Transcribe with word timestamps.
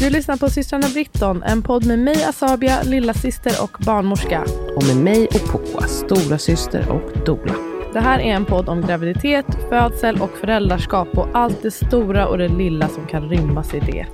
Du 0.00 0.10
lyssnar 0.10 0.36
på 0.36 0.50
systrarna 0.50 0.88
Britton, 0.92 1.42
en 1.42 1.62
podd 1.62 1.86
med 1.86 1.98
mig 1.98 2.24
Asabia, 2.24 2.82
lilla 2.82 3.14
syster 3.14 3.52
och 3.62 3.76
barnmorska. 3.78 4.44
Och 4.76 4.84
med 4.86 4.96
mig 4.96 5.26
och 5.26 5.52
Poa, 5.52 5.86
stora 5.86 6.38
syster 6.38 6.90
och 6.90 7.26
dola. 7.26 7.54
Det 7.92 8.00
här 8.00 8.18
är 8.18 8.34
en 8.34 8.44
podd 8.44 8.68
om 8.68 8.80
graviditet, 8.80 9.46
födsel 9.68 10.20
och 10.22 10.30
föräldraskap 10.30 11.18
och 11.18 11.28
allt 11.32 11.62
det 11.62 11.70
stora 11.70 12.28
och 12.28 12.38
det 12.38 12.48
lilla 12.48 12.88
som 12.88 13.06
kan 13.06 13.28
rymmas 13.28 13.74
i 13.74 13.80
det. 13.80 14.06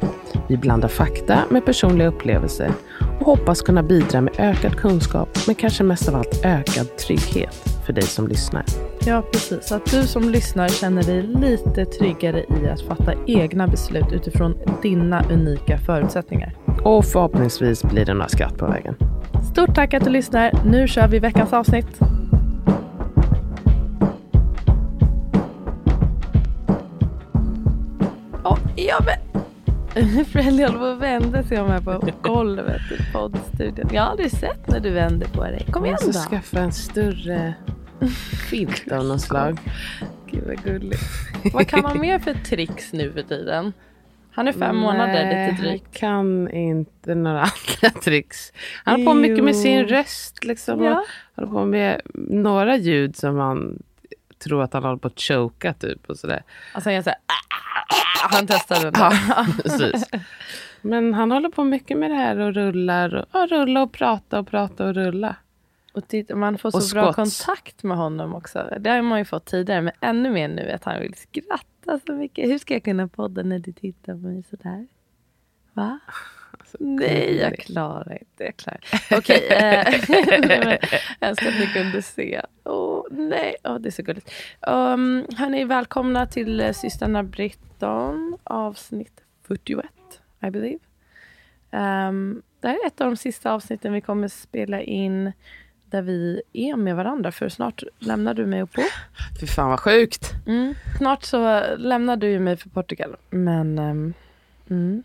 Vi 0.49 0.57
blandar 0.57 0.89
fakta 0.89 1.39
med 1.51 1.65
personliga 1.65 2.09
upplevelser 2.09 2.73
och 3.21 3.27
hoppas 3.27 3.63
kunna 3.63 3.83
bidra 3.83 4.21
med 4.21 4.35
ökad 4.39 4.77
kunskap, 4.77 5.39
men 5.47 5.55
kanske 5.55 5.85
mest 5.85 6.09
av 6.09 6.15
allt 6.15 6.45
ökad 6.45 6.97
trygghet 6.97 7.74
för 7.87 7.93
dig 7.93 8.03
som 8.05 8.29
lyssnar. 8.29 8.65
Ja, 9.07 9.23
precis. 9.33 9.73
Att 9.73 9.91
du 9.91 10.07
som 10.07 10.29
lyssnar 10.29 10.69
känner 10.69 11.03
dig 11.03 11.23
lite 11.23 11.85
tryggare 11.85 12.45
i 12.63 12.69
att 12.69 12.81
fatta 12.81 13.15
egna 13.27 13.67
beslut 13.67 14.13
utifrån 14.13 14.57
dina 14.83 15.25
unika 15.31 15.79
förutsättningar. 15.79 16.55
Och 16.83 17.05
förhoppningsvis 17.05 17.83
blir 17.83 18.05
det 18.05 18.15
några 18.15 18.29
skratt 18.29 18.59
på 18.59 18.67
vägen. 18.67 18.95
Stort 19.53 19.75
tack 19.75 19.95
att 19.95 20.05
du 20.05 20.11
lyssnar. 20.11 20.53
Nu 20.65 20.89
kör 20.89 21.09
vi 21.09 21.19
veckans 21.19 21.53
avsnitt. 21.53 22.01
Oh, 28.45 28.59
jag 28.77 29.05
Håller 30.35 30.79
på 30.79 30.85
att 30.85 30.99
vända 30.99 31.43
sig 31.43 31.61
om 31.61 31.71
här 31.71 31.81
på 31.81 32.09
golvet 32.23 32.83
i 32.93 33.13
poddstudion. 33.13 33.91
Jag 33.93 34.03
har 34.03 34.11
aldrig 34.11 34.31
sett 34.31 34.69
när 34.69 34.81
du 34.81 34.91
vänder 34.91 35.27
på 35.27 35.43
dig. 35.45 35.67
Kom 35.71 35.85
igen 35.85 35.97
då. 36.01 36.07
Jag 36.07 36.15
måste 36.15 36.31
skaffa 36.31 36.61
en 36.61 36.73
större 36.73 37.55
filt 38.51 38.93
av 38.93 39.05
något 39.05 39.21
slag. 39.21 39.59
Gud 40.31 40.45
vad 40.47 40.65
gulligt. 40.65 41.03
Vad 41.53 41.69
kan 41.69 41.83
man 41.83 42.01
mer 42.01 42.19
för 42.19 42.35
tricks 42.35 42.93
nu 42.93 43.13
för 43.13 43.23
tiden? 43.23 43.73
Han 44.31 44.49
är 44.49 44.53
fem 44.53 44.61
Nej, 44.61 44.85
månader 44.85 45.25
lite 45.25 45.63
drygt. 45.63 46.01
Han 46.01 46.01
kan 46.01 46.51
inte 46.51 47.15
några 47.15 47.41
andra 47.83 48.01
tricks. 48.01 48.53
Han 48.85 49.01
har 49.01 49.07
på 49.07 49.15
mycket 49.15 49.45
med 49.45 49.57
sin 49.57 49.85
röst. 49.85 50.45
Liksom, 50.45 50.83
ja. 50.83 51.05
håller 51.35 51.49
på 51.49 51.65
med 51.65 52.01
några 52.15 52.77
ljud 52.77 53.17
som 53.17 53.37
man 53.37 53.83
tror 54.45 54.63
att 54.63 54.73
han 54.73 54.85
håller 54.85 54.97
på 54.97 55.09
att 55.09 55.21
choka 55.21 55.75
typ. 55.75 56.11
Och 56.11 56.17
sådär. 56.17 56.43
Alltså 56.73 56.89
han 56.89 56.95
gör 56.95 57.03
såhär. 57.03 57.19
Han 58.31 58.47
testar 58.47 58.83
den. 58.83 58.93
Ja, 58.97 59.47
precis. 59.63 60.05
Men 60.81 61.15
han 61.15 61.31
håller 61.31 61.49
på 61.49 61.65
mycket 61.65 61.99
med 61.99 62.11
det 62.11 62.15
här 62.17 62.39
och 62.39 62.55
rullar. 62.55 63.15
Och, 63.15 63.27
ja, 63.33 63.47
rulla 63.51 63.83
och 63.83 63.93
prata 63.93 64.39
och 64.39 64.49
prata 64.49 64.87
och 64.87 64.95
rulla. 64.95 65.37
Och 65.93 66.09
titta, 66.09 66.37
man 66.37 66.59
får 66.59 66.71
så 66.71 66.95
bra 66.95 67.13
kontakt 67.13 67.83
med 67.83 67.97
honom 67.97 68.35
också. 68.35 68.69
Det 68.81 68.91
har 68.91 69.03
man 69.03 69.19
ju 69.19 69.25
fått 69.25 69.45
tidigare, 69.45 69.81
men 69.81 69.93
ännu 70.01 70.31
mer 70.31 70.49
nu 70.49 70.71
att 70.71 70.85
han 70.85 71.01
vill 71.01 71.15
skratta 71.15 72.01
så 72.07 72.13
mycket. 72.13 72.49
Hur 72.49 72.59
ska 72.59 72.75
jag 72.75 72.85
kunna 72.85 73.09
podda 73.09 73.43
när 73.43 73.59
du 73.59 73.73
tittar 73.73 74.13
på 74.13 74.19
mig 74.19 74.45
sådär? 74.51 74.87
Va? 75.73 76.01
Nej, 76.81 77.37
jag 77.37 77.59
klarar 77.59 78.13
inte. 78.13 78.45
Jag 78.45 78.57
klarar. 78.57 78.81
Okej, 79.19 79.49
eh, 79.51 79.95
jag 81.21 81.29
önskar 81.29 81.49
att 81.49 81.59
ni 81.61 81.67
kunde 81.67 82.03
se. 82.03 82.43
Oh, 82.65 83.03
nej, 83.11 83.57
oh, 83.65 83.79
det 83.79 83.89
är 83.89 83.91
så 83.91 84.03
gulligt. 84.03 84.31
Um, 84.61 85.27
hörni, 85.37 85.65
välkomna 85.65 86.27
till 86.27 86.61
uh, 86.61 86.73
systrarna 86.73 87.23
Britton, 87.23 88.39
avsnitt 88.45 89.21
41, 89.47 89.87
I 90.47 90.51
believe. 90.51 90.79
Um, 91.71 92.43
det 92.61 92.69
här 92.69 92.85
är 92.85 92.87
ett 92.87 93.01
av 93.01 93.07
de 93.07 93.17
sista 93.17 93.53
avsnitten 93.53 93.93
vi 93.93 94.01
kommer 94.01 94.29
spela 94.29 94.81
in 94.81 95.33
där 95.91 96.03
vi 96.03 96.43
är 96.53 96.77
med 96.77 96.97
varandra. 96.97 97.33
För 97.33 97.49
snart 97.49 97.83
lämnar 97.99 98.35
du 98.35 98.47
mig 98.47 98.63
och 98.63 98.73
på. 98.73 98.83
Fy 99.41 99.47
fan 99.47 99.71
vad 99.71 99.81
sjukt. 99.81 100.33
Mm. 100.47 100.75
Snart 100.99 101.23
så 101.23 101.63
lämnar 101.77 102.17
du 102.17 102.39
mig 102.39 102.57
för 102.57 102.69
Portugal. 102.69 103.17
Men 103.31 103.79
um, 103.79 104.15
mm. 104.71 105.03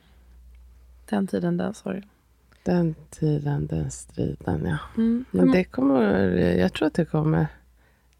Den 1.09 1.27
tiden, 1.27 1.57
den 1.57 1.73
sorgen. 1.73 2.09
Den 2.63 2.95
tiden, 3.09 3.67
den 3.67 3.91
striden, 3.91 4.65
ja. 4.65 4.77
Mm. 4.97 5.25
Men 5.31 5.51
det 5.51 5.63
kommer, 5.63 6.01
jag 6.37 6.73
tror 6.73 6.87
att 6.87 6.93
det 6.93 7.05
kommer, 7.05 7.47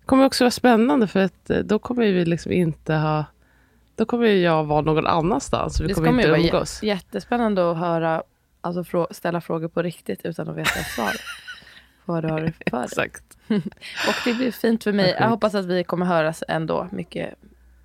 kommer 0.05 0.25
också 0.25 0.43
vara 0.43 0.51
spännande 0.51 1.07
för 1.07 1.19
att 1.19 1.49
eh, 1.49 1.59
då 1.59 1.79
kommer 1.79 2.03
vi 2.03 2.25
liksom 2.25 2.51
inte 2.51 2.93
ha 2.93 3.25
då 3.99 4.05
kommer 4.05 4.25
jag 4.25 4.63
vara 4.63 4.81
någon 4.81 5.07
annanstans. 5.07 5.81
Vi 5.81 5.87
det 5.87 5.93
kommer, 5.93 6.07
kommer 6.07 6.23
inte 6.23 6.39
umgås. 6.39 6.81
vara 6.81 6.87
jättespännande 6.87 7.71
att 7.71 7.77
höra, 7.77 8.23
alltså 8.61 9.07
ställa 9.11 9.41
frågor 9.41 9.67
på 9.67 9.81
riktigt 9.81 10.25
utan 10.25 10.49
att 10.49 10.55
veta 10.55 10.79
svaret 10.95 11.21
vad 12.05 12.23
du 12.23 12.29
har 12.29 12.39
för. 12.39 12.83
Exakt. 12.83 13.37
och 14.07 14.15
det 14.25 14.33
blir 14.33 14.51
fint 14.51 14.83
för 14.83 14.91
mig. 14.91 15.15
Jag 15.19 15.29
hoppas 15.29 15.55
att 15.55 15.65
vi 15.65 15.83
kommer 15.83 16.05
höras 16.05 16.43
ändå 16.47 16.87
mycket 16.91 17.35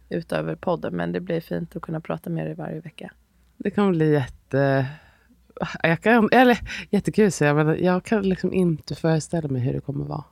utöver 0.08 0.54
podden. 0.54 0.96
Men 0.96 1.12
det 1.12 1.20
blir 1.20 1.40
fint 1.40 1.76
att 1.76 1.82
kunna 1.82 2.00
prata 2.00 2.30
med 2.30 2.46
dig 2.46 2.54
varje 2.54 2.80
vecka. 2.80 3.10
Det 3.64 3.70
kommer 3.70 3.90
bli 3.90 4.12
jätte... 4.12 4.86
Jag 5.82 6.00
kan, 6.00 6.28
eller, 6.32 6.58
jättekul 6.90 7.32
säga, 7.32 7.54
men 7.54 7.84
jag 7.84 8.04
kan 8.04 8.22
liksom 8.22 8.52
inte 8.52 8.94
föreställa 8.94 9.48
mig 9.48 9.62
hur 9.62 9.72
det 9.72 9.80
kommer 9.80 10.04
vara. 10.04 10.24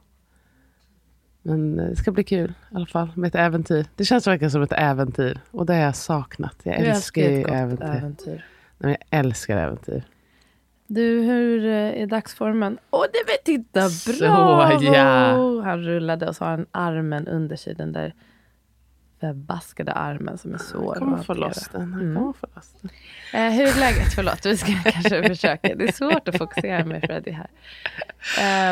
Men 1.42 1.76
det 1.76 1.96
ska 1.96 2.10
bli 2.10 2.24
kul 2.24 2.50
i 2.72 2.76
alla 2.76 2.86
fall 2.86 3.12
med 3.14 3.28
ett 3.28 3.34
äventyr. 3.34 3.86
Det 3.96 4.04
känns 4.04 4.26
verkligen 4.26 4.50
som 4.50 4.62
ett 4.62 4.72
äventyr. 4.72 5.40
Och 5.50 5.66
det 5.66 5.74
har 5.74 5.80
jag 5.80 5.96
saknat. 5.96 6.56
Jag 6.62 6.80
du 6.80 6.86
älskar 6.86 7.22
ju 7.22 7.42
äventyr. 7.42 7.86
äventyr. 7.86 8.44
Nej, 8.78 8.96
jag 9.10 9.20
älskar 9.20 9.56
äventyr. 9.56 10.02
Du, 10.86 11.22
hur 11.22 11.64
eh, 11.64 12.02
är 12.02 12.06
dagsformen? 12.06 12.78
Åh, 12.90 13.00
oh, 13.00 13.06
det 13.12 13.32
vet 13.32 13.44
titta, 13.44 13.80
bra! 13.80 14.78
Så, 14.78 14.84
ja. 14.84 15.62
Han 15.64 15.82
rullade 15.82 16.28
och 16.28 16.36
så 16.36 16.44
har 16.44 16.50
han 16.50 16.66
armen 16.70 17.28
under 17.28 17.56
sig, 17.56 17.74
den 17.74 17.92
där 17.92 18.14
förbaskade 19.22 19.92
armen 19.92 20.38
som 20.38 20.54
är 20.54 20.58
svår 20.58 20.92
att 20.92 20.98
kommer 20.98 21.22
få 21.22 21.34
loss 21.34 21.68
den. 21.72 21.94
Mm. 21.94 22.14
Kommer 22.16 22.32
få 22.32 22.46
loss 22.54 22.74
den. 22.80 22.90
Eh, 23.32 23.52
hur 23.52 23.66
är 23.66 23.80
läget? 23.80 24.14
Förlåt, 24.14 24.46
vi 24.46 24.56
ska 24.56 24.72
kanske 24.84 25.28
försöka. 25.28 25.74
Det 25.74 25.88
är 25.88 25.92
svårt 25.92 26.28
att 26.28 26.38
fokusera 26.38 26.84
med 26.84 27.02
Freddy 27.02 27.30
här. 27.30 27.48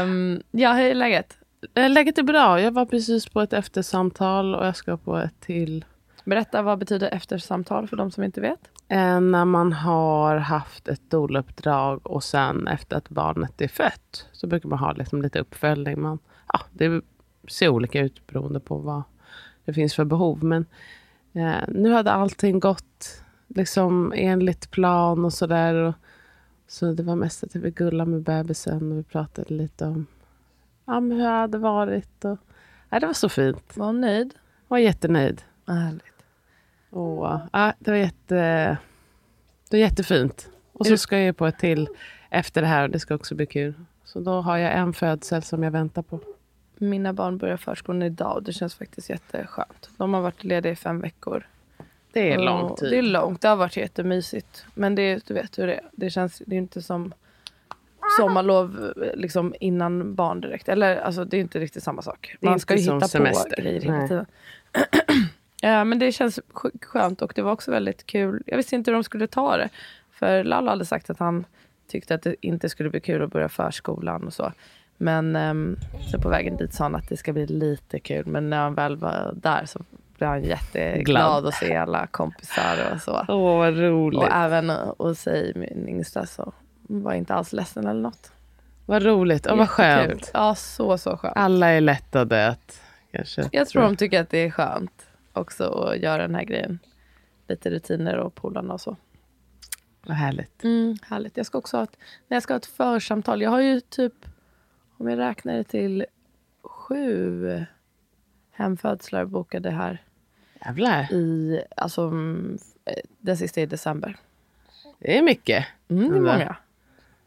Um, 0.03 0.43
ja, 0.51 0.73
hur 0.73 0.85
är 0.85 0.95
läget? 0.95 1.39
Eh, 1.75 1.91
läget 1.91 2.19
är 2.19 2.23
bra. 2.23 2.61
Jag 2.61 2.73
var 2.73 2.87
precis 2.87 3.29
på 3.29 3.41
ett 3.41 3.53
eftersamtal 3.53 4.55
och 4.55 4.67
jag 4.67 4.77
ska 4.77 4.97
på 4.97 5.17
ett 5.17 5.41
till. 5.41 5.85
Berätta, 6.25 6.63
vad 6.63 6.79
betyder 6.79 7.09
eftersamtal 7.09 7.89
för 7.89 7.97
de 7.97 8.11
som 8.11 8.25
inte 8.25 8.41
vet? 8.41 8.61
Eh, 8.89 9.21
när 9.21 9.45
man 9.45 9.73
har 9.73 10.37
haft 10.37 10.89
ett 10.89 11.11
doluppdrag 11.11 12.07
och 12.07 12.25
sen 12.25 12.69
efter 12.69 12.97
att 12.97 13.09
barnet 13.09 13.61
är 13.61 13.69
fött 13.69 14.29
så 14.33 14.47
brukar 14.47 14.69
man 14.69 14.79
ha 14.79 14.93
liksom 14.93 15.23
lite 15.23 15.39
uppföljning. 15.41 16.01
Man, 16.01 16.19
ja, 16.53 16.61
det 16.71 17.03
ser 17.49 17.69
olika 17.69 18.01
ut 18.01 18.27
beroende 18.27 18.61
på 18.61 18.77
vad 18.77 19.03
det 19.71 19.75
finns 19.75 19.95
för 19.95 20.05
behov. 20.05 20.45
Men 20.45 20.67
eh, 21.33 21.65
nu 21.69 21.93
hade 21.93 22.13
allting 22.13 22.61
gått 22.61 23.23
liksom 23.49 24.13
enligt 24.17 24.71
plan 24.71 25.25
och 25.25 25.33
sådär. 25.33 25.95
Så 26.69 26.93
det 26.93 27.03
var 27.03 27.17
mest 27.17 27.45
att 27.45 27.55
jag 27.55 27.63
ville 27.63 27.75
gulla 27.75 28.05
med 28.05 28.23
bebisen 28.23 28.93
och 28.93 28.99
vi 28.99 29.03
pratade 29.03 29.55
lite 29.55 29.85
om 29.85 30.07
ja, 30.85 31.01
men 31.01 31.19
hur 31.19 31.25
det 31.25 31.31
hade 31.31 31.59
varit. 31.59 32.25
Och, 32.25 32.39
ja, 32.89 33.01
det 33.01 33.07
var 33.07 33.13
så 33.13 33.29
fint. 33.29 33.77
Var 33.77 33.87
hon 33.87 34.01
nöjd? 34.01 34.35
Jag 34.69 34.69
var 34.69 34.79
jättenöjd. 34.79 35.43
Härligt. 35.67 36.25
Och, 36.91 37.41
ja, 37.53 37.73
det, 37.79 37.91
var 37.91 37.99
jätte, 37.99 38.35
det 39.69 39.77
var 39.77 39.79
jättefint. 39.79 40.51
Och 40.73 40.87
så 40.87 40.97
ska 40.97 41.19
jag 41.19 41.37
på 41.37 41.47
ett 41.47 41.59
till 41.59 41.89
efter 42.31 42.61
det 42.61 42.67
här 42.67 42.83
och 42.83 42.91
det 42.91 42.99
ska 42.99 43.15
också 43.15 43.35
bli 43.35 43.47
kul. 43.47 43.75
Så 44.05 44.21
då 44.21 44.41
har 44.41 44.57
jag 44.57 44.73
en 44.73 44.93
födsel 44.93 45.43
som 45.43 45.63
jag 45.63 45.71
väntar 45.71 46.03
på. 46.03 46.21
Mina 46.83 47.13
barn 47.13 47.39
börjar 47.39 47.57
förskolan 47.57 48.03
idag 48.03 48.37
och 48.37 48.43
det 48.43 48.53
känns 48.53 48.75
faktiskt 48.75 49.11
jätteskönt. 49.11 49.91
De 49.97 50.15
har 50.15 50.21
varit 50.21 50.45
lediga 50.45 50.73
i 50.73 50.77
fem 50.77 51.01
veckor. 51.01 51.47
Det 52.13 52.33
är 52.33 52.39
lång 52.39 52.77
tid. 52.77 52.91
Det 52.91 52.99
är 52.99 53.03
långt. 53.03 53.41
Det 53.41 53.49
har 53.49 53.57
varit 53.57 53.77
jättemysigt. 53.77 54.65
Men 54.75 54.95
det, 54.95 55.27
du 55.27 55.35
vet 55.35 55.59
hur 55.59 55.67
det 55.67 55.75
är. 55.75 55.83
Det, 55.93 56.11
känns, 56.11 56.43
det 56.47 56.55
är 56.55 56.59
inte 56.59 56.83
som 56.83 57.15
sommarlov 58.19 58.93
liksom 59.15 59.55
innan 59.61 60.15
barn 60.15 60.41
direkt. 60.41 60.69
Eller 60.69 60.97
alltså, 60.97 61.25
det 61.25 61.37
är 61.37 61.41
inte 61.41 61.59
riktigt 61.59 61.83
samma 61.83 62.03
sak. 62.03 62.37
Man 62.41 62.61
ska 62.61 62.77
ju 62.77 62.81
hitta 62.81 63.09
semester. 63.09 63.57
på 63.57 63.63
grejer 63.63 63.81
hela 63.81 64.09
tiden. 64.09 64.27
Ja, 65.63 65.85
men 65.85 65.99
det 65.99 66.13
känns 66.13 66.41
skönt 66.81 67.23
och 67.23 67.33
det 67.37 67.43
var 67.43 67.53
också 67.53 67.71
väldigt 67.71 68.07
kul. 68.07 68.43
Jag 68.47 68.57
visste 68.57 68.75
inte 68.75 68.91
hur 68.91 68.95
de 68.95 69.05
skulle 69.05 69.27
ta 69.27 69.57
det. 69.57 69.69
För 70.11 70.45
Lalla 70.45 70.71
hade 70.71 70.85
sagt 70.85 71.11
att 71.11 71.19
han 71.19 71.45
tyckte 71.89 72.15
att 72.15 72.23
det 72.23 72.35
inte 72.41 72.69
skulle 72.69 72.91
bli 72.91 73.01
kul 73.01 73.23
att 73.23 73.31
börja 73.33 73.49
förskolan 73.49 74.27
och 74.27 74.33
så. 74.33 74.53
Men 75.03 75.37
um, 75.37 75.77
så 76.11 76.21
på 76.21 76.29
vägen 76.29 76.57
dit 76.57 76.75
sa 76.75 76.85
han 76.85 76.95
att 76.95 77.09
det 77.09 77.17
ska 77.17 77.33
bli 77.33 77.47
lite 77.47 78.01
kul. 78.01 78.27
Men 78.27 78.51
när 78.51 78.59
han 78.59 78.75
väl 78.75 78.97
var 78.97 79.33
där 79.37 79.65
så 79.67 79.81
blev 80.19 80.31
han 80.31 80.45
jätteglad 80.45 81.05
Glad. 81.05 81.47
att 81.47 81.55
se 81.55 81.77
alla 81.77 82.07
kompisar 82.07 82.93
och 82.95 83.01
så. 83.01 83.25
Åh, 83.29 83.59
vad 83.59 83.79
roligt. 83.79 84.21
Och 84.21 84.33
även 84.33 84.71
att 84.71 85.19
säga 85.19 85.53
min 85.57 85.89
yngsta 85.89 86.27
så 86.27 86.53
var 86.83 87.13
inte 87.13 87.35
alls 87.35 87.53
ledsen 87.53 87.87
eller 87.87 88.01
något. 88.01 88.33
Vad 88.87 89.03
roligt 89.03 89.47
och 89.47 89.59
vad 89.59 89.69
skönt. 89.69 90.31
Ja, 90.35 90.55
så, 90.55 90.99
så 90.99 91.17
skönt. 91.17 91.37
Alla 91.37 91.69
är 91.69 91.81
lättade 91.81 92.49
att 92.49 92.83
kanske... 93.13 93.49
Jag 93.53 93.69
tror 93.69 93.83
de 93.83 93.97
tycker 93.97 94.21
att 94.21 94.31
det 94.31 94.39
är 94.39 94.51
skönt 94.51 95.07
också 95.33 95.65
att 95.65 95.99
göra 95.99 96.23
den 96.23 96.35
här 96.35 96.45
grejen. 96.45 96.79
Lite 97.49 97.71
rutiner 97.71 98.17
och 98.17 98.35
polarna 98.35 98.75
och 98.75 98.81
så. 98.81 98.97
Vad 100.07 100.17
härligt. 100.17 100.65
Mm, 100.65 100.97
härligt. 101.03 101.37
Jag 101.37 101.47
ska 101.47 101.59
också 101.59 101.77
ha 101.77 101.85
ett, 101.85 101.97
när 102.29 102.37
jag 102.37 102.43
ska 102.43 102.53
ha 102.55 102.59
ett 102.59 102.67
församtal. 102.67 103.43
Jag 103.43 103.51
har 103.51 103.61
ju 103.61 103.81
typ, 103.81 104.15
om 105.01 105.09
jag 105.09 105.19
räknar 105.19 105.55
det 105.55 105.65
till 105.65 106.07
sju 106.63 107.65
hemfödslar 108.51 109.25
bokade 109.25 109.71
här. 109.71 110.03
Jävlar. 110.65 111.13
I, 111.13 111.63
alltså, 111.77 112.03
mm, 112.03 112.59
den 113.19 113.37
sista 113.37 113.61
i 113.61 113.67
december. 113.67 114.17
Det 114.99 115.19
är 115.19 115.23
mycket. 115.23 115.67
Mm, 115.89 116.11
det 116.11 116.17
är 116.17 116.21
många. 116.21 116.57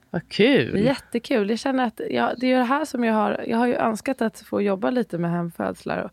Vad 0.09 0.29
kul. 0.29 0.73
Det 0.73 0.79
är 0.79 0.83
jättekul. 0.83 1.49
Jag 1.49 1.59
känner 1.59 1.85
att 1.87 2.01
jag, 2.09 2.33
det 2.39 2.51
är 2.51 2.57
det 2.57 2.63
här 2.63 2.85
som 2.85 3.03
jag 3.03 3.13
har... 3.13 3.43
Jag 3.47 3.57
har 3.57 3.67
ju 3.67 3.75
önskat 3.75 4.21
att 4.21 4.39
få 4.39 4.61
jobba 4.61 4.89
lite 4.89 5.17
med 5.17 5.31
hemfödslar 5.31 6.03
och, 6.03 6.11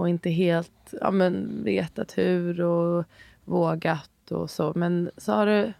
och 0.00 0.08
inte 0.08 0.30
helt 0.30 0.94
ja, 1.00 1.10
men, 1.10 1.64
vetat 1.64 2.18
hur 2.18 2.60
och 2.60 3.04
vågat 3.44 4.30
och 4.30 4.50
så. 4.50 4.72
Men 4.76 5.10
så 5.16 5.32
har 5.32 5.46
det 5.46 5.72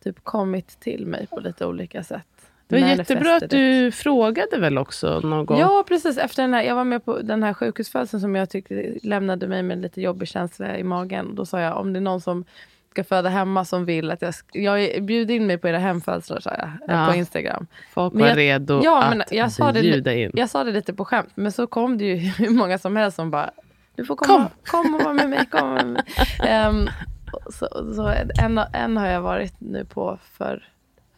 typ 0.00 0.24
kommit 0.24 0.80
till 0.80 1.06
mig 1.06 1.26
på 1.26 1.40
lite 1.40 1.66
olika 1.66 2.04
sätt. 2.04 2.31
Det 2.76 2.80
var 2.80 2.88
jättebra 2.88 3.36
att 3.36 3.50
du 3.50 3.90
frågade 3.90 4.58
väl 4.58 4.78
också 4.78 5.20
någon 5.20 5.46
gång? 5.46 5.58
Ja, 5.58 5.84
precis. 5.88 6.18
Efter 6.18 6.42
den 6.42 6.54
här, 6.54 6.62
jag 6.62 6.74
var 6.74 6.84
med 6.84 7.04
på 7.04 7.18
den 7.18 7.42
här 7.42 7.54
sjukhusfödseln 7.54 8.20
som 8.20 8.34
jag 8.34 8.50
tyckte 8.50 8.94
lämnade 9.02 9.48
mig 9.48 9.62
med 9.62 9.82
lite 9.82 10.00
jobbig 10.00 10.28
känsla 10.28 10.76
i 10.78 10.82
magen. 10.82 11.34
Då 11.34 11.46
sa 11.46 11.60
jag, 11.60 11.76
om 11.78 11.92
det 11.92 11.98
är 11.98 12.00
någon 12.00 12.20
som 12.20 12.44
ska 12.90 13.04
föda 13.04 13.28
hemma 13.28 13.64
som 13.64 13.84
vill 13.84 14.10
att 14.10 14.22
jag... 14.22 14.34
Jag 14.52 15.04
bjuder 15.04 15.34
in 15.34 15.46
mig 15.46 15.58
på 15.58 15.68
era 15.68 15.78
hemfödslar, 15.78 16.40
sa 16.40 16.50
jag 16.50 16.70
ja. 16.88 17.06
på 17.10 17.14
Instagram. 17.16 17.66
Folk 17.92 18.14
var 18.14 18.28
jag, 18.28 18.38
redo 18.38 18.80
ja, 18.84 19.02
att 19.02 19.16
men 19.16 19.26
jag 19.30 19.52
sa 19.52 19.72
bjuda 19.72 20.10
det, 20.10 20.20
in. 20.20 20.30
Jag 20.34 20.50
sa 20.50 20.64
det 20.64 20.72
lite 20.72 20.94
på 20.94 21.04
skämt, 21.04 21.30
men 21.34 21.52
så 21.52 21.66
kom 21.66 21.98
det 21.98 22.04
ju 22.04 22.14
hur 22.38 22.50
många 22.50 22.78
som 22.78 22.96
helst 22.96 23.16
som 23.16 23.30
bara... 23.30 23.50
Du 23.94 24.04
får 24.04 24.16
komma, 24.16 24.50
kom. 24.66 24.84
kom 24.84 24.94
och 24.94 25.02
vara 25.02 25.14
med 25.14 25.30
mig. 25.30 25.46
Kom 25.50 25.74
med 25.74 25.86
mig. 25.86 26.02
Um, 26.68 26.88
så, 27.50 27.94
så 27.94 28.14
en, 28.42 28.58
en 28.72 28.96
har 28.96 29.06
jag 29.06 29.20
varit 29.20 29.54
nu 29.58 29.84
på 29.84 30.18
för 30.38 30.71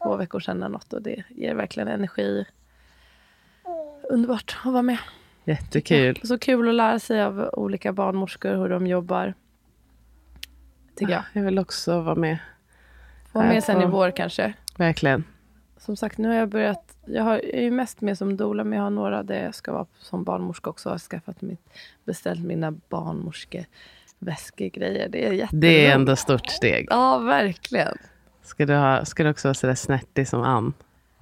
två 0.04 0.16
veckor 0.16 0.40
sedan 0.40 0.56
eller 0.56 0.68
något 0.68 0.92
och 0.92 1.02
det 1.02 1.24
ger 1.28 1.54
verkligen 1.54 1.88
energi. 1.88 2.44
Underbart 4.10 4.56
att 4.64 4.72
vara 4.72 4.82
med. 4.82 4.98
Jättekul. 5.44 6.20
Så 6.24 6.38
kul 6.38 6.68
att 6.68 6.74
lära 6.74 6.98
sig 6.98 7.22
av 7.22 7.50
olika 7.52 7.92
barnmorskor 7.92 8.54
hur 8.54 8.68
de 8.68 8.86
jobbar. 8.86 9.34
Tycker 10.96 11.12
jag. 11.12 11.22
Jag 11.32 11.42
vill 11.42 11.58
också 11.58 12.00
vara 12.00 12.14
med. 12.14 12.38
Få 13.32 13.38
vara 13.38 13.48
med 13.48 13.64
sen 13.64 13.82
i 13.82 13.86
vår 13.86 14.10
kanske. 14.10 14.54
Verkligen. 14.76 15.24
Som 15.76 15.96
sagt, 15.96 16.18
nu 16.18 16.28
har 16.28 16.34
jag 16.34 16.48
börjat. 16.48 16.96
Jag, 17.06 17.22
har, 17.22 17.32
jag 17.32 17.54
är 17.54 17.62
ju 17.62 17.70
mest 17.70 18.00
med 18.00 18.18
som 18.18 18.36
doula, 18.36 18.64
men 18.64 18.78
jag 18.78 18.84
har 18.84 18.90
några 18.90 19.22
där 19.22 19.44
jag 19.44 19.54
ska 19.54 19.72
vara 19.72 19.86
som 19.98 20.24
barnmorska 20.24 20.70
också. 20.70 20.88
Jag 20.88 20.94
har 20.94 20.98
skaffat 20.98 21.42
mitt, 21.42 21.60
beställt 22.04 22.44
mina 22.44 22.70
barnmorskeväskegrejer. 22.70 25.08
Det 25.08 25.26
är 25.26 25.32
jätteroligt. 25.32 25.60
Det 25.60 25.86
är 25.86 25.94
ändå 25.94 26.16
stort 26.16 26.46
steg. 26.46 26.86
Ja, 26.90 27.18
verkligen. 27.18 27.98
Ska 28.44 28.66
du, 28.66 28.74
ha, 28.74 29.04
ska 29.04 29.24
du 29.24 29.30
också 29.30 29.48
vara 29.48 29.54
sådär 29.54 29.74
snärtig 29.74 30.28
som 30.28 30.42
Ann? 30.42 30.72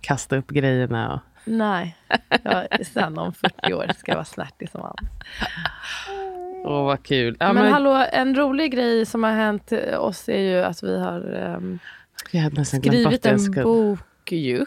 Kasta 0.00 0.36
upp 0.36 0.50
grejerna? 0.50 1.14
Och... 1.14 1.20
Nej, 1.44 1.96
jag, 2.42 2.86
sen 2.86 3.18
om 3.18 3.32
40 3.32 3.74
år 3.74 3.90
ska 3.98 4.10
jag 4.10 4.16
vara 4.16 4.24
snärtig 4.24 4.70
som 4.70 4.82
Ann. 4.82 5.08
Åh, 6.64 6.80
oh, 6.80 6.84
vad 6.84 7.02
kul. 7.02 7.36
Ja, 7.40 7.52
men, 7.52 7.62
men, 7.62 7.72
hallå, 7.72 8.06
en 8.12 8.34
rolig 8.34 8.72
grej 8.72 9.06
som 9.06 9.22
har 9.22 9.32
hänt 9.32 9.72
oss 9.98 10.28
är 10.28 10.38
ju 10.38 10.62
att 10.62 10.82
vi 10.82 11.00
har 11.00 11.34
um, 11.56 11.78
skrivit 12.64 13.26
en 13.26 13.40
ska... 13.40 13.62
bok 13.62 14.32
ju. 14.32 14.58
Det, 14.58 14.66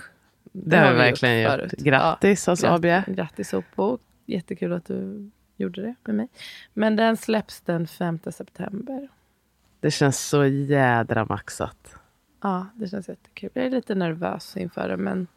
det 0.51 0.78
har 0.78 0.92
vi 0.92 0.98
verkligen 0.98 1.42
gjort. 1.42 1.51
Förut. 1.51 1.72
Grattis 1.78 2.48
ja, 2.48 2.54
oss 2.54 2.63
Abia. 2.63 3.04
Grattis 3.08 3.54
bok. 3.75 4.01
Jättekul 4.25 4.74
att 4.74 4.86
du 4.86 5.31
gjorde 5.58 5.81
det 5.81 5.96
med 6.06 6.16
mig. 6.16 6.28
Men 6.74 6.96
den 6.96 7.18
släpps 7.18 7.62
den 7.62 7.88
5 7.88 8.19
september. 8.31 9.08
Det 9.80 9.92
känns 9.92 10.19
så 10.19 10.46
jädra 10.46 11.25
maxat. 11.25 11.96
Ja, 12.46 12.68
det 12.76 12.88
känns 12.88 13.10
jättekul. 13.10 13.50
Jag 13.54 13.66
är 13.66 13.70
lite 13.70 13.96
nervös 13.96 14.58
inför 14.58 14.90
det, 14.90 14.98
men 14.98 15.28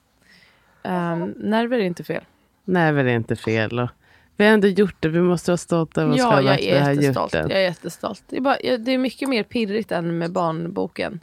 um, 0.84 1.34
nerver 1.36 1.78
är 1.78 1.82
inte 1.82 2.04
fel. 2.04 2.24
Nerver 2.64 3.04
är 3.04 3.16
inte 3.16 3.36
fel. 3.36 3.78
Och 3.78 3.88
vi 4.36 4.44
har 4.44 4.52
ändå 4.52 4.68
gjort 4.68 4.96
det. 5.00 5.08
Vi 5.08 5.20
måste 5.20 5.50
vara 5.50 5.56
stolta 5.56 6.02
över 6.02 6.12
oss 6.12 6.18
ja, 6.18 6.30
själva 6.30 6.52
att 6.52 6.60
vi 6.60 6.78
har 6.78 6.92
gjort 6.92 7.32
det. 7.32 7.38
Jag 7.38 7.52
är 7.52 7.60
jättestolt. 7.60 8.24
Det 8.28 8.36
är, 8.36 8.40
bara, 8.40 8.56
det 8.78 8.92
är 8.92 8.98
mycket 8.98 9.28
mer 9.28 9.42
pirrigt 9.42 9.92
än 9.92 10.18
med 10.18 10.32
barnboken. 10.32 11.20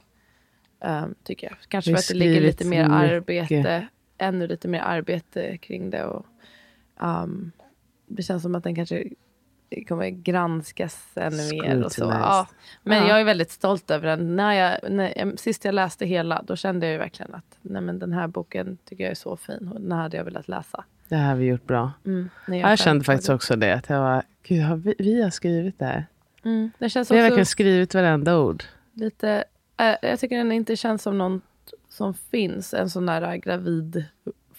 Um, 0.86 1.16
tycker 1.24 1.48
jag. 1.48 1.58
Kanske 1.68 1.92
för 1.92 1.98
att 1.98 2.08
det 2.08 2.14
ligger 2.14 2.42
lite 2.42 2.66
mer 2.66 2.84
mycket. 2.84 3.12
arbete. 3.12 3.88
Ännu 4.18 4.48
lite 4.48 4.68
mer 4.68 4.82
arbete 4.82 5.58
kring 5.58 5.90
det. 5.90 6.04
Och, 6.04 6.26
um, 7.00 7.52
det 8.08 8.24
känns 8.24 8.44
som 8.44 8.56
att 8.56 8.64
den 8.64 8.76
kanske 8.76 9.04
kommer 9.88 10.10
granskas 10.10 11.08
ännu 11.16 11.50
mer. 11.52 11.84
Och 11.84 11.92
så. 11.92 12.04
Ja. 12.04 12.48
Men 12.84 12.98
ja. 12.98 13.10
jag 13.10 13.20
är 13.20 13.24
väldigt 13.24 13.52
stolt 13.52 13.92
över 13.92 14.08
den. 14.08 14.36
När 14.36 14.54
jag, 14.54 14.92
när 14.92 15.14
jag, 15.18 15.40
sist 15.40 15.66
jag 15.66 15.76
läste 15.76 16.06
hela, 16.06 16.42
då 16.48 16.56
kände 16.56 16.88
jag 16.88 17.00
verkligen 17.00 17.34
att 17.34 17.58
nej, 17.62 17.82
men 17.82 18.00
den 18.00 18.14
här 18.14 18.28
boken 18.28 18.78
tycker 18.86 19.04
jag 19.04 19.12
är 19.12 19.16
så 19.16 19.38
fin. 19.38 19.72
Och 19.74 19.82
den 19.82 19.92
här 19.92 20.02
hade 20.02 20.18
jag 20.18 20.24
velat 20.24 20.48
läsa. 20.48 20.84
Det 21.10 21.16
här 21.16 21.30
har 21.30 21.36
vi 21.36 21.46
gjort 21.46 21.68
bra. 21.68 21.92
Mm, 22.06 22.30
jag, 22.48 22.58
jag 22.58 22.80
kände 22.80 23.04
faktiskt 23.04 23.28
det. 23.28 23.34
också 23.34 23.56
det. 23.56 23.74
Att 23.74 23.90
jag 23.90 24.00
var, 24.00 24.24
Gud, 24.44 24.64
har 24.64 24.76
vi, 24.76 24.96
vi 25.00 25.22
har 25.22 25.30
skrivit 25.30 25.80
det 25.80 25.86
här. 25.86 26.06
Mm, 26.44 26.72
det 26.80 26.90
känns 26.90 27.12
vi 27.12 27.16
har 27.16 27.24
verkligen 27.24 27.46
skrivit 27.46 27.94
varenda 27.94 28.40
ord. 28.40 28.64
Lite, 28.94 29.44
äh, 29.78 29.96
jag 30.02 30.20
tycker 30.20 30.38
den 30.38 30.52
inte 30.52 30.76
känns 30.76 31.02
som 31.02 31.18
något 31.18 31.44
som 31.90 32.14
finns. 32.14 32.74
En 32.74 32.90
sån 32.90 33.06
där 33.06 33.36
gravid 33.36 34.06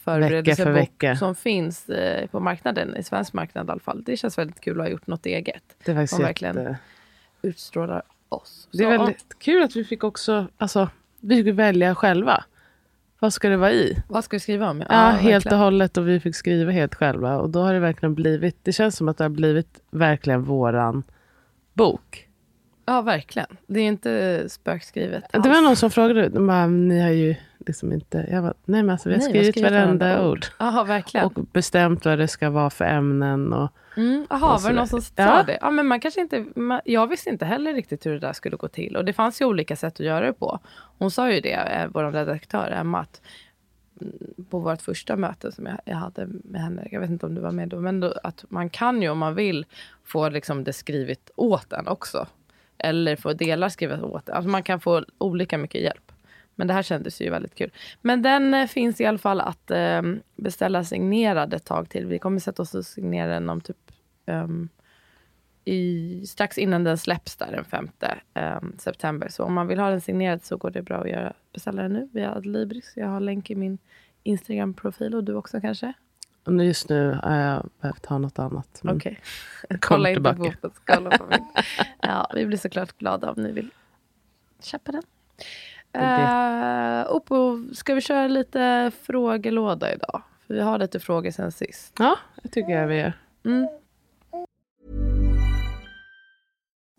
förberedelsebok 0.07 1.19
som 1.19 1.35
finns 1.35 1.89
eh, 1.89 2.27
på 2.27 2.41
marknaden, 2.41 2.97
i 2.97 3.03
svensk 3.03 3.33
marknad 3.33 3.69
i 3.69 3.71
alla 3.71 3.81
fall. 3.81 4.03
Det 4.03 4.17
känns 4.17 4.39
väldigt 4.39 4.61
kul 4.61 4.81
att 4.81 4.87
ha 4.87 4.91
gjort 4.91 5.07
något 5.07 5.27
eget. 5.27 5.63
Det 5.85 5.93
är 5.93 5.97
faktiskt 5.97 6.21
verkligen 6.21 6.57
jätte... 6.57 6.79
utstrålar 7.43 8.03
oss. 8.29 8.69
Det 8.73 8.85
är 8.85 8.99
väldigt 8.99 9.27
ja. 9.29 9.37
kul 9.39 9.63
att 9.63 9.77
vi 9.77 9.85
fick 9.85 10.05
också, 10.05 10.47
alltså, 10.57 10.89
vi 11.21 11.45
fick 11.45 11.55
välja 11.55 11.95
själva. 11.95 12.45
Vad 13.19 13.33
ska 13.33 13.49
det 13.49 13.57
vara 13.57 13.73
i? 13.73 14.03
Vad 14.09 14.25
ska 14.25 14.37
vi 14.37 14.41
skriva 14.41 14.71
om? 14.71 14.81
Ja, 14.81 14.87
ja 14.91 15.11
helt 15.11 15.47
och 15.47 15.59
hållet 15.59 15.97
och 15.97 16.09
vi 16.09 16.21
fick 16.21 16.37
skriva 16.37 16.73
helt 16.73 16.95
själva. 16.95 17.39
Och 17.39 17.51
då 17.51 17.63
har 17.63 17.75
det 17.75 17.81
verkligen 17.81 18.15
blivit, 18.15 18.57
det 18.63 18.73
känns 18.73 18.97
som 18.97 19.09
att 19.09 19.19
det 19.19 19.25
har 19.25 19.29
blivit 19.29 19.81
verkligen 19.91 20.43
våran 20.43 21.03
bok. 21.73 22.29
Ja, 22.87 23.03
verkligen. 23.03 23.57
Det 23.67 23.81
är 23.81 23.85
inte 23.85 24.45
spökskrivet. 24.49 25.25
Alls. 25.33 25.45
Det 25.45 25.51
var 25.51 25.61
någon 25.61 25.77
som 25.77 25.91
frågade, 25.91 26.29
ni 26.67 27.01
har 27.01 27.11
ju 27.11 27.35
liksom 27.67 27.93
inte... 27.93 28.27
Jag 28.31 28.43
bara, 28.43 28.55
nej 28.65 28.83
men 28.83 28.91
alltså, 28.91 29.09
vi 29.09 29.15
har 29.15 29.21
nej, 29.21 29.29
skrivit, 29.29 29.55
skrivit 29.55 29.73
varenda, 29.73 30.07
varenda 30.07 30.29
ord. 30.29 30.47
Aha, 30.59 30.85
verkligen. 30.85 31.27
Och 31.27 31.33
bestämt 31.33 32.05
vad 32.05 32.19
det 32.19 32.29
ska 32.29 32.51
vara 32.51 32.71
för 32.71 32.85
ämnen. 32.85 33.53
Och, 33.53 33.71
mm, 33.97 34.27
aha, 34.31 34.59
var 34.63 34.71
det 34.71 34.77
någon 34.77 34.89
som 34.89 35.01
sa 35.01 35.13
ja. 35.17 35.43
det? 35.43 35.59
Ja, 35.61 35.71
men 35.71 35.87
man 35.87 36.01
kanske 36.01 36.21
inte, 36.21 36.45
man, 36.55 36.81
jag 36.85 37.07
visste 37.07 37.31
inte 37.31 37.45
heller 37.45 37.75
riktigt 37.75 38.07
hur 38.07 38.13
det 38.13 38.19
där 38.19 38.33
skulle 38.33 38.57
gå 38.57 38.69
till. 38.69 38.97
Och 38.97 39.05
det 39.05 39.13
fanns 39.13 39.41
ju 39.41 39.45
olika 39.45 39.77
sätt 39.77 40.01
att 40.01 40.07
göra 40.07 40.27
det 40.27 40.33
på. 40.33 40.59
Hon 40.99 41.11
sa 41.11 41.33
ju 41.33 41.41
det, 41.41 41.53
eh, 41.53 41.89
vår 41.93 42.13
redaktör 42.13 42.71
Emma, 42.71 43.01
att 43.01 43.21
mm, 44.01 44.45
på 44.51 44.59
vårt 44.59 44.83
första 44.83 45.17
möte 45.17 45.53
som 45.53 45.67
jag, 45.67 45.79
jag, 45.85 45.97
hade 45.97 46.27
med 46.27 46.61
henne, 46.61 46.89
jag 46.91 47.01
vet 47.01 47.11
inte 47.11 47.27
om 47.27 47.35
du 47.35 47.41
var 47.41 47.53
med 47.53 47.69
då, 47.69 47.81
men 47.81 48.01
då, 48.01 48.15
att 48.23 48.45
man 48.49 48.71
kan 48.71 49.03
ju 49.03 49.09
om 49.09 49.19
man 49.19 49.35
vill 49.35 49.67
få 50.05 50.29
liksom 50.29 50.65
det 50.65 50.73
skrivet 50.73 51.31
åt 51.37 51.73
en 51.73 51.89
också. 51.89 52.27
Eller 52.79 53.17
få 53.17 53.33
delar 53.33 53.69
skrivet 53.69 54.03
åt 54.03 54.29
en. 54.29 54.35
Alltså 54.35 54.49
man 54.51 54.63
kan 54.63 54.81
få 54.81 55.05
olika 55.19 55.59
mycket 55.59 55.81
hjälp. 55.81 56.06
Men 56.57 56.67
det 56.67 56.75
här 56.75 56.83
kändes 56.83 57.21
ju 57.21 57.31
väldigt 57.31 57.55
kul. 57.55 57.71
Men 58.03 58.23
den 58.23 58.55
eh, 58.55 58.67
finns 58.67 59.01
i 59.01 59.07
alla 59.07 59.19
fall 59.19 59.41
att 59.41 59.71
eh, 59.71 60.03
beställa 60.37 60.85
signerad 60.85 61.55
ett 61.55 61.65
tag 61.65 61.89
till. 61.89 62.07
Vi 62.07 62.19
kommer 62.19 62.41
sätta 62.41 62.63
oss 62.63 62.75
och 62.75 62.87
signera 62.87 63.33
den 63.33 63.51
om 63.51 63.61
typ 63.61 63.77
um, 64.27 64.69
i, 65.65 66.27
strax 66.27 66.59
innan 66.59 66.85
den 66.85 66.99
släpps 66.99 67.37
där 67.37 67.53
den 67.53 67.65
5 67.65 67.89
um, 68.35 68.75
september. 68.79 69.29
Så 69.29 69.45
om 69.45 69.55
man 69.55 69.67
vill 69.67 69.79
ha 69.79 69.91
den 69.91 70.01
signerad 70.01 70.45
så 70.45 70.57
går 70.57 70.71
det 70.71 70.83
bra 70.83 70.97
att 70.97 71.11
göra, 71.11 71.33
beställa 71.53 71.83
den 71.83 71.93
nu 71.93 72.09
via 72.13 72.35
Adlibris. 72.35 72.93
Jag 72.97 73.09
har 73.09 73.21
länk 73.21 73.51
i 73.51 73.55
min 73.55 73.79
Instagram-profil 74.23 75.15
och 75.15 75.25
du 75.25 75.35
också 75.35 75.61
kanske? 75.61 75.93
Just 76.51 76.89
nu 76.89 77.19
har 77.23 77.37
jag 77.37 77.71
behövt 77.81 78.07
ha 78.07 78.19
något 78.19 78.39
annat. 78.39 78.83
Okej. 78.85 79.21
Okay. 79.65 79.79
Kolla 79.81 80.11
inte 80.11 80.57
på 80.61 80.71
kolla 80.85 81.19
på 81.19 81.27
min. 81.27 81.47
Ja, 82.03 82.31
vi 82.35 82.47
blir 82.47 82.59
såklart 82.59 82.99
glada 82.99 83.31
om 83.31 83.43
ni 83.43 83.53
vill 83.53 83.71
köpa 84.63 84.93
den. 84.93 85.03
Uh, 85.97 87.15
Oppo, 87.17 87.61
ska 87.75 87.95
vi 87.95 88.01
köra 88.01 88.29
lite 88.29 88.93
frågelåda 89.03 89.93
idag? 89.95 90.23
För 90.47 90.55
vi 90.55 90.61
har 90.61 90.79
lite 90.79 91.01
frågor 91.01 91.31
sen 91.31 91.53
sist. 91.53 91.93
Ja, 91.99 92.19
det 92.43 92.49
tycker 92.49 92.73
jag 92.73 92.87
vi 92.87 92.97
gör. 92.97 93.13
Mm. 93.45 93.69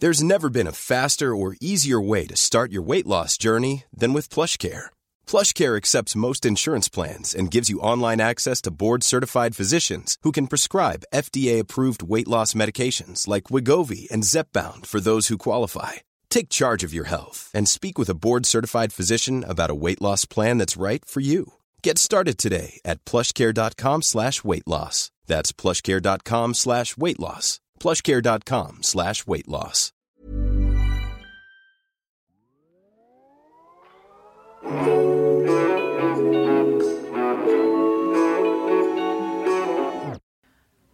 There's 0.02 0.24
never 0.24 0.50
been 0.50 0.68
a 0.68 0.72
faster 0.72 1.36
or 1.36 1.56
easier 1.60 2.00
way 2.00 2.28
to 2.28 2.36
start 2.36 2.72
your 2.72 2.88
weight 2.88 3.08
loss 3.08 3.38
journey 3.44 3.84
than 4.00 4.14
with 4.14 4.30
plush 4.30 4.58
care. 4.58 4.92
PlushCare 5.28 5.76
accepts 5.76 6.16
most 6.16 6.46
insurance 6.46 6.88
plans 6.88 7.36
and 7.36 7.52
gives 7.52 7.70
you 7.70 7.80
online 7.80 8.22
access 8.22 8.62
to 8.62 8.72
board-certified 8.72 9.56
physicians 9.56 10.18
who 10.24 10.32
can 10.32 10.48
prescribe 10.48 11.04
FDA-approved 11.14 12.02
weight 12.04 12.28
loss 12.28 12.54
medications 12.54 13.28
like 13.28 13.50
Wigovi 13.50 14.10
and 14.10 14.24
Zepbound 14.24 14.86
for 14.86 15.00
those 15.00 15.28
who 15.28 15.38
qualify. 15.38 15.94
Take 16.30 16.50
charge 16.50 16.84
of 16.84 16.94
your 16.94 17.06
health 17.06 17.50
and 17.54 17.68
speak 17.68 17.98
with 17.98 18.10
a 18.10 18.16
board-certified 18.16 18.94
physician 18.94 19.44
about 19.44 19.72
a 19.72 19.76
weight 19.76 20.02
loss 20.02 20.26
plan 20.26 20.60
that's 20.60 20.78
right 20.78 21.04
for 21.04 21.22
you. 21.22 21.54
Get 21.84 21.98
started 21.98 22.38
today 22.38 22.80
at 22.86 23.04
plushcare.com 23.06 24.02
slash 24.02 24.44
weight 24.44 24.68
loss. 24.68 25.12
That's 25.26 25.52
plushcare.com 25.52 26.54
slash 26.54 26.96
weight 26.98 27.20
loss. 27.20 27.60
plushcare.com 27.80 28.84
slash 28.84 29.28
weight 29.28 29.48
loss. 29.48 29.94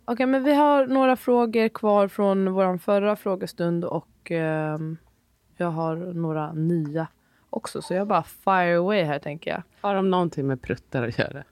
Okej, 0.06 0.14
okay, 0.14 0.26
men 0.26 0.44
vi 0.44 0.54
har 0.54 0.88
några 0.88 1.16
frågor 1.16 1.70
kvar 1.70 2.08
från 2.08 2.54
vår 2.54 2.78
förra 2.78 3.16
frågestund 3.16 3.86
och 3.86 4.32
um, 4.32 4.98
jag 5.64 5.72
har 5.72 5.96
några 5.96 6.54
nya 6.54 7.08
också. 7.50 7.82
Så 7.82 7.94
jag 7.94 8.08
bara 8.08 8.24
fire 8.24 8.78
away 8.78 9.04
här 9.04 9.20
tänker 9.20 9.52
jag. 9.52 9.64
Har 9.82 9.96
de 9.96 10.10
någonting 10.10 10.48
med 10.48 10.62
pruttar 10.62 11.08
att 11.08 11.20
göra? 11.20 11.44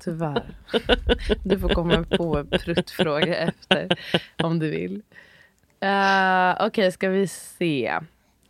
Tyvärr. 0.00 0.54
Du 1.44 1.58
får 1.58 1.68
komma 1.68 2.04
på 2.16 2.38
en 2.38 2.46
pruttfråga 2.46 3.36
efter 3.36 3.98
om 4.42 4.58
du 4.58 4.70
vill. 4.70 4.94
Uh, 5.84 6.52
Okej, 6.54 6.66
okay, 6.66 6.90
ska 6.90 7.08
vi 7.08 7.26
se. 7.28 8.00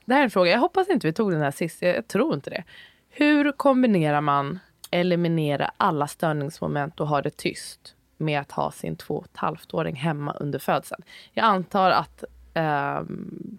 Det 0.04 0.14
här 0.14 0.20
är 0.20 0.24
en 0.24 0.30
fråga. 0.30 0.50
Jag 0.50 0.58
hoppas 0.58 0.88
inte 0.88 1.06
vi 1.06 1.12
tog 1.12 1.32
den 1.32 1.40
här 1.40 1.50
sist. 1.50 1.82
Jag 1.82 2.08
tror 2.08 2.34
inte 2.34 2.50
det. 2.50 2.64
Hur 3.08 3.52
kombinerar 3.52 4.20
man 4.20 4.58
eliminera 4.90 5.70
alla 5.76 6.06
störningsmoment 6.06 7.00
och 7.00 7.08
ha 7.08 7.22
det 7.22 7.36
tyst 7.36 7.94
med 8.16 8.40
att 8.40 8.52
ha 8.52 8.70
sin 8.70 8.96
två 8.96 9.14
och 9.14 9.24
ett 9.24 9.36
halvt 9.36 9.74
åring 9.74 9.96
hemma 9.96 10.32
under 10.32 10.58
födseln? 10.58 11.02
Jag 11.32 11.44
antar 11.44 11.90
att 11.90 12.24
eh, 12.54 13.02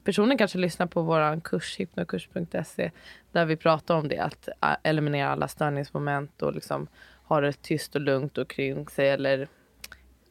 personen 0.04 0.38
kanske 0.38 0.58
lyssnar 0.58 0.88
på 0.88 1.02
vår 1.02 1.40
kurs 1.40 1.80
hypnokurs.se 1.80 2.92
där 3.32 3.46
vi 3.46 3.56
pratar 3.56 3.96
om 3.96 4.08
det, 4.08 4.20
att 4.20 4.50
eliminera 4.84 5.30
alla 5.30 5.48
störningsmoment 5.48 6.42
och 6.42 6.54
liksom 6.54 6.88
ha 7.24 7.42
det 7.42 7.62
tyst 7.62 7.96
och 7.96 8.02
lugnt 8.02 8.38
och 8.38 8.50
kring 8.50 8.88
sig. 8.88 9.10
Eller 9.10 9.48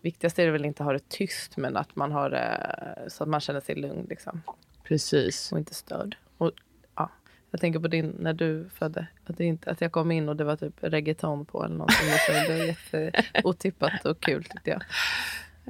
viktigast 0.01 0.39
är 0.39 0.47
det 0.47 0.53
väl 0.53 0.65
inte 0.65 0.83
att 0.83 0.87
ha 0.87 0.93
det 0.93 1.09
tyst, 1.09 1.57
men 1.57 1.77
att 1.77 1.97
man 1.97 2.13
har 2.13 2.31
det 2.31 3.09
så 3.09 3.23
att 3.23 3.29
man 3.29 3.41
känner 3.41 3.61
sig 3.61 3.75
lugn. 3.75 4.07
Liksom. 4.09 4.43
Precis. 4.85 5.53
Och 5.53 5.59
inte 5.59 5.75
störd. 5.75 6.17
Och, 6.39 6.53
ja, 6.97 7.11
jag 7.51 7.61
tänker 7.61 7.81
på 7.81 7.89
din, 7.89 8.17
när 8.19 8.33
du 8.33 8.69
födde, 8.75 9.07
att, 9.27 9.37
det 9.39 9.45
inte, 9.45 9.71
att 9.71 9.81
jag 9.81 9.93
kom 9.93 10.11
in 10.11 10.29
och 10.29 10.37
det 10.37 10.45
var 10.45 10.57
typ 10.57 10.75
reggaeton 10.81 11.45
på 11.45 11.65
eller 11.65 11.77
någonting. 11.77 12.09
Det 12.29 12.49
var 12.49 13.01
jätteotippat 13.01 14.05
och 14.05 14.21
kul 14.21 14.45
tyckte 14.45 14.71
jag. 14.71 14.83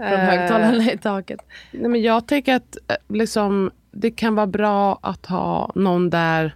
Från 0.00 0.12
eh, 0.12 0.18
högtalarna 0.18 0.92
i 0.92 0.98
taket. 0.98 1.40
Nej, 1.70 1.90
men 1.90 2.02
jag 2.02 2.26
tänker 2.26 2.54
att 2.54 2.76
eh, 2.88 2.96
liksom, 3.08 3.70
det 3.90 4.10
kan 4.10 4.34
vara 4.34 4.46
bra 4.46 4.98
att 5.02 5.26
ha 5.26 5.72
någon 5.74 6.10
där 6.10 6.54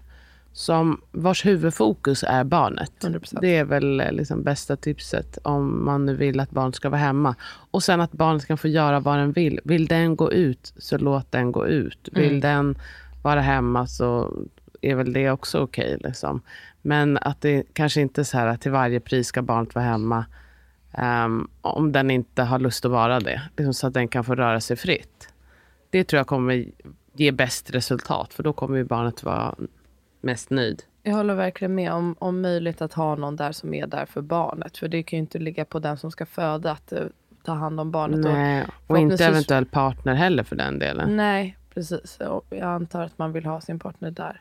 som 0.53 1.01
vars 1.13 1.47
huvudfokus 1.47 2.25
är 2.29 2.45
barnet. 2.45 2.93
100%. 3.01 3.39
Det 3.41 3.57
är 3.57 3.65
väl 3.65 4.01
eh, 4.01 4.13
liksom 4.13 4.43
bästa 4.43 4.77
tipset 4.77 5.39
om 5.43 5.85
man 5.85 6.07
nu 6.07 6.15
vill 6.15 6.41
att 6.41 6.51
barnet 6.51 6.75
ska 6.75 6.89
vara 6.89 7.01
hemma. 7.01 7.35
Och 7.71 7.83
sen 7.83 8.01
att 8.01 8.13
barnet 8.13 8.47
kan 8.47 8.59
få 8.59 8.69
göra 8.69 9.01
vad 9.01 9.19
den 9.19 9.33
vill. 9.33 9.61
Vill 9.65 9.87
den 9.87 10.17
gå 10.17 10.33
ut, 10.33 10.73
så 10.79 10.99
låt 10.99 11.33
den 11.33 11.53
gå 11.53 11.67
ut. 11.67 12.09
Vill 12.13 12.29
mm. 12.29 12.41
den 12.41 12.79
vara 13.23 13.41
hemma 13.41 13.87
så 13.87 14.35
är 14.81 14.95
väl 14.95 15.13
det 15.13 15.31
också 15.31 15.59
okej. 15.59 15.95
Okay, 15.97 16.09
liksom. 16.09 16.43
Men 16.83 17.19
att 17.19 17.41
det 17.41 17.63
kanske 17.73 18.01
inte 18.01 18.21
är 18.21 18.25
så 18.25 18.39
här 18.39 18.47
att 18.47 18.61
till 18.61 18.73
varje 18.73 19.01
pris 19.01 19.27
ska 19.27 19.43
barnet 19.43 19.75
vara 19.75 19.85
hemma. 19.85 20.25
Um, 20.99 21.49
om 21.61 21.93
den 21.93 22.11
inte 22.11 22.43
har 22.43 22.59
lust 22.59 22.85
att 22.85 22.91
vara 22.91 23.21
det. 23.21 23.43
Liksom 23.57 23.75
så 23.75 23.87
att 23.87 23.95
den 23.95 24.09
kan 24.09 24.25
få 24.25 24.35
röra 24.35 24.61
sig 24.61 24.77
fritt. 24.77 25.29
Det 25.91 26.05
tror 26.05 26.19
jag 26.19 26.27
kommer 26.27 26.65
ge 27.13 27.33
bäst 27.33 27.71
resultat. 27.71 28.35
För 28.35 28.43
då 28.43 28.53
kommer 28.53 28.85
barnet 28.85 29.23
vara 29.23 29.55
mest 30.21 30.51
nöjd. 30.51 30.83
Jag 31.03 31.15
håller 31.15 31.35
verkligen 31.35 31.75
med 31.75 31.93
om, 31.93 32.17
om 32.19 32.41
möjligt 32.41 32.83
att 32.83 32.93
ha 32.93 33.15
någon 33.15 33.37
där 33.37 33.53
som 33.53 33.75
är 33.75 33.87
där 33.87 34.07
för 34.07 34.23
barnet. 34.23 34.79
För 34.79 34.89
det 34.89 35.03
kan 35.03 35.17
ju 35.17 35.21
inte 35.21 35.39
ligga 35.39 35.65
på 35.65 35.79
den 35.79 35.99
som 35.99 36.11
ska 36.11 36.27
föda 36.27 36.73
att 36.73 36.93
uh, 36.93 36.99
ta 37.45 37.53
hand 37.53 37.81
om 37.81 37.91
barnet. 37.91 38.21
Nej, 38.21 38.65
och, 38.87 38.91
och 38.91 38.99
inte 38.99 39.25
eventuell 39.25 39.67
partner 39.67 40.15
heller 40.15 40.43
för 40.43 40.57
den 40.57 40.79
delen. 40.79 41.17
Nej, 41.17 41.57
precis. 41.75 42.19
Och 42.21 42.47
jag 42.51 42.63
antar 42.63 43.03
att 43.03 43.19
man 43.19 43.33
vill 43.33 43.47
ha 43.47 43.61
sin 43.61 43.79
partner 43.79 44.11
där 44.11 44.41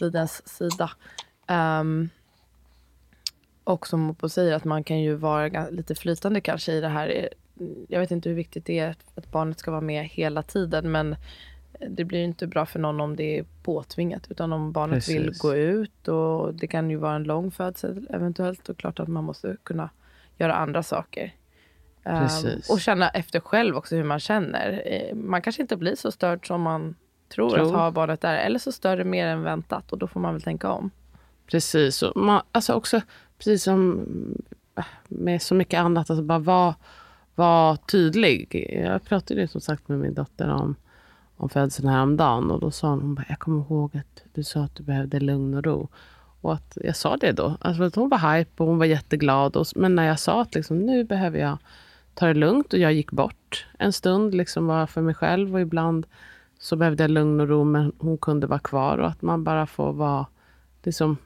vid 0.00 0.14
ens 0.14 0.48
sida. 0.48 0.90
Um, 1.48 2.10
och 3.66 3.86
som 3.86 4.00
Mopo 4.00 4.28
säger, 4.28 4.54
att 4.54 4.64
man 4.64 4.84
kan 4.84 5.00
ju 5.00 5.14
vara 5.14 5.70
lite 5.70 5.94
flytande 5.94 6.40
kanske 6.40 6.72
i 6.72 6.80
det 6.80 6.88
här. 6.88 7.28
Jag 7.88 8.00
vet 8.00 8.10
inte 8.10 8.28
hur 8.28 8.36
viktigt 8.36 8.64
det 8.64 8.78
är 8.78 8.96
att 9.14 9.30
barnet 9.30 9.58
ska 9.58 9.70
vara 9.70 9.80
med 9.80 10.04
hela 10.04 10.42
tiden, 10.42 10.92
men 10.92 11.16
det 11.88 12.04
blir 12.04 12.24
inte 12.24 12.46
bra 12.46 12.66
för 12.66 12.78
någon 12.78 13.00
om 13.00 13.16
det 13.16 13.38
är 13.38 13.44
påtvingat. 13.62 14.30
Utan 14.30 14.52
om 14.52 14.72
barnet 14.72 14.96
Precis. 14.96 15.14
vill 15.14 15.38
gå 15.38 15.56
ut 15.56 16.08
och 16.08 16.54
det 16.54 16.66
kan 16.66 16.90
ju 16.90 16.96
vara 16.96 17.14
en 17.14 17.24
lång 17.24 17.50
födsel 17.50 18.08
eventuellt. 18.10 18.68
Och 18.68 18.76
klart 18.76 19.00
att 19.00 19.08
man 19.08 19.24
måste 19.24 19.56
kunna 19.62 19.90
göra 20.38 20.54
andra 20.54 20.82
saker. 20.82 21.34
Um, 22.04 22.28
och 22.70 22.80
känna 22.80 23.08
efter 23.08 23.40
själv 23.40 23.76
också 23.76 23.96
hur 23.96 24.04
man 24.04 24.20
känner. 24.20 24.82
Eh, 24.86 25.14
man 25.14 25.42
kanske 25.42 25.62
inte 25.62 25.76
blir 25.76 25.94
så 25.94 26.12
störd 26.12 26.46
som 26.46 26.62
man 26.62 26.94
tror, 27.28 27.50
tror. 27.50 27.66
att 27.66 27.72
ha 27.72 27.90
barnet 27.90 28.20
där. 28.20 28.36
Eller 28.36 28.58
så 28.58 28.72
stör 28.72 28.96
det 28.96 29.04
mer 29.04 29.26
än 29.26 29.42
väntat 29.42 29.92
och 29.92 29.98
då 29.98 30.06
får 30.06 30.20
man 30.20 30.32
väl 30.34 30.42
tänka 30.42 30.70
om. 30.70 30.90
Precis. 31.46 32.02
Och 32.02 32.16
man, 32.16 32.42
alltså 32.52 32.72
också, 32.72 33.00
precis 33.38 33.62
som 33.62 34.06
äh, 34.76 34.84
med 35.08 35.42
så 35.42 35.54
mycket 35.54 35.80
annat, 35.80 36.10
alltså 36.10 36.24
bara 36.24 36.38
vara 36.38 36.74
var 37.34 37.76
tydlig. 37.76 38.66
Jag 38.84 39.04
pratade 39.04 39.40
ju 39.40 39.48
som 39.48 39.60
sagt 39.60 39.88
med 39.88 39.98
min 39.98 40.14
dotter 40.14 40.48
om 40.48 40.76
om 41.36 41.48
födseln 41.48 41.88
häromdagen 41.88 42.50
och 42.50 42.60
då 42.60 42.70
sa 42.70 42.88
hon, 42.88 43.00
hon 43.00 43.14
bara, 43.14 43.24
jag 43.28 43.38
kommer 43.38 43.60
ihåg 43.60 43.96
att 43.96 44.22
du 44.34 44.44
sa 44.44 44.60
att 44.60 44.74
du 44.74 44.82
behövde 44.82 45.20
lugn 45.20 45.54
och 45.54 45.64
ro. 45.64 45.88
Och 46.40 46.54
att 46.54 46.78
jag 46.84 46.96
sa 46.96 47.16
det 47.16 47.32
då. 47.32 47.56
Alltså 47.60 47.82
att 47.82 47.94
hon 47.94 48.08
var 48.08 48.36
hype 48.36 48.62
och 48.62 48.68
hon 48.68 48.78
var 48.78 48.86
jätteglad. 48.86 49.56
Och, 49.56 49.66
men 49.76 49.94
när 49.94 50.06
jag 50.06 50.20
sa 50.20 50.42
att 50.42 50.54
liksom, 50.54 50.78
nu 50.78 51.04
behöver 51.04 51.38
jag 51.38 51.58
ta 52.14 52.26
det 52.26 52.34
lugnt 52.34 52.72
och 52.72 52.78
jag 52.78 52.92
gick 52.92 53.10
bort 53.10 53.66
en 53.78 53.92
stund, 53.92 54.34
liksom 54.34 54.66
var 54.66 54.86
för 54.86 55.02
mig 55.02 55.14
själv 55.14 55.54
och 55.54 55.60
ibland 55.60 56.06
så 56.58 56.76
behövde 56.76 57.02
jag 57.02 57.10
lugn 57.10 57.40
och 57.40 57.48
ro 57.48 57.64
men 57.64 57.92
hon 57.98 58.18
kunde 58.18 58.46
vara 58.46 58.58
kvar 58.58 58.98
och 58.98 59.08
att 59.08 59.22
man 59.22 59.44
bara 59.44 59.66
får 59.66 59.92
vara 59.92 60.26
liksom, 60.82 61.16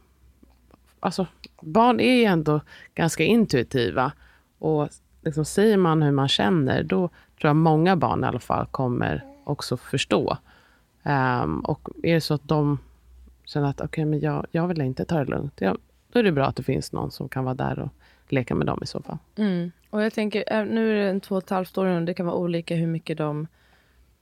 alltså 1.01 1.27
barn 1.61 2.01
är 2.01 2.15
ju 2.15 2.25
ändå 2.25 2.61
ganska 2.95 3.25
intuitiva 3.25 4.13
och 4.59 4.89
liksom 5.23 5.45
säger 5.45 5.77
man 5.77 6.03
hur 6.03 6.13
man 6.13 6.29
känner 6.29 6.83
då 6.83 7.09
tror 7.41 7.49
jag 7.49 7.57
många 7.57 7.97
barn 7.97 8.25
i 8.25 8.27
alla 8.27 8.39
fall 8.39 8.67
kommer 8.67 9.25
också 9.45 9.77
förstå. 9.77 10.37
Um, 11.03 11.61
och 11.61 11.89
är 12.03 12.15
det 12.15 12.21
så 12.21 12.35
att 12.35 12.49
de 12.49 12.79
känner 13.45 13.69
att 13.69 13.81
okay, 13.81 14.05
men 14.05 14.21
jag, 14.21 14.47
jag 14.51 14.69
vill 14.69 14.81
inte 14.81 15.05
ta 15.05 15.19
det 15.19 15.31
lugnt, 15.31 15.61
jag, 15.61 15.77
då 16.13 16.19
är 16.19 16.23
det 16.23 16.33
bra 16.33 16.47
att 16.47 16.57
det 16.57 16.63
finns 16.63 16.93
någon 16.93 17.11
som 17.11 17.29
kan 17.29 17.45
vara 17.45 17.55
där 17.55 17.79
och 17.79 17.91
leka 18.29 18.55
med 18.55 18.67
dem 18.67 18.79
i 18.83 18.87
så 18.87 19.03
fall. 19.03 19.19
Mm. 19.37 19.71
Och 19.91 20.03
jag 20.03 20.13
tänker, 20.13 20.45
eh, 20.47 20.65
nu 20.65 20.91
är 20.91 20.95
det 20.95 21.11
en 21.11 21.21
två 21.21 21.37
och 21.37 21.43
ett 21.43 21.51
halvt 21.51 21.79
år 21.79 21.87
och 21.87 22.03
det 22.03 22.15
kan 22.15 22.27
vara 22.27 22.37
olika 22.37 22.75
hur 22.75 22.87
mycket 22.87 23.19
de 23.19 23.47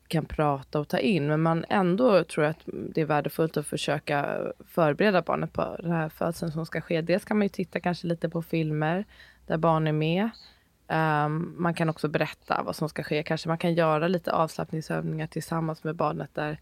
kan 0.08 0.24
prata 0.24 0.80
och 0.80 0.88
ta 0.88 0.98
in. 0.98 1.26
Men 1.26 1.42
man 1.42 1.64
ändå 1.68 2.24
tror 2.24 2.44
att 2.44 2.58
det 2.66 3.00
är 3.00 3.04
värdefullt 3.04 3.56
att 3.56 3.66
försöka 3.66 4.38
förbereda 4.68 5.22
barnet 5.22 5.52
på 5.52 5.76
den 5.78 5.92
här 5.92 6.08
födseln 6.08 6.52
som 6.52 6.66
ska 6.66 6.80
ske. 6.80 7.00
Dels 7.00 7.24
kan 7.24 7.38
man 7.38 7.44
ju 7.44 7.48
titta 7.48 7.80
kanske 7.80 8.06
lite 8.06 8.28
på 8.28 8.42
filmer 8.42 9.04
där 9.46 9.56
barn 9.56 9.86
är 9.86 9.92
med. 9.92 10.30
Um, 10.88 11.54
man 11.58 11.74
kan 11.74 11.88
också 11.88 12.08
berätta 12.08 12.62
vad 12.62 12.76
som 12.76 12.88
ska 12.88 13.02
ske. 13.02 13.22
Kanske 13.22 13.48
man 13.48 13.58
kan 13.58 13.74
göra 13.74 14.08
lite 14.08 14.32
avslappningsövningar 14.32 15.26
tillsammans 15.26 15.84
med 15.84 15.96
barnet 15.96 16.34
där 16.34 16.60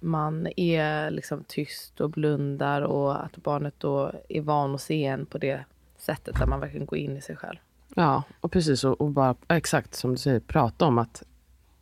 man 0.00 0.48
är 0.56 1.10
liksom 1.10 1.44
tyst 1.44 2.00
och 2.00 2.10
blundar 2.10 2.82
och 2.82 3.24
att 3.24 3.36
barnet 3.36 3.74
då 3.78 4.12
är 4.28 4.40
van 4.40 4.74
att 4.74 4.80
se 4.80 5.04
en 5.04 5.26
på 5.26 5.38
det 5.38 5.64
sättet 5.96 6.38
där 6.38 6.46
man 6.46 6.60
verkligen 6.60 6.86
går 6.86 6.98
in 6.98 7.16
i 7.16 7.20
sig 7.20 7.36
själv. 7.36 7.56
Ja, 7.94 8.22
och 8.40 8.52
precis. 8.52 8.84
Och, 8.84 9.00
och 9.00 9.10
bara 9.10 9.34
exakt 9.48 9.94
som 9.94 10.10
du 10.10 10.16
säger, 10.16 10.40
prata 10.40 10.84
om 10.84 10.98
att 10.98 11.22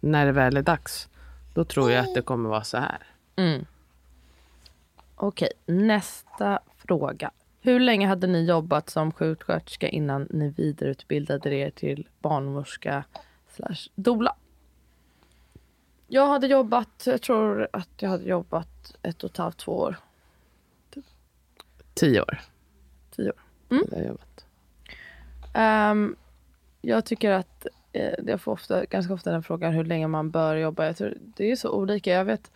när 0.04 0.26
det 0.26 0.32
väl 0.32 0.56
är 0.56 0.62
dags, 0.62 1.08
då 1.54 1.64
tror 1.64 1.90
jag 1.90 2.04
att 2.04 2.14
det 2.14 2.22
kommer 2.22 2.48
vara 2.48 2.64
så 2.64 2.78
här. 2.78 2.98
Mm. 3.36 3.66
Okej, 5.14 5.52
nästa 5.66 6.58
fråga. 6.76 7.30
Hur 7.60 7.80
länge 7.80 8.06
hade 8.06 8.26
ni 8.26 8.44
jobbat 8.44 8.90
som 8.90 9.12
sjuksköterska 9.12 9.88
innan 9.88 10.28
ni 10.30 10.48
vidareutbildade 10.48 11.54
er 11.54 11.70
till 11.70 12.08
barnmorska 12.20 13.04
slash 13.48 13.90
doula? 13.94 14.36
Jag 16.06 16.26
hade 16.26 16.46
jobbat, 16.46 17.02
jag 17.06 17.22
tror 17.22 17.68
att 17.72 17.88
jag 17.96 18.10
hade 18.10 18.24
jobbat 18.24 18.96
ett 19.02 19.24
och 19.24 19.30
ett 19.30 19.36
halvt, 19.36 19.58
två 19.58 19.72
år. 19.72 19.96
Typ. 20.90 21.04
Tio 21.94 22.20
år. 22.20 22.40
Tio 23.16 23.30
år. 23.30 23.42
Mm. 23.70 23.84
Jag, 23.90 24.06
jobbat. 24.06 24.44
Um, 25.54 26.16
jag 26.80 27.04
tycker 27.04 27.30
att 27.30 27.66
jag 28.26 28.40
får 28.40 28.52
ofta, 28.52 28.84
ganska 28.84 29.14
ofta 29.14 29.32
den 29.32 29.42
frågan 29.42 29.72
hur 29.72 29.84
länge 29.84 30.08
man 30.08 30.30
bör 30.30 30.56
jobba. 30.56 30.86
Jag 30.86 30.96
tror, 30.96 31.14
det 31.36 31.50
är 31.50 31.56
så 31.56 31.70
olika. 31.70 32.12
Jag 32.12 32.24
vet 32.24 32.50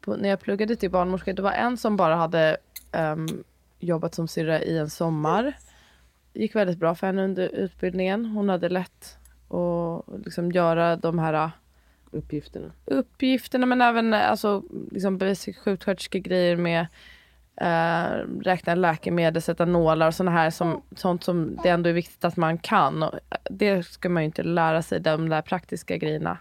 på, 0.00 0.16
när 0.16 0.28
jag 0.28 0.40
pluggade 0.40 0.76
till 0.76 0.90
barnmorska, 0.90 1.32
det 1.32 1.42
var 1.42 1.52
en 1.52 1.76
som 1.76 1.96
bara 1.96 2.16
hade 2.16 2.56
um, 2.92 3.44
jobbat 3.78 4.14
som 4.14 4.28
syrra 4.28 4.62
i 4.62 4.78
en 4.78 4.90
sommar. 4.90 5.52
Det 6.32 6.40
gick 6.40 6.54
väldigt 6.54 6.78
bra 6.78 6.94
för 6.94 7.06
henne 7.06 7.24
under 7.24 7.48
utbildningen. 7.48 8.26
Hon 8.26 8.48
hade 8.48 8.68
lätt 8.68 9.18
att 9.48 10.24
liksom 10.24 10.52
göra 10.52 10.96
de 10.96 11.18
här 11.18 11.50
uppgifterna. 12.10 12.72
Uppgifterna 12.84 13.66
men 13.66 13.80
även 13.80 14.14
alltså, 14.14 14.62
liksom 14.90 15.34
sjuksköterskegrejer 15.64 16.56
med 16.56 16.86
eh, 17.56 18.10
räkna 18.40 18.74
läkemedel, 18.74 19.42
sätta 19.42 19.64
nålar 19.64 20.06
och 20.06 20.14
såna 20.14 20.30
här 20.30 20.50
som, 20.50 20.82
sånt 20.96 21.24
som 21.24 21.58
det 21.62 21.68
ändå 21.68 21.90
är 21.90 21.94
viktigt 21.94 22.24
att 22.24 22.36
man 22.36 22.58
kan. 22.58 23.02
Och 23.02 23.14
det 23.50 23.86
ska 23.86 24.08
man 24.08 24.22
ju 24.22 24.26
inte 24.26 24.42
lära 24.42 24.82
sig, 24.82 25.00
de 25.00 25.28
där 25.28 25.42
praktiska 25.42 25.96
grejerna 25.96 26.38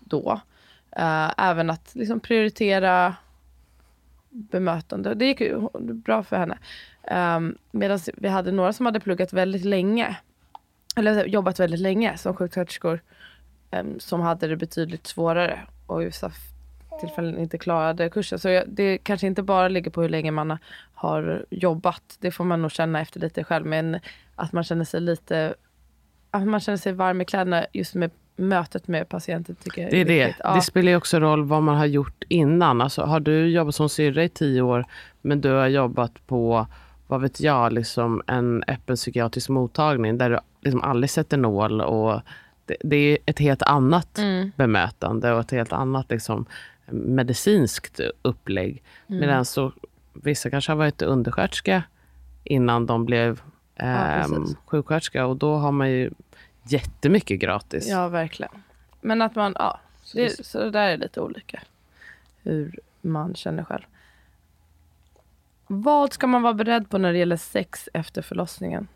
då. 0.00 0.40
Eh, 0.96 1.30
även 1.36 1.70
att 1.70 1.94
liksom 1.94 2.20
prioritera 2.20 3.14
bemötande. 4.30 5.14
Det 5.14 5.26
gick 5.26 5.40
ju 5.40 5.68
bra 5.80 6.22
för 6.22 6.36
henne. 6.36 6.58
Um, 7.36 7.58
Medan 7.70 7.98
vi 8.16 8.28
hade 8.28 8.52
några 8.52 8.72
som 8.72 8.86
hade 8.86 9.00
pluggat 9.00 9.32
väldigt 9.32 9.64
länge. 9.64 10.16
Eller 10.96 11.26
jobbat 11.26 11.60
väldigt 11.60 11.80
länge 11.80 12.18
som 12.18 12.36
sjuksköterskor. 12.36 13.00
Um, 13.70 14.00
som 14.00 14.20
hade 14.20 14.48
det 14.48 14.56
betydligt 14.56 15.06
svårare. 15.06 15.60
Och 15.86 16.02
vissa 16.02 16.30
tillfällen 17.06 17.38
inte 17.38 17.58
klarade 17.58 18.08
kursen. 18.08 18.38
Så 18.38 18.48
jag, 18.48 18.64
det 18.68 18.98
kanske 18.98 19.26
inte 19.26 19.42
bara 19.42 19.68
ligger 19.68 19.90
på 19.90 20.02
hur 20.02 20.08
länge 20.08 20.30
man 20.30 20.58
har 20.94 21.46
jobbat. 21.50 22.16
Det 22.20 22.30
får 22.30 22.44
man 22.44 22.62
nog 22.62 22.72
känna 22.72 23.00
efter 23.00 23.20
lite 23.20 23.44
själv. 23.44 23.66
Men 23.66 23.98
att 24.34 24.52
man 24.52 24.64
känner 24.64 24.84
sig 24.84 25.00
lite 25.00 25.54
att 26.30 26.46
man 26.46 26.60
känner 26.60 26.78
sig 26.78 26.92
varm 26.92 27.20
i 27.20 27.24
kläderna 27.24 27.66
just 27.72 27.94
med 27.94 28.10
mötet 28.36 28.88
med 28.88 29.08
patienten 29.08 29.54
tycker 29.54 29.82
jag 29.82 29.90
Det 29.90 30.00
är 30.00 30.04
det. 30.04 30.34
Ja. 30.38 30.54
Det 30.54 30.60
spelar 30.60 30.90
ju 30.90 30.96
också 30.96 31.20
roll 31.20 31.44
vad 31.44 31.62
man 31.62 31.76
har 31.76 31.86
gjort 31.86 32.24
innan. 32.28 32.80
Alltså, 32.80 33.02
har 33.02 33.20
du 33.20 33.50
jobbat 33.50 33.74
som 33.74 33.88
syrra 33.88 34.24
i 34.24 34.28
tio 34.28 34.62
år 34.62 34.84
men 35.20 35.40
du 35.40 35.50
har 35.50 35.68
jobbat 35.68 36.26
på, 36.26 36.66
vad 37.06 37.20
vet 37.20 37.40
jag, 37.40 37.72
liksom 37.72 38.22
en 38.26 38.64
öppen 38.68 38.96
psykiatrisk 38.96 39.48
mottagning 39.48 40.18
där 40.18 40.30
du 40.30 40.38
liksom 40.60 40.82
aldrig 40.82 41.10
sätter 41.10 41.36
nål 41.36 41.80
och 41.80 42.20
det, 42.66 42.76
det 42.80 42.96
är 42.96 43.18
ett 43.26 43.38
helt 43.38 43.62
annat 43.62 44.18
mm. 44.18 44.52
bemötande 44.56 45.32
och 45.32 45.40
ett 45.40 45.50
helt 45.50 45.72
annat 45.72 46.10
liksom, 46.10 46.46
medicinskt 46.86 48.00
upplägg. 48.22 48.82
Mm. 49.06 49.20
Medan 49.20 49.44
så, 49.44 49.72
vissa 50.12 50.50
kanske 50.50 50.72
har 50.72 50.76
varit 50.76 51.02
undersköterska 51.02 51.82
innan 52.44 52.86
de 52.86 53.04
blev 53.04 53.40
eh, 53.76 53.88
ja, 53.88 53.94
ehm, 53.94 54.46
sjuksköterska 54.66 55.26
och 55.26 55.36
då 55.36 55.56
har 55.56 55.72
man 55.72 55.90
ju 55.90 56.10
jättemycket 56.62 57.40
gratis. 57.40 57.88
Ja, 57.88 58.08
verkligen. 58.08 58.52
Men 59.00 59.22
att 59.22 59.34
man, 59.34 59.56
ja, 59.58 59.80
det, 60.14 60.46
så 60.46 60.58
det 60.58 60.70
där 60.70 60.88
är 60.88 60.96
lite 60.96 61.20
olika 61.20 61.62
hur 62.42 62.78
man 63.00 63.34
känner 63.34 63.64
själv. 63.64 63.82
Vad 65.66 66.12
ska 66.12 66.26
man 66.26 66.42
vara 66.42 66.54
beredd 66.54 66.90
på 66.90 66.98
när 66.98 67.12
det 67.12 67.18
gäller 67.18 67.36
sex 67.36 67.88
efter 67.94 68.22
förlossningen? 68.22 68.88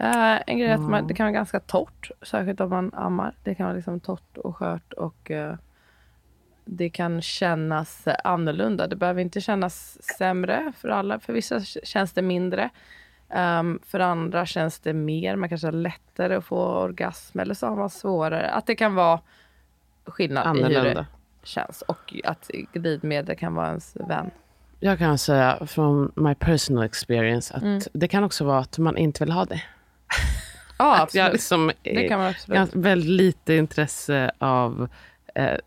Uh, 0.00 0.38
en 0.46 0.58
grej 0.58 0.68
är 0.68 0.74
att 0.74 0.80
man, 0.80 1.06
det 1.06 1.14
kan 1.14 1.24
vara 1.24 1.32
ganska 1.32 1.60
torrt, 1.60 2.10
särskilt 2.22 2.60
om 2.60 2.70
man 2.70 2.94
ammar. 2.94 3.34
Det 3.42 3.54
kan 3.54 3.66
vara 3.66 3.76
liksom 3.76 4.00
torrt 4.00 4.36
och 4.36 4.56
skört 4.56 4.92
och 4.92 5.30
uh, 5.30 5.54
det 6.70 6.90
kan 6.90 7.22
kännas 7.22 8.08
annorlunda. 8.24 8.86
Det 8.86 8.96
behöver 8.96 9.20
inte 9.20 9.40
kännas 9.40 10.02
sämre 10.18 10.72
för 10.76 10.88
alla. 10.88 11.20
För 11.20 11.32
vissa 11.32 11.60
känns 11.64 12.12
det 12.12 12.22
mindre. 12.22 12.70
Um, 13.28 13.80
för 13.86 14.00
andra 14.00 14.46
känns 14.46 14.80
det 14.80 14.92
mer. 14.92 15.36
Man 15.36 15.48
kanske 15.48 15.66
har 15.66 15.72
lättare 15.72 16.34
att 16.34 16.44
få 16.44 16.56
orgasm 16.56 17.38
eller 17.38 17.54
så 17.54 17.66
har 17.66 17.76
man 17.76 17.90
svårare. 17.90 18.50
Att 18.50 18.66
det 18.66 18.74
kan 18.74 18.94
vara 18.94 19.20
skillnad 20.04 20.46
annorlunda. 20.46 20.84
i 20.84 20.88
hur 20.88 20.94
det 20.94 21.06
känns. 21.42 21.82
Och 21.82 22.14
att 22.24 22.50
glidmedel 22.72 23.36
kan 23.36 23.54
vara 23.54 23.68
ens 23.68 23.96
vän. 23.96 24.30
Jag 24.80 24.98
kan 24.98 25.18
säga 25.18 25.66
från 25.66 26.12
my 26.14 26.34
personal 26.34 26.84
experience 26.84 27.54
att 27.54 27.62
mm. 27.62 27.80
det 27.92 28.08
kan 28.08 28.24
också 28.24 28.44
vara 28.44 28.58
att 28.58 28.78
man 28.78 28.96
inte 28.96 29.24
vill 29.24 29.32
ha 29.32 29.44
det. 29.44 29.62
Ja, 30.78 30.96
absolut. 31.02 31.24
jag 31.24 31.32
liksom 31.32 31.72
det 31.82 32.08
kan 32.08 32.18
man 32.18 32.28
absolut. 32.28 32.58
har 32.58 32.80
väldigt 32.80 33.10
lite 33.10 33.54
intresse 33.54 34.30
av 34.38 34.88
eh, 35.34 35.58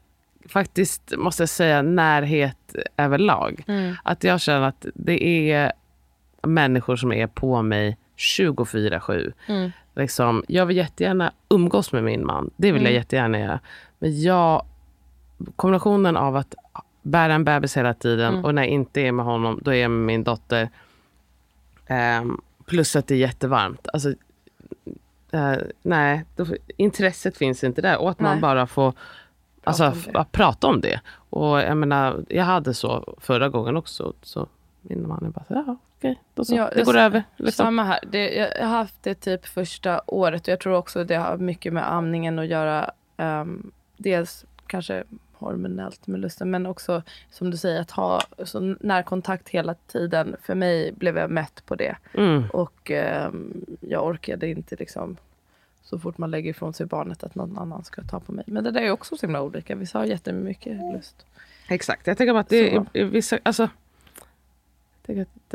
faktiskt, 0.50 1.14
måste 1.18 1.42
jag 1.42 1.50
säga, 1.50 1.82
närhet 1.82 2.76
överlag. 2.98 3.64
Mm. 3.68 3.96
Att 4.04 4.24
jag 4.24 4.42
känner 4.42 4.68
att 4.68 4.86
det 4.94 5.52
är 5.52 5.72
människor 6.42 6.96
som 6.96 7.14
är 7.14 7.28
på 7.28 7.62
mig 7.62 7.98
24-7. 8.18 9.34
Mm. 9.48 9.72
Liksom, 9.96 10.44
jag 10.48 10.66
vill 10.66 10.78
jättegärna 10.78 11.34
umgås 11.50 11.92
med 11.92 12.04
min 12.04 12.26
man. 12.26 12.50
Det 12.58 12.72
vill 12.72 12.82
mm. 12.82 12.94
jag 12.94 12.94
jättegärna 12.94 13.40
göra. 13.40 13.60
Men 14.00 14.22
jag, 14.22 14.66
kombinationen 15.56 16.18
av 16.18 16.36
att 16.36 16.56
bära 17.02 17.34
en 17.34 17.44
bebis 17.44 17.78
hela 17.78 17.94
tiden 17.94 18.34
mm. 18.34 18.46
och 18.46 18.56
när 18.56 18.62
jag 18.62 18.72
inte 18.72 19.02
är 19.02 19.12
med 19.12 19.26
honom, 19.26 19.60
då 19.64 19.72
är 19.72 19.82
jag 19.82 19.92
med 19.92 20.06
min 20.06 20.24
dotter. 20.24 20.70
Um, 22.22 22.42
plus 22.66 22.96
att 22.96 23.08
det 23.08 23.14
är 23.14 23.18
jättevarmt. 23.18 23.88
Alltså, 23.94 24.10
uh, 25.34 25.56
nej, 25.82 26.26
då, 26.36 26.46
intresset 26.78 27.38
finns 27.38 27.64
inte 27.64 27.82
där. 27.82 27.98
Och 27.98 28.10
att 28.10 28.20
nej. 28.20 28.32
man 28.32 28.42
bara 28.42 28.68
får 28.68 28.94
alltså, 29.64 29.92
prata, 29.92 30.24
prata 30.32 30.68
om 30.68 30.82
det. 30.82 31.00
Och 31.30 31.60
jag 31.62 31.78
menar, 31.78 32.26
jag 32.30 32.44
hade 32.44 32.74
så 32.74 33.16
förra 33.18 33.50
gången 33.50 33.78
också. 33.78 34.14
Så 34.22 34.48
min 34.82 35.08
man 35.08 35.26
är 35.26 35.30
bara 35.30 35.46
så, 35.46 35.54
ja 35.54 35.78
okej, 35.98 36.22
då 36.34 36.46
så. 36.46 36.56
Ja, 36.56 36.70
det 36.76 36.84
går 36.84 36.98
över. 36.98 37.24
Liksom. 37.38 37.66
Samma 37.66 37.84
här. 37.84 38.00
Det, 38.12 38.36
jag 38.36 38.68
har 38.68 38.78
haft 38.78 39.04
det 39.04 39.16
typ 39.16 39.46
första 39.46 40.02
året 40.08 40.42
och 40.42 40.48
jag 40.48 40.60
tror 40.60 40.74
också 40.74 41.04
det 41.04 41.16
har 41.16 41.38
mycket 41.38 41.74
med 41.74 41.94
amningen 41.94 42.40
att 42.40 42.48
göra. 42.48 42.92
Um, 43.18 43.72
dels 43.98 44.46
kanske 44.68 45.04
hormonellt 45.34 46.08
med 46.08 46.20
lusten 46.20 46.52
men 46.52 46.66
också 46.66 47.04
som 47.30 47.52
du 47.52 47.58
säger 47.58 47.82
att 47.82 47.92
ha 47.92 48.22
så 48.44 48.60
närkontakt 48.80 49.50
hela 49.50 49.74
tiden. 49.74 50.36
För 50.42 50.56
mig 50.56 50.92
blev 50.92 51.18
jag 51.18 51.32
mätt 51.32 51.64
på 51.66 51.76
det. 51.76 51.96
Mm. 52.14 52.44
Och 52.54 52.92
um, 53.28 53.66
jag 53.80 54.06
orkade 54.06 54.48
inte 54.48 54.76
liksom 54.76 55.18
så 55.92 56.00
fort 56.00 56.18
man 56.18 56.32
lägger 56.32 56.50
ifrån 56.50 56.74
sig 56.74 56.86
barnet 56.86 57.24
att 57.24 57.36
någon 57.36 57.58
annan 57.58 57.84
ska 57.84 58.02
ta 58.04 58.20
på 58.20 58.32
mig. 58.32 58.44
Men 58.48 58.64
det 58.64 58.72
där 58.72 58.82
är 58.82 58.92
också 58.92 59.18
så 59.18 59.26
himla 59.26 59.42
olika. 59.42 59.76
Vissa 59.76 59.98
har 59.98 60.06
jättemycket 60.06 60.78
lust. 60.94 61.26
Exakt. 61.70 62.08
Jag 62.08 62.18
tänker 62.18 62.34
bara 62.34 62.40
att 62.40 62.50
det 62.50 62.76
är, 62.76 63.06
vissa, 63.06 63.40
alltså, 63.44 63.70
jag 65.06 65.20
att, 65.20 65.54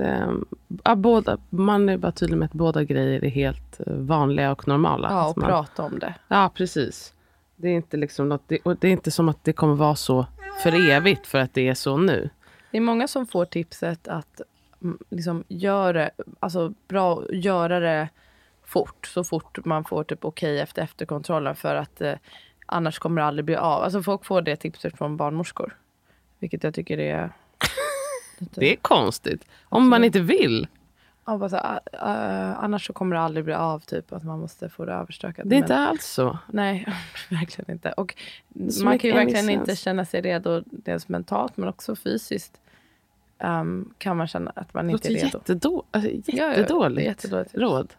äh, 0.84 0.94
båda, 0.94 1.38
man 1.50 1.88
är 1.88 1.96
bara 1.96 2.12
tydlig 2.12 2.38
med 2.38 2.46
att 2.46 2.52
båda 2.52 2.84
grejer 2.84 3.24
är 3.24 3.28
helt 3.28 3.80
eh, 3.86 3.92
vanliga 3.92 4.52
och 4.52 4.68
normala. 4.68 5.10
Ja, 5.10 5.28
och 5.28 5.38
man, 5.38 5.48
prata 5.48 5.82
om 5.82 5.98
det. 5.98 6.14
Ja, 6.28 6.50
precis. 6.54 7.14
Det 7.56 7.68
är, 7.68 7.72
inte 7.72 7.96
liksom 7.96 8.28
något, 8.28 8.42
det, 8.46 8.58
det 8.80 8.88
är 8.88 8.92
inte 8.92 9.10
som 9.10 9.28
att 9.28 9.44
det 9.44 9.52
kommer 9.52 9.74
vara 9.74 9.94
så 9.94 10.26
för 10.62 10.90
evigt 10.90 11.26
för 11.26 11.38
att 11.38 11.54
det 11.54 11.68
är 11.68 11.74
så 11.74 11.96
nu. 11.96 12.30
Det 12.70 12.76
är 12.76 12.80
många 12.80 13.08
som 13.08 13.26
får 13.26 13.44
tipset 13.44 14.08
att 14.08 14.40
mm, 14.82 14.98
liksom, 15.10 15.44
gör 15.48 16.10
alltså, 16.40 16.74
bra, 16.88 17.22
göra 17.32 17.80
det 17.80 18.08
fort. 18.66 19.06
Så 19.06 19.24
fort 19.24 19.64
man 19.64 19.84
får 19.84 20.04
typ 20.04 20.24
okej 20.24 20.52
okay 20.52 20.62
efter 20.62 20.82
efterkontrollen 20.82 21.56
för 21.56 21.74
att 21.74 22.00
eh, 22.00 22.14
annars 22.66 22.98
kommer 22.98 23.20
det 23.20 23.26
aldrig 23.26 23.44
bli 23.44 23.56
av. 23.56 23.82
Alltså 23.82 24.02
folk 24.02 24.24
får 24.24 24.42
det 24.42 24.56
tipset 24.56 24.98
från 24.98 25.16
barnmorskor. 25.16 25.76
Vilket 26.38 26.64
jag 26.64 26.74
tycker 26.74 26.98
är 26.98 27.32
det 28.38 28.72
är 28.72 28.76
konstigt. 28.76 29.44
Om 29.64 29.88
man 29.88 30.04
inte 30.04 30.20
vill. 30.20 30.68
Ja, 31.24 31.38
bara 31.38 31.48
så, 31.48 31.56
uh, 31.56 32.64
annars 32.64 32.86
så 32.86 32.92
kommer 32.92 33.16
det 33.16 33.22
aldrig 33.22 33.44
bli 33.44 33.54
av, 33.54 33.80
typ 33.80 34.12
att 34.12 34.24
man 34.24 34.40
måste 34.40 34.68
få 34.68 34.84
det 34.84 34.92
överstökat. 34.92 35.48
Det 35.48 35.56
är 35.56 35.60
men, 35.60 35.64
inte 35.64 35.76
alls 35.76 36.04
så. 36.04 36.38
Nej, 36.48 36.86
verkligen 37.30 37.70
inte. 37.70 37.92
Och 37.92 38.14
man 38.84 38.98
kan 38.98 39.10
ju 39.10 39.16
verkligen 39.16 39.50
inte 39.50 39.76
känna 39.76 40.04
sig 40.04 40.20
redo, 40.20 40.62
dels 40.66 41.08
mentalt 41.08 41.56
men 41.56 41.68
också 41.68 41.96
fysiskt. 41.96 42.60
Um, 43.38 43.94
kan 43.98 44.16
man 44.16 44.26
känna 44.26 44.52
att 44.54 44.74
man 44.74 44.90
inte 44.90 45.08
är 45.08 45.12
redo. 45.12 45.26
Jättedå 45.26 45.84
alltså, 45.90 46.10
jättedåligt, 46.10 47.04
ja, 47.04 47.10
jättedåligt 47.10 47.54
råd. 47.54 47.94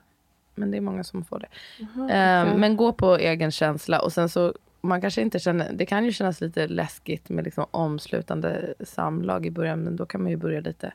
Men 0.57 0.71
det 0.71 0.77
är 0.77 0.81
många 0.81 1.03
som 1.03 1.25
får 1.25 1.39
det. 1.39 1.47
Aha, 1.83 2.05
okay. 2.05 2.53
um, 2.53 2.59
men 2.59 2.77
gå 2.77 2.93
på 2.93 3.15
egen 3.15 3.51
känsla 3.51 4.01
och 4.01 4.13
sen 4.13 4.29
så 4.29 4.53
man 4.81 5.01
kanske 5.01 5.21
inte 5.21 5.39
känner, 5.39 5.73
det 5.73 5.85
kan 5.85 6.05
ju 6.05 6.11
kännas 6.11 6.41
lite 6.41 6.67
läskigt 6.67 7.29
med 7.29 7.45
liksom 7.45 7.65
omslutande 7.71 8.73
samlag 8.79 9.45
i 9.45 9.51
början. 9.51 9.79
Men 9.79 9.95
då 9.95 10.05
kan 10.05 10.21
man 10.21 10.31
ju 10.31 10.37
börja 10.37 10.59
lite 10.59 10.93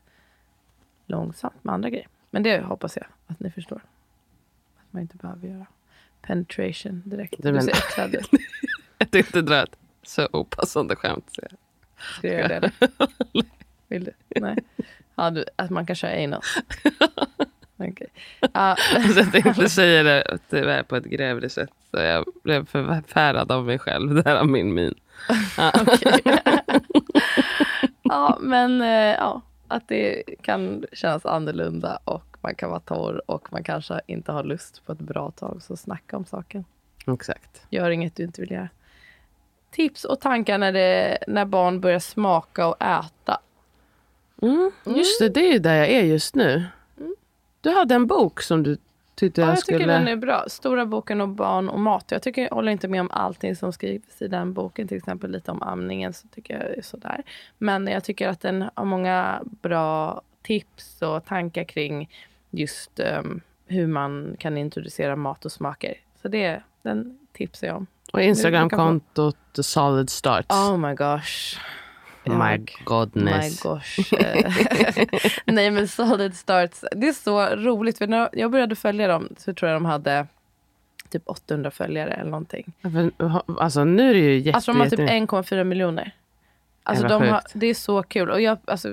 långsamt 1.06 1.64
med 1.64 1.74
andra 1.74 1.90
grejer. 1.90 2.08
Men 2.30 2.42
det 2.42 2.60
hoppas 2.60 2.96
jag 2.96 3.06
att 3.26 3.40
ni 3.40 3.50
förstår. 3.50 3.82
Att 4.76 4.92
man 4.92 5.02
inte 5.02 5.16
behöver 5.16 5.48
göra 5.48 5.66
penetration 6.22 7.02
direkt. 7.04 7.34
Du, 7.38 7.60
ser 7.60 7.70
äcklad 7.70 8.14
ut. 8.14 8.30
jag 8.98 9.10
tänkte 9.10 9.42
dra 9.42 9.62
ett 9.62 9.76
så 10.02 10.28
opassande 10.32 10.96
skämt. 10.96 11.24
Så 11.32 11.40
jag... 11.42 11.58
Ska 12.18 12.28
jag 12.28 12.40
göra 12.40 12.60
det? 12.60 12.72
Vill 13.88 14.04
du? 14.04 14.40
Nej. 14.40 14.58
Ja, 15.14 15.30
du, 15.30 15.44
att 15.56 15.70
man 15.70 15.86
kan 15.86 15.96
köra 15.96 16.24
anal. 16.24 16.42
Okay. 17.88 18.06
Uh. 18.42 18.48
alltså, 18.52 19.20
jag 19.20 19.32
tänkte 19.32 19.68
säga 19.68 20.02
det 20.02 20.38
tyvärr 20.50 20.82
på 20.82 20.96
ett 20.96 21.04
grävligt 21.04 21.52
sätt. 21.52 21.70
Så 21.90 21.96
jag 22.00 22.24
blev 22.44 22.66
förfärad 22.66 23.52
av 23.52 23.66
mig 23.66 23.78
själv. 23.78 24.26
Är 24.26 24.44
min 24.44 24.74
min. 24.74 24.94
ja, 28.02 28.38
men 28.40 28.80
uh, 28.80 28.88
ja, 28.88 29.40
att 29.68 29.88
det 29.88 30.22
kan 30.42 30.84
kännas 30.92 31.26
annorlunda 31.26 31.98
och 32.04 32.36
man 32.40 32.54
kan 32.54 32.70
vara 32.70 32.80
torr 32.80 33.22
och 33.26 33.52
man 33.52 33.64
kanske 33.64 34.00
inte 34.06 34.32
har 34.32 34.44
lust 34.44 34.86
på 34.86 34.92
ett 34.92 34.98
bra 34.98 35.30
tag. 35.30 35.62
Så 35.62 35.76
snacka 35.76 36.16
om 36.16 36.24
saken. 36.24 36.64
Exakt. 37.06 37.66
Gör 37.70 37.90
inget 37.90 38.16
du 38.16 38.22
inte 38.22 38.40
vill 38.40 38.50
göra. 38.50 38.68
Tips 39.70 40.04
och 40.04 40.20
tankar 40.20 40.58
när, 40.58 40.72
det, 40.72 41.18
när 41.26 41.44
barn 41.44 41.80
börjar 41.80 41.98
smaka 41.98 42.66
och 42.66 42.82
äta. 42.82 43.40
Mm. 44.42 44.70
Just 44.84 45.18
det, 45.20 45.28
det 45.28 45.54
är 45.54 45.58
där 45.58 45.74
jag 45.74 45.88
är 45.88 46.02
just 46.02 46.34
nu. 46.34 46.64
Du 47.62 47.70
hade 47.70 47.94
en 47.94 48.06
bok 48.06 48.42
som 48.42 48.62
du 48.62 48.76
tyckte 49.14 49.40
ja, 49.40 49.46
jag, 49.46 49.52
jag 49.52 49.58
skulle... 49.58 49.78
tycker 49.78 49.92
den 49.92 50.08
är 50.08 50.16
bra. 50.16 50.44
Stora 50.48 50.86
boken 50.86 51.20
om 51.20 51.34
barn 51.34 51.68
och 51.68 51.80
mat. 51.80 52.04
Jag, 52.08 52.22
tycker, 52.22 52.42
jag 52.42 52.50
håller 52.50 52.72
inte 52.72 52.88
med 52.88 53.00
om 53.00 53.10
allting 53.10 53.56
som 53.56 53.72
skrivs 53.72 54.22
i 54.22 54.28
den 54.28 54.52
boken. 54.52 54.88
Till 54.88 54.96
exempel 54.96 55.30
lite 55.30 55.50
om 55.50 55.62
amningen. 55.62 56.12
så 56.12 56.28
tycker 56.28 56.54
jag 56.54 56.78
är 56.78 56.82
sådär. 56.82 57.22
Men 57.58 57.86
jag 57.86 58.04
tycker 58.04 58.28
att 58.28 58.40
den 58.40 58.64
har 58.74 58.84
många 58.84 59.42
bra 59.44 60.22
tips 60.42 61.02
och 61.02 61.24
tankar 61.24 61.64
kring 61.64 62.10
just 62.50 63.00
um, 63.00 63.40
hur 63.66 63.86
man 63.86 64.36
kan 64.38 64.58
introducera 64.58 65.16
mat 65.16 65.44
och 65.44 65.52
smaker. 65.52 65.94
Så 66.22 66.28
det, 66.28 66.62
den 66.82 67.18
tipsar 67.32 67.66
jag 67.66 67.76
om. 67.76 67.86
Och 68.12 68.22
Instagramkontot 68.22 69.36
Solid 69.52 70.10
Starts. 70.10 70.54
Oh 70.54 70.76
my 70.76 70.94
gosh. 70.94 71.58
My 72.24 72.66
godness. 72.84 73.64
My 73.64 73.70
gosh. 73.70 74.14
Nej 75.44 75.70
men 75.70 75.88
Solid 75.88 76.36
Starts. 76.36 76.84
Det 76.92 77.08
är 77.08 77.12
så 77.12 77.46
roligt. 77.46 77.98
För 77.98 78.06
när 78.06 78.28
jag 78.32 78.50
började 78.50 78.76
följa 78.76 79.08
dem 79.08 79.28
så 79.38 79.54
tror 79.54 79.70
jag 79.70 79.76
de 79.76 79.84
hade 79.84 80.26
typ 81.08 81.22
800 81.26 81.70
följare 81.70 82.10
eller 82.12 82.30
någonting. 82.30 82.72
Alltså 83.58 83.84
nu 83.84 84.10
är 84.10 84.14
det 84.14 84.20
ju 84.20 84.38
jätte, 84.38 84.56
Alltså 84.56 84.72
de 84.72 84.80
har 84.80 84.88
typ 84.88 85.00
1,4 85.00 85.64
miljoner. 85.64 86.14
Alltså 86.82 87.08
de 87.08 87.28
har, 87.28 87.42
det 87.54 87.66
är 87.66 87.74
så 87.74 88.02
kul. 88.02 88.30
Och 88.30 88.40
jag, 88.40 88.58
alltså, 88.64 88.88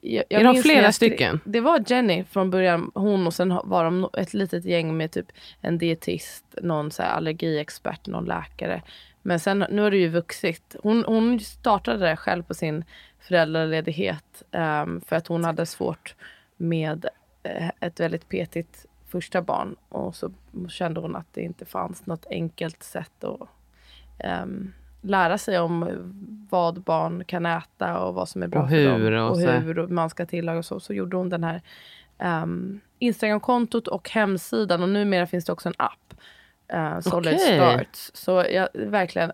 jag, 0.00 0.24
jag 0.28 0.40
är 0.40 0.44
de 0.44 0.62
flera 0.62 0.82
jag, 0.82 0.94
stycken? 0.94 1.40
Det 1.44 1.60
var 1.60 1.84
Jenny 1.86 2.24
från 2.24 2.50
början, 2.50 2.90
hon 2.94 3.26
och 3.26 3.34
sen 3.34 3.60
var 3.64 3.84
de 3.84 4.08
ett 4.18 4.34
litet 4.34 4.64
gäng 4.64 4.96
med 4.96 5.10
typ 5.10 5.26
en 5.60 5.78
dietist, 5.78 6.44
någon 6.62 6.90
så 6.90 7.02
allergiexpert, 7.02 8.06
någon 8.06 8.24
läkare. 8.24 8.82
Men 9.22 9.40
sen 9.40 9.64
nu 9.70 9.82
har 9.82 9.90
det 9.90 9.96
ju 9.96 10.08
vuxit. 10.08 10.76
Hon, 10.82 11.04
hon 11.04 11.40
startade 11.40 11.98
det 12.08 12.16
själv 12.16 12.42
på 12.42 12.54
sin 12.54 12.84
föräldraledighet 13.18 14.42
um, 14.52 15.00
för 15.00 15.16
att 15.16 15.26
hon 15.26 15.44
hade 15.44 15.66
svårt 15.66 16.14
med 16.56 17.06
uh, 17.48 17.70
ett 17.80 18.00
väldigt 18.00 18.28
petigt 18.28 18.86
första 19.08 19.42
barn 19.42 19.76
och 19.88 20.14
så 20.16 20.30
kände 20.68 21.00
hon 21.00 21.16
att 21.16 21.26
det 21.32 21.40
inte 21.40 21.64
fanns 21.64 22.06
något 22.06 22.26
enkelt 22.30 22.82
sätt 22.82 23.24
att 23.24 23.48
um, 24.42 24.72
lära 25.02 25.38
sig 25.38 25.58
om 25.58 25.88
vad 26.50 26.80
barn 26.80 27.24
kan 27.24 27.46
äta 27.46 27.98
och 27.98 28.14
vad 28.14 28.28
som 28.28 28.42
är 28.42 28.46
bra 28.46 28.62
och 28.62 28.68
för 28.68 29.10
dem. 29.10 29.24
Och, 29.24 29.30
och 29.30 29.40
hur 29.40 29.86
man 29.86 30.10
ska 30.10 30.26
tillaga 30.26 30.58
och 30.58 30.64
så. 30.64 30.80
Så 30.80 30.94
gjorde 30.94 31.16
hon 31.16 31.28
den 31.28 31.44
här 31.44 31.62
um, 32.42 32.80
Instagram-kontot 32.98 33.88
och 33.88 34.10
hemsidan 34.10 34.82
och 34.82 34.88
numera 34.88 35.26
finns 35.26 35.44
det 35.44 35.52
också 35.52 35.68
en 35.68 35.74
app. 35.78 36.14
Uh, 36.74 37.00
Solid 37.00 37.34
okay. 37.34 37.56
Starts. 37.56 38.10
Så 38.14 38.44
jag 38.50 38.68
verkligen 38.74 39.32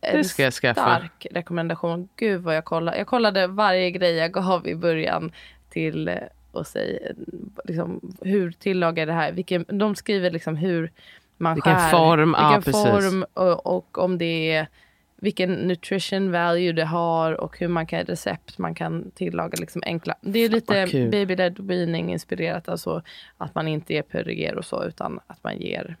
en 0.00 0.24
stark 0.24 1.26
rekommendation. 1.30 2.08
Gud 2.16 2.42
vad 2.42 2.56
jag 2.56 2.64
kollade. 2.64 2.98
Jag 2.98 3.06
kollade 3.06 3.46
varje 3.46 3.90
grej 3.90 4.14
jag 4.14 4.32
gav 4.32 4.68
i 4.68 4.74
början 4.74 5.32
till 5.70 6.08
eh, 6.08 6.14
och 6.52 6.66
säga 6.66 7.12
liksom, 7.64 8.16
hur 8.20 8.52
tillagar 8.52 9.06
det 9.06 9.12
här. 9.12 9.32
Vilken, 9.32 9.64
de 9.68 9.94
skriver 9.94 10.30
liksom 10.30 10.56
hur 10.56 10.92
man 11.36 11.54
vilken 11.54 11.74
skär. 11.74 11.90
Form, 11.90 12.28
vilken 12.28 12.74
ja, 12.74 13.00
form 13.00 13.24
och, 13.34 13.66
och, 13.66 13.98
om 13.98 14.18
det 14.18 14.52
är 14.52 14.68
vilken 15.16 15.52
nutrition 15.52 16.32
value 16.32 16.72
det 16.72 16.84
har 16.84 17.32
och 17.32 17.58
hur 17.58 17.68
man 17.68 17.86
kan 17.86 18.04
recept 18.04 18.58
man 18.58 18.74
kan 18.74 19.10
tillaga 19.10 19.56
liksom 19.60 19.82
enkla. 19.86 20.14
Det 20.20 20.38
är 20.38 20.48
lite 20.48 20.86
baby 21.10 21.36
led 21.36 21.58
weaning 21.58 22.12
inspirerat, 22.12 22.68
alltså 22.68 23.02
att 23.36 23.54
man 23.54 23.68
inte 23.68 23.94
ger 23.94 24.02
puréer 24.02 24.54
och 24.54 24.64
så 24.64 24.84
utan 24.84 25.20
att 25.26 25.44
man 25.44 25.58
ger 25.58 25.96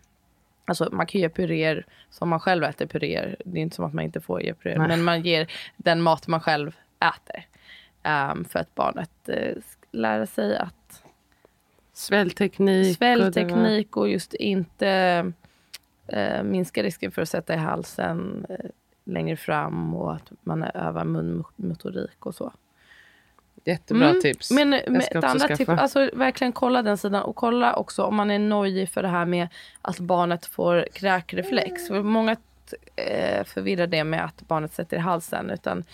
Alltså 0.68 0.88
man 0.92 1.06
kan 1.06 1.20
ge 1.20 1.28
puréer 1.28 1.86
som 2.10 2.28
man 2.28 2.40
själv 2.40 2.64
äter 2.64 2.86
puréer. 2.86 3.36
Det 3.44 3.58
är 3.58 3.62
inte 3.62 3.76
som 3.76 3.84
att 3.84 3.92
man 3.92 4.04
inte 4.04 4.20
får 4.20 4.42
ge 4.42 4.54
puréer. 4.54 4.78
Men 4.78 5.04
man 5.04 5.22
ger 5.22 5.52
den 5.76 6.02
mat 6.02 6.26
man 6.26 6.40
själv 6.40 6.76
äter. 7.00 7.46
Um, 8.32 8.44
för 8.44 8.58
att 8.58 8.74
barnet 8.74 9.10
uh, 9.28 9.62
lära 9.92 10.26
sig 10.26 10.56
att... 10.56 11.02
Svällteknik. 11.92 12.96
Svällteknik 12.96 13.96
och, 13.96 14.02
och 14.02 14.08
just 14.08 14.34
inte 14.34 15.32
uh, 16.12 16.42
minska 16.42 16.82
risken 16.82 17.10
för 17.10 17.22
att 17.22 17.28
sätta 17.28 17.54
i 17.54 17.56
halsen. 17.56 18.46
Uh, 18.50 18.70
längre 19.04 19.36
fram 19.36 19.94
och 19.94 20.14
att 20.14 20.32
man 20.42 20.62
övar 20.62 21.04
munmotorik 21.04 22.26
och 22.26 22.34
så. 22.34 22.52
Jättebra 23.66 24.08
mm. 24.08 24.20
tips. 24.20 24.50
Men 24.50 24.70
med 24.70 25.02
ett 25.10 25.24
andra 25.24 25.56
tips, 25.56 25.68
alltså 25.68 26.10
verkligen 26.12 26.52
kolla 26.52 26.82
den 26.82 26.98
sidan 26.98 27.22
och 27.22 27.36
kolla 27.36 27.76
också 27.76 28.02
om 28.02 28.16
man 28.16 28.30
är 28.30 28.38
nojig 28.38 28.88
för 28.88 29.02
det 29.02 29.08
här 29.08 29.24
med 29.24 29.48
att 29.82 29.98
barnet 29.98 30.46
får 30.46 30.86
kräkreflex. 30.92 31.88
För 31.88 32.02
många 32.02 32.36
eh, 32.96 33.44
förvirrar 33.44 33.86
det 33.86 34.04
med 34.04 34.24
att 34.24 34.42
barnet 34.48 34.72
sätter 34.72 34.96
i 34.96 35.00
halsen. 35.00 35.50
Utan 35.50 35.84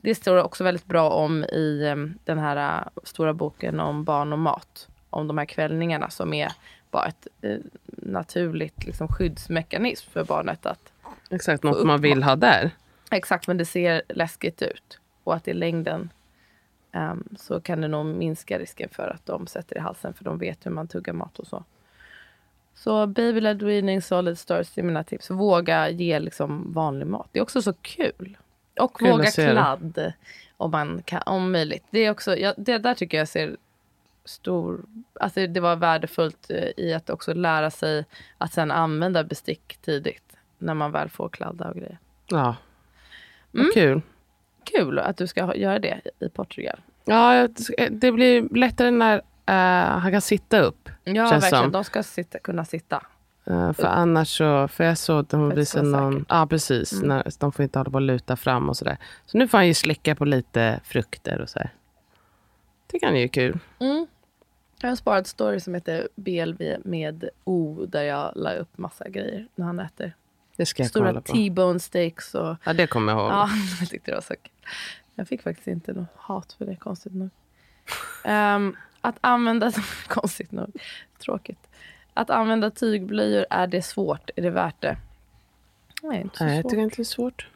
det 0.00 0.14
står 0.14 0.42
också 0.42 0.64
väldigt 0.64 0.86
bra 0.86 1.10
om 1.10 1.44
i 1.44 1.84
eh, 1.86 1.96
den 2.24 2.38
här 2.38 2.80
uh, 2.80 2.88
stora 3.04 3.32
boken 3.32 3.80
om 3.80 4.04
barn 4.04 4.32
och 4.32 4.38
mat. 4.38 4.88
Om 5.10 5.26
de 5.28 5.38
här 5.38 5.44
kvällningarna 5.44 6.10
som 6.10 6.34
är 6.34 6.52
bara 6.90 7.06
ett 7.06 7.26
eh, 7.42 7.56
naturligt 7.86 8.84
liksom, 8.84 9.08
skyddsmekanism 9.08 10.10
för 10.10 10.24
barnet 10.24 10.66
att 10.66 10.92
Exakt, 11.30 11.62
något 11.62 11.86
man 11.86 12.00
vill 12.00 12.22
ha 12.22 12.36
där. 12.36 12.70
Exakt, 13.10 13.46
men 13.46 13.56
det 13.56 13.64
ser 13.64 14.02
läskigt 14.08 14.62
ut. 14.62 14.98
Och 15.24 15.34
att 15.34 15.48
i 15.48 15.54
längden 15.54 16.10
um, 16.92 17.28
så 17.36 17.60
kan 17.60 17.80
det 17.80 17.88
nog 17.88 18.06
minska 18.06 18.58
risken 18.58 18.88
för 18.92 19.08
att 19.08 19.26
de 19.26 19.46
sätter 19.46 19.76
i 19.76 19.80
halsen 19.80 20.14
för 20.14 20.24
de 20.24 20.38
vet 20.38 20.66
hur 20.66 20.70
man 20.70 20.88
tuggar 20.88 21.12
mat 21.12 21.38
och 21.38 21.46
så. 21.46 21.64
Så 22.74 23.06
baby 23.06 23.40
led 23.40 23.62
weaning, 23.62 24.02
solid 24.02 24.38
stars 24.38 24.78
är 24.78 24.82
mina 24.82 25.04
tips. 25.04 25.30
Våga 25.30 25.88
ge 25.88 26.18
liksom 26.18 26.72
vanlig 26.72 27.06
mat. 27.06 27.28
Det 27.32 27.38
är 27.38 27.42
också 27.42 27.62
så 27.62 27.72
kul. 27.72 28.38
Och 28.80 28.98
kul 28.98 29.10
våga 29.10 29.30
kladd 29.30 30.12
om, 30.56 30.70
man 30.70 31.02
kan, 31.02 31.22
om 31.26 31.52
möjligt. 31.52 31.84
Det, 31.90 31.98
är 31.98 32.10
också, 32.10 32.36
ja, 32.36 32.54
det 32.56 32.78
där 32.78 32.94
tycker 32.94 33.18
jag 33.18 33.28
ser 33.28 33.56
stor... 34.24 34.84
Alltså 35.20 35.46
det 35.46 35.60
var 35.60 35.76
värdefullt 35.76 36.50
eh, 36.50 36.70
i 36.76 36.94
att 36.94 37.10
också 37.10 37.34
lära 37.34 37.70
sig 37.70 38.04
att 38.38 38.52
sen 38.52 38.70
använda 38.70 39.24
bestick 39.24 39.76
tidigt 39.76 40.36
när 40.58 40.74
man 40.74 40.92
väl 40.92 41.08
får 41.08 41.28
kladda 41.28 41.68
och 41.68 41.76
grejer. 41.76 41.98
Ja, 42.26 42.56
vad 43.50 43.60
mm. 43.60 43.72
kul. 43.74 44.02
Kul 44.74 44.98
att 44.98 45.16
du 45.16 45.26
ska 45.26 45.56
göra 45.56 45.78
det 45.78 46.00
i 46.20 46.28
Portugal. 46.28 46.80
Ja, 47.04 47.48
det 47.90 48.12
blir 48.12 48.48
lättare 48.56 48.90
när 48.90 49.16
uh, 49.16 50.00
han 50.00 50.12
kan 50.12 50.20
sitta 50.20 50.60
upp. 50.60 50.88
Ja, 51.04 51.24
verkligen. 51.24 51.62
Som. 51.62 51.72
De 51.72 51.84
ska 51.84 52.02
sitta, 52.02 52.38
kunna 52.38 52.64
sitta. 52.64 53.02
Uh, 53.50 53.72
för 53.72 53.82
upp. 53.82 53.88
annars 53.88 54.36
så, 54.36 54.68
för 54.68 54.84
jag 54.84 54.98
såg 54.98 55.20
att 55.20 55.28
de 55.28 55.50
visade 55.50 55.88
någon, 55.88 56.24
ja 56.28 56.46
precis, 56.46 56.92
mm. 56.92 57.08
när, 57.08 57.32
de 57.38 57.52
får 57.52 57.62
inte 57.62 57.78
hålla 57.78 57.90
på 57.90 57.94
och 57.94 58.02
luta 58.02 58.36
fram 58.36 58.68
och 58.68 58.76
sådär. 58.76 58.96
Så 59.26 59.38
nu 59.38 59.48
får 59.48 59.58
han 59.58 59.66
ju 59.66 59.74
slicka 59.74 60.14
på 60.14 60.24
lite 60.24 60.80
frukter 60.84 61.40
och 61.40 61.48
så 61.48 61.58
här. 61.58 61.70
Det 62.86 62.98
kan 62.98 63.20
ju 63.20 63.28
kul. 63.28 63.58
Mm. 63.78 64.06
Jag 64.80 64.88
har 64.88 64.96
sparat 64.96 65.26
story 65.26 65.60
som 65.60 65.74
heter 65.74 66.08
BLV 66.14 66.62
med 66.84 67.28
O 67.44 67.86
där 67.88 68.02
jag 68.02 68.32
la 68.36 68.52
upp 68.52 68.78
massa 68.78 69.08
grejer 69.08 69.48
när 69.54 69.66
han 69.66 69.80
äter. 69.80 70.14
Det 70.58 70.66
ska 70.66 70.82
jag 70.82 70.90
Stora 70.90 71.20
T-bone 71.20 71.80
steaks. 71.80 72.34
Och, 72.34 72.56
ja, 72.64 72.72
det 72.72 72.86
kommer 72.86 73.12
jag 73.12 73.20
ihåg. 73.20 73.30
Ja, 73.30 73.48
jag 73.80 73.88
tyckte 73.88 74.10
det 74.10 74.14
var 74.14 74.22
så 74.22 74.34
kul. 74.34 74.52
Jag 75.14 75.28
fick 75.28 75.42
faktiskt 75.42 75.66
inte 75.68 75.92
något 75.92 76.08
hat 76.14 76.52
för 76.58 76.66
det, 76.66 76.76
konstigt 76.76 77.14
nog. 77.14 77.30
Um, 78.24 78.76
att 79.00 79.16
använda, 79.20 79.72
konstigt 80.08 80.52
nog, 80.52 80.72
tråkigt. 81.18 81.68
Att 82.14 82.30
använda 82.30 82.70
tygblöjor, 82.70 83.46
är 83.50 83.66
det 83.66 83.82
svårt? 83.82 84.30
Är 84.36 84.42
det 84.42 84.50
värt 84.50 84.80
det? 84.80 84.96
Nej, 86.02 86.20
inte 86.20 86.38
så 86.38 86.44
Nej, 86.44 86.54
svårt. 86.54 86.64
jag 86.64 86.70
tycker 86.70 86.82
inte 86.82 86.96
det 86.96 87.02
är 87.02 87.04
svårt. 87.04 87.48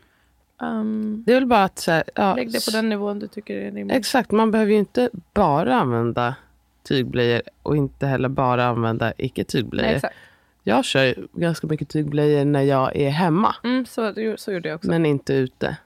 Um, 0.58 1.22
det 1.26 1.32
är 1.32 1.36
väl 1.36 1.46
bara 1.46 1.64
att... 1.64 1.78
Så 1.78 1.90
här, 1.90 2.04
ja, 2.14 2.34
lägg 2.34 2.52
det 2.52 2.64
på 2.64 2.70
den 2.70 2.88
nivån 2.88 3.18
du 3.18 3.28
tycker 3.28 3.56
är 3.56 3.70
rimligt. 3.70 3.96
Exakt, 3.96 4.30
man 4.30 4.50
behöver 4.50 4.72
ju 4.72 4.78
inte 4.78 5.10
bara 5.34 5.76
använda 5.76 6.34
tygblöjor 6.82 7.42
och 7.62 7.76
inte 7.76 8.06
heller 8.06 8.28
bara 8.28 8.66
använda 8.66 9.12
icke 9.16 9.44
tygblöjor. 9.44 10.00
Jag 10.62 10.84
kör 10.84 11.14
ganska 11.32 11.66
mycket 11.66 11.88
tygblöjor 11.88 12.44
när 12.44 12.62
jag 12.62 12.96
är 12.96 13.10
hemma. 13.10 13.54
Mm, 13.64 13.86
så, 13.86 14.14
så 14.36 14.52
gjorde 14.52 14.68
jag 14.68 14.76
också. 14.76 14.88
Men 14.88 15.06
inte 15.06 15.34
ute. 15.34 15.76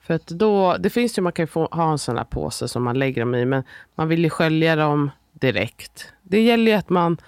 För 0.00 0.14
att 0.14 0.26
då, 0.26 0.76
det 0.76 0.90
finns 0.90 1.18
ju, 1.18 1.22
man 1.22 1.32
kan 1.32 1.42
ju 1.42 1.46
få, 1.46 1.68
ha 1.72 1.92
en 1.92 1.98
sån 1.98 2.16
här 2.16 2.24
påse 2.24 2.68
som 2.68 2.82
man 2.82 2.98
lägger 2.98 3.22
dem 3.22 3.34
i, 3.34 3.44
men 3.44 3.62
man 3.94 4.08
vill 4.08 4.24
ju 4.24 4.30
skölja 4.30 4.76
dem 4.76 5.10
direkt. 5.32 6.12
Det 6.22 6.42
gäller 6.42 6.72
ju 6.72 6.78
att 6.78 6.90
man 6.90 7.18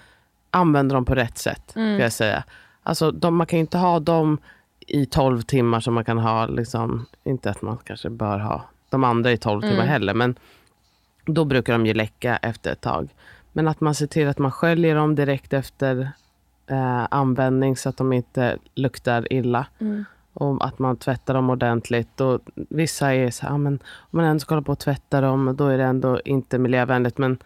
använder 0.49 0.95
dem 0.95 1.05
på 1.05 1.15
rätt 1.15 1.37
sätt, 1.37 1.75
mm. 1.75 1.99
jag 1.99 2.11
säga. 2.11 2.43
Alltså, 2.83 3.11
de, 3.11 3.35
man 3.35 3.47
kan 3.47 3.59
ju 3.59 3.61
inte 3.61 3.77
ha 3.77 3.99
dem 3.99 4.37
i 4.79 5.05
12 5.05 5.41
timmar 5.41 5.79
som 5.79 5.93
man 5.93 6.05
kan 6.05 6.17
ha, 6.17 6.45
liksom, 6.45 7.05
inte 7.23 7.49
att 7.49 7.61
man 7.61 7.77
kanske 7.77 8.09
bör 8.09 8.39
ha 8.39 8.63
de 8.89 9.03
andra 9.03 9.31
i 9.31 9.37
12 9.37 9.63
mm. 9.63 9.71
timmar 9.71 9.85
heller, 9.85 10.13
men 10.13 10.35
då 11.25 11.45
brukar 11.45 11.73
de 11.73 11.85
ju 11.85 11.93
läcka 11.93 12.37
efter 12.37 12.71
ett 12.71 12.81
tag. 12.81 13.09
Men 13.53 13.67
att 13.67 13.81
man 13.81 13.95
ser 13.95 14.07
till 14.07 14.27
att 14.27 14.37
man 14.37 14.51
sköljer 14.51 14.95
dem 14.95 15.15
direkt 15.15 15.53
efter 15.53 16.11
eh, 16.71 17.07
användning 17.11 17.75
så 17.75 17.89
att 17.89 17.97
de 17.97 18.13
inte 18.13 18.57
luktar 18.75 19.33
illa. 19.33 19.65
Mm. 19.79 20.05
Och 20.33 20.65
att 20.65 20.79
man 20.79 20.97
tvättar 20.97 21.33
dem 21.33 21.49
ordentligt. 21.49 22.21
Och 22.21 22.41
vissa 22.55 23.13
är 23.13 23.31
så 23.31 23.45
här, 23.45 23.57
men 23.57 23.73
om 23.97 24.17
man 24.17 24.25
ändå 24.25 24.39
ska 24.39 24.55
hålla 24.55 24.65
på 24.65 24.71
och 24.71 24.79
tvätta 24.79 25.21
dem, 25.21 25.55
då 25.57 25.67
är 25.67 25.77
det 25.77 25.83
ändå 25.83 26.21
inte 26.25 26.57
miljövänligt. 26.57 27.17
Men 27.17 27.37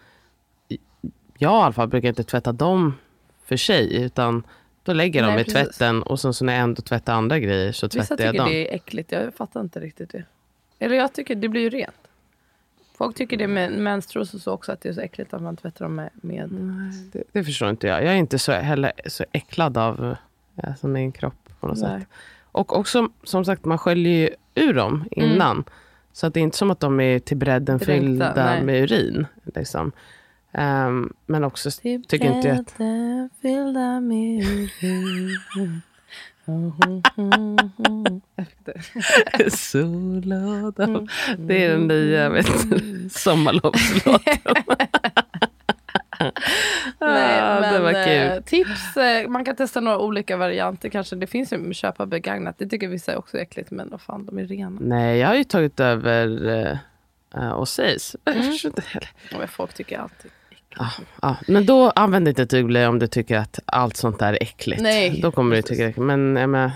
jag 1.38 1.52
i 1.52 1.62
alla 1.62 1.72
fall 1.72 1.88
brukar 1.88 2.08
inte 2.08 2.24
tvätta 2.24 2.52
dem 2.52 2.94
för 3.44 3.56
sig, 3.56 4.02
utan 4.02 4.42
då 4.82 4.92
lägger 4.92 5.20
jag 5.22 5.30
dem 5.30 5.38
i 5.38 5.44
tvätten 5.44 6.02
och 6.02 6.20
sen 6.20 6.34
så 6.34 6.44
när 6.44 6.52
jag 6.52 6.62
ändå 6.62 6.82
tvättar 6.82 7.14
andra 7.14 7.38
grejer 7.38 7.72
så 7.72 7.88
tvättar 7.88 8.24
jag 8.24 8.34
dem. 8.34 8.44
Vissa 8.44 8.44
tycker 8.44 8.54
det 8.54 8.70
är 8.70 8.74
äckligt, 8.74 9.12
jag 9.12 9.34
fattar 9.34 9.60
inte 9.60 9.80
riktigt 9.80 10.10
det. 10.10 10.24
Eller 10.78 10.96
jag 10.96 11.12
tycker 11.12 11.34
det 11.34 11.48
blir 11.48 11.60
ju 11.60 11.70
rent. 11.70 11.94
Folk 12.98 13.16
tycker 13.16 13.36
det 13.36 13.46
med 13.46 13.72
menstruos 13.72 14.34
och 14.34 14.40
så 14.40 14.52
också, 14.52 14.72
att 14.72 14.80
det 14.80 14.88
är 14.88 14.92
så 14.92 15.00
äckligt 15.00 15.34
att 15.34 15.42
man 15.42 15.56
tvättar 15.56 15.84
dem 15.84 15.94
med... 15.94 16.10
med. 16.14 16.52
Nej, 16.52 17.08
det, 17.12 17.22
det, 17.32 17.44
förstår 17.44 17.70
inte 17.70 17.86
jag. 17.86 18.04
Jag 18.04 18.12
är 18.12 18.16
inte 18.16 18.38
så, 18.38 18.52
heller 18.52 18.92
så 19.06 19.24
äcklad 19.32 19.78
av 19.78 20.16
alltså 20.62 20.88
min 20.88 21.12
kropp 21.12 21.48
på 21.60 21.66
något 21.66 21.78
Nej. 21.78 22.00
sätt. 22.00 22.08
Och 22.52 22.78
också, 22.78 23.08
som 23.22 23.44
sagt, 23.44 23.64
man 23.64 23.78
sköljer 23.78 24.12
ju 24.12 24.30
ur 24.54 24.74
dem 24.74 24.94
mm. 24.94 25.30
innan. 25.30 25.56
Mm. 25.56 25.64
Så 26.12 26.26
att 26.26 26.34
det 26.34 26.40
är 26.40 26.42
inte 26.42 26.56
som 26.56 26.70
att 26.70 26.80
de 26.80 27.00
är 27.00 27.18
till 27.18 27.36
bredden 27.36 27.78
Dränkta, 27.78 27.86
fyllda 27.86 28.34
nej. 28.34 28.62
med 28.62 28.82
urin. 28.82 29.26
Liksom. 29.54 29.92
Um, 30.52 31.12
men 31.26 31.44
också 31.44 31.70
till 31.70 32.04
tycker 32.04 32.36
inte 32.36 32.48
jag 32.48 32.58
att... 32.58 32.72
fyllda 33.42 34.00
med 34.00 34.42
urin. 34.42 35.82
Sol 39.50 40.32
och 40.64 40.72
dag. 40.72 41.08
Det 41.38 41.64
är 41.64 41.68
den 41.68 41.86
nya 41.86 42.28
vet 42.28 42.46
sommarlovslåten. 43.12 44.38
Nej, 47.00 47.40
ah, 47.42 47.60
men, 47.60 47.74
det 47.74 47.80
var 47.80 47.92
kul. 47.92 48.36
Eh, 48.36 48.40
tips, 48.40 48.96
eh, 48.96 49.28
man 49.28 49.44
kan 49.44 49.56
testa 49.56 49.80
några 49.80 49.98
olika 49.98 50.36
varianter 50.36 50.88
kanske. 50.88 51.16
Det 51.16 51.26
finns 51.26 51.52
ju 51.52 51.74
köpa 51.74 52.06
begagnat. 52.06 52.58
Det 52.58 52.66
tycker 52.66 52.88
vissa 52.88 53.12
är 53.12 53.16
också 53.16 53.38
äckligt. 53.38 53.70
Men 53.70 53.90
vad 53.90 54.00
fan, 54.00 54.26
de 54.26 54.38
är 54.38 54.44
rena. 54.44 54.78
Nej, 54.80 55.18
jag 55.18 55.28
har 55.28 55.34
ju 55.34 55.44
tagit 55.44 55.80
över 55.80 56.48
uh, 57.36 57.50
och 57.50 57.68
sägs. 57.68 58.16
Mm. 58.24 59.48
Folk 59.48 59.74
tycker 59.74 59.98
alltid 59.98 60.30
Ja, 60.78 60.90
ja, 61.22 61.36
men 61.48 61.66
då 61.66 61.90
använd 61.90 62.28
inte 62.28 62.46
tygblöja 62.46 62.88
om 62.88 62.98
du 62.98 63.06
tycker 63.06 63.38
att 63.38 63.58
allt 63.66 63.96
sånt 63.96 64.18
där 64.18 64.32
är 64.32 64.42
äckligt. 64.42 64.82
Nej, 64.82 65.20
då 65.22 65.32
kommer 65.32 65.56
du 65.56 65.62
tycka 65.62 65.74
det 65.74 65.84
är 65.84 65.88
äckligt. 65.88 66.06
Men 66.06 66.36
är, 66.36 66.46
med, 66.46 66.70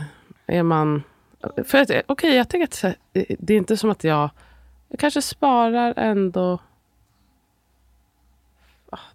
är 0.46 0.62
man... 0.62 1.02
För 1.64 1.82
okej, 1.82 2.02
okay, 2.08 2.34
jag 2.34 2.48
tänker 2.48 2.88
att 2.88 2.96
det 3.38 3.54
är 3.54 3.58
inte 3.58 3.76
som 3.76 3.90
att 3.90 4.04
jag... 4.04 4.30
Jag 4.88 4.98
kanske 4.98 5.22
sparar 5.22 5.94
ändå 5.96 6.58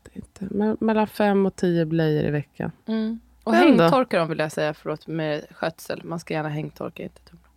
det 0.04 0.12
är 0.14 0.18
inte, 0.18 0.76
mellan 0.86 1.08
fem 1.08 1.46
och 1.46 1.56
tio 1.56 1.86
blöjor 1.86 2.24
i 2.24 2.32
veckan. 2.32 2.72
Mm. 2.86 3.20
Och 3.44 3.54
hängtorka 3.54 4.20
dem 4.20 4.28
vill 4.28 4.40
jag 4.40 4.52
säga 4.52 4.74
förlåt, 4.74 5.08
med 5.08 5.46
skötsel. 5.52 6.02
Man 6.04 6.20
ska 6.20 6.34
gärna 6.34 6.50
hängtorka, 6.50 7.04
inte 7.04 7.22
tumla. 7.22 7.48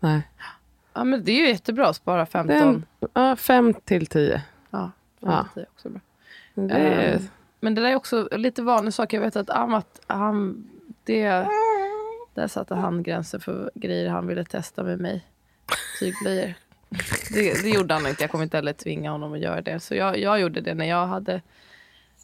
Nej. 0.00 0.22
Ja, 0.92 1.04
men 1.04 1.24
det 1.24 1.32
är 1.32 1.40
ju 1.40 1.48
jättebra 1.48 1.88
att 1.88 1.96
spara 1.96 2.26
15. 2.26 2.56
Den, 2.58 2.86
ja, 3.12 3.36
fem 3.36 3.74
till 3.74 4.06
tio. 4.06 4.42
Ja, 4.70 4.90
fem 5.20 5.30
ja. 5.30 5.42
till 5.42 5.62
tio 5.62 5.66
också 5.74 5.88
bra. 5.88 6.00
Det 6.54 6.74
är... 6.74 7.16
um, 7.16 7.28
men 7.60 7.74
det 7.74 7.80
där 7.80 7.88
är 7.88 7.94
också 7.94 8.28
lite 8.32 8.62
vanlig 8.62 8.94
sak. 8.94 9.12
Jag 9.12 9.20
vet 9.20 9.36
att 9.36 9.50
Amat, 9.50 10.00
han, 10.06 10.68
det, 11.04 11.48
där 12.34 12.48
satte 12.48 12.74
han 12.74 13.02
gränsen 13.02 13.40
för 13.40 13.70
grejer 13.74 14.08
han 14.08 14.26
ville 14.26 14.44
testa 14.44 14.82
med 14.82 15.00
mig. 15.00 15.26
Tygblöjor. 16.00 16.54
Det, 17.34 17.62
det, 17.62 17.68
gjorde 17.68 17.94
han 17.94 18.06
inte. 18.06 18.22
Jag 18.22 18.30
kommer 18.30 18.44
inte 18.44 18.56
heller 18.56 18.72
tvinga 18.72 19.10
honom 19.10 19.32
att 19.32 19.38
göra 19.38 19.60
det. 19.60 19.80
Så 19.80 19.94
jag, 19.94 20.18
jag 20.18 20.40
gjorde 20.40 20.60
det 20.60 20.74
när 20.74 20.84
jag 20.84 21.06
hade, 21.06 21.42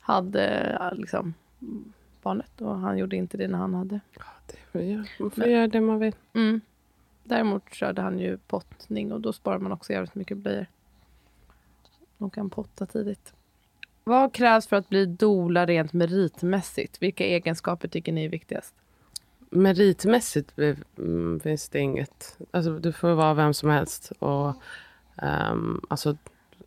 hade 0.00 0.74
liksom, 0.92 1.34
barnet. 2.22 2.60
Och 2.60 2.78
han 2.78 2.98
gjorde 2.98 3.16
inte 3.16 3.36
det 3.36 3.48
när 3.48 3.58
han 3.58 3.74
hade. 3.74 4.00
Ja, 4.18 4.24
det 4.72 5.04
man 5.18 5.30
får 5.30 5.46
göra 5.46 5.66
det 5.66 5.80
man 5.80 5.98
vill. 5.98 6.14
Mm. 6.32 6.60
Däremot 7.24 7.74
körde 7.74 8.02
han 8.02 8.18
ju 8.18 8.38
pottning 8.38 9.12
och 9.12 9.20
då 9.20 9.32
sparar 9.32 9.58
man 9.58 9.72
också 9.72 9.92
jävligt 9.92 10.14
mycket 10.14 10.36
blöjor. 10.36 10.66
De 12.18 12.30
kan 12.30 12.50
potta 12.50 12.86
tidigt. 12.86 13.32
Vad 14.10 14.34
krävs 14.34 14.66
för 14.66 14.76
att 14.76 14.88
bli 14.88 15.06
dola 15.06 15.66
rent 15.66 15.92
meritmässigt? 15.92 17.02
Vilka 17.02 17.24
egenskaper 17.24 17.88
tycker 17.88 18.12
ni 18.12 18.24
är 18.24 18.28
viktigast? 18.28 18.74
meritmässigt 19.50 20.58
mm, 20.98 21.40
finns 21.40 21.68
det 21.68 21.78
inget. 21.78 22.38
Alltså, 22.50 22.78
du 22.78 22.92
får 22.92 23.08
vara 23.08 23.34
vem 23.34 23.54
som 23.54 23.70
helst. 23.70 24.12
Och, 24.18 24.48
um, 25.22 25.80
alltså, 25.88 26.16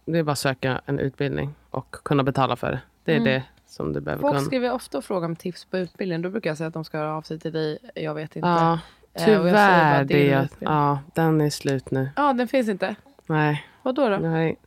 det 0.05 0.19
är 0.19 0.23
bara 0.23 0.31
att 0.31 0.39
söka 0.39 0.81
en 0.85 0.99
utbildning 0.99 1.55
och 1.69 1.91
kunna 1.91 2.23
betala 2.23 2.55
för 2.55 2.71
det. 2.71 2.81
Det 3.03 3.11
är 3.11 3.17
mm. 3.17 3.33
det 3.33 3.43
som 3.65 3.93
du 3.93 4.01
behöver 4.01 4.21
Folk 4.21 4.33
kunna. 4.33 4.45
skriver 4.45 4.71
ofta 4.71 4.97
och 4.97 5.03
frågar 5.03 5.27
om 5.27 5.35
tips 5.35 5.65
på 5.65 5.77
utbildning. 5.77 6.21
Då 6.21 6.29
brukar 6.29 6.49
jag 6.49 6.57
säga 6.57 6.67
att 6.67 6.73
de 6.73 6.85
ska 6.85 6.97
höra 6.97 7.15
av 7.15 7.21
sig 7.21 7.39
till 7.39 7.53
dig. 7.53 7.77
Jag 7.95 8.13
vet 8.13 8.35
inte. 8.35 8.47
Ja, 8.47 8.79
eh, 9.13 9.25
tyvärr. 9.25 10.03
Det 10.03 10.31
är, 10.31 10.49
ja, 10.59 10.99
den 11.13 11.41
är 11.41 11.49
slut 11.49 11.91
nu. 11.91 12.09
Ja, 12.15 12.33
den 12.33 12.47
finns 12.47 12.69
inte? 12.69 12.95
Nej. 13.25 13.65
Vad 13.81 13.95
då? 13.95 14.09
då? 14.09 14.17
Nej. 14.17 14.57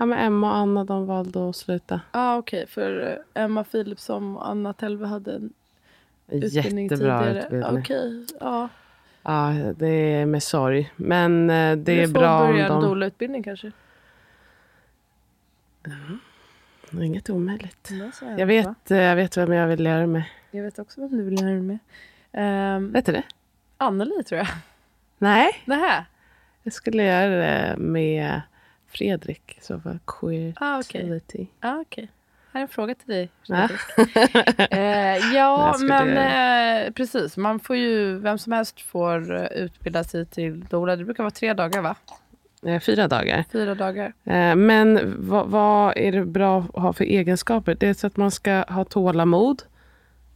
Ja, 0.00 0.06
men 0.06 0.18
Emma 0.18 0.50
och 0.50 0.56
Anna 0.56 0.84
de 0.84 1.06
valde 1.06 1.48
att 1.48 1.56
sluta. 1.56 1.94
Ja, 2.12 2.20
ah, 2.20 2.38
okej. 2.38 2.58
Okay. 2.62 2.66
För 2.66 3.18
eh, 3.34 3.42
Emma 3.44 3.64
Philipsson 3.64 4.36
och 4.36 4.48
Anna 4.48 4.72
Telve 4.72 5.06
hade 5.06 5.34
en 5.34 5.52
utbildning 6.28 6.84
Jättebra 6.84 7.20
tidigare. 7.20 7.44
utbildning. 7.44 7.80
Okej, 7.80 8.26
ja. 8.40 8.68
Ja, 9.22 9.54
det 9.76 9.86
är 9.86 10.26
med 10.26 10.42
sorg. 10.42 10.92
Men 10.96 11.50
eh, 11.50 11.76
det 11.76 12.02
är 12.02 12.08
bra 12.08 12.40
om 12.40 12.46
de... 12.46 12.52
Du 12.52 12.66
får 12.66 12.68
börja 12.68 12.74
en 12.74 12.80
doula-utbildning 12.80 13.42
kanske? 13.42 13.72
Mm. 15.86 17.04
Inget 17.04 17.30
omöjligt. 17.30 17.90
Jag 18.38 18.46
vet, 18.46 18.90
jag 18.90 19.16
vet 19.16 19.36
vem 19.36 19.52
jag 19.52 19.66
vill 19.66 19.82
lära 19.82 20.06
mig. 20.06 20.32
Jag 20.50 20.62
vet 20.62 20.78
också 20.78 21.00
vem 21.00 21.16
du 21.16 21.24
vill 21.24 21.34
lära 21.34 21.50
dig 21.50 21.60
med. 21.60 21.78
Um, 22.76 22.92
vet 22.92 23.06
du 23.06 23.12
det? 23.12 23.24
Anneli 23.76 24.24
tror 24.24 24.38
jag. 24.38 24.48
Nej. 25.18 25.62
Nähä. 25.64 26.04
Jag 26.62 26.72
skulle 26.72 27.04
göra 27.04 27.28
det 27.28 27.74
med 27.78 28.40
Fredrik. 28.90 29.58
Så 29.60 29.76
var 29.76 29.98
queer 30.06 30.54
ah, 30.56 30.78
okay. 30.78 31.20
ah, 31.60 31.76
okay. 31.76 32.08
Här 32.52 32.60
är 32.60 32.62
en 32.62 32.68
fråga 32.68 32.94
till 32.94 33.08
dig. 33.14 33.30
eh, 34.70 35.34
ja, 35.34 35.76
men 35.80 36.16
eh, 36.16 36.92
precis. 36.92 37.36
Man 37.36 37.60
får 37.60 37.76
ju, 37.76 38.18
vem 38.18 38.38
som 38.38 38.52
helst 38.52 38.80
får 38.80 39.36
eh, 39.36 39.44
utbilda 39.44 40.04
sig 40.04 40.26
till 40.26 40.64
doula. 40.64 40.96
Det 40.96 41.04
brukar 41.04 41.22
vara 41.22 41.30
tre 41.30 41.54
dagar, 41.54 41.82
va? 41.82 41.96
Eh, 42.66 42.80
fyra 42.80 43.08
dagar. 43.08 43.44
Fyra 43.52 43.74
dagar. 43.74 44.12
Eh, 44.24 44.54
men 44.54 45.14
vad, 45.28 45.46
vad, 45.46 45.96
är 45.96 46.12
det 46.12 46.24
bra 46.24 46.58
att 46.58 46.82
ha 46.82 46.92
för 46.92 47.04
egenskaper? 47.04 47.74
Det 47.74 47.86
är 47.86 47.94
så 47.94 48.06
att 48.06 48.16
man 48.16 48.30
ska 48.30 48.64
ha 48.68 48.84
tålamod. 48.84 49.62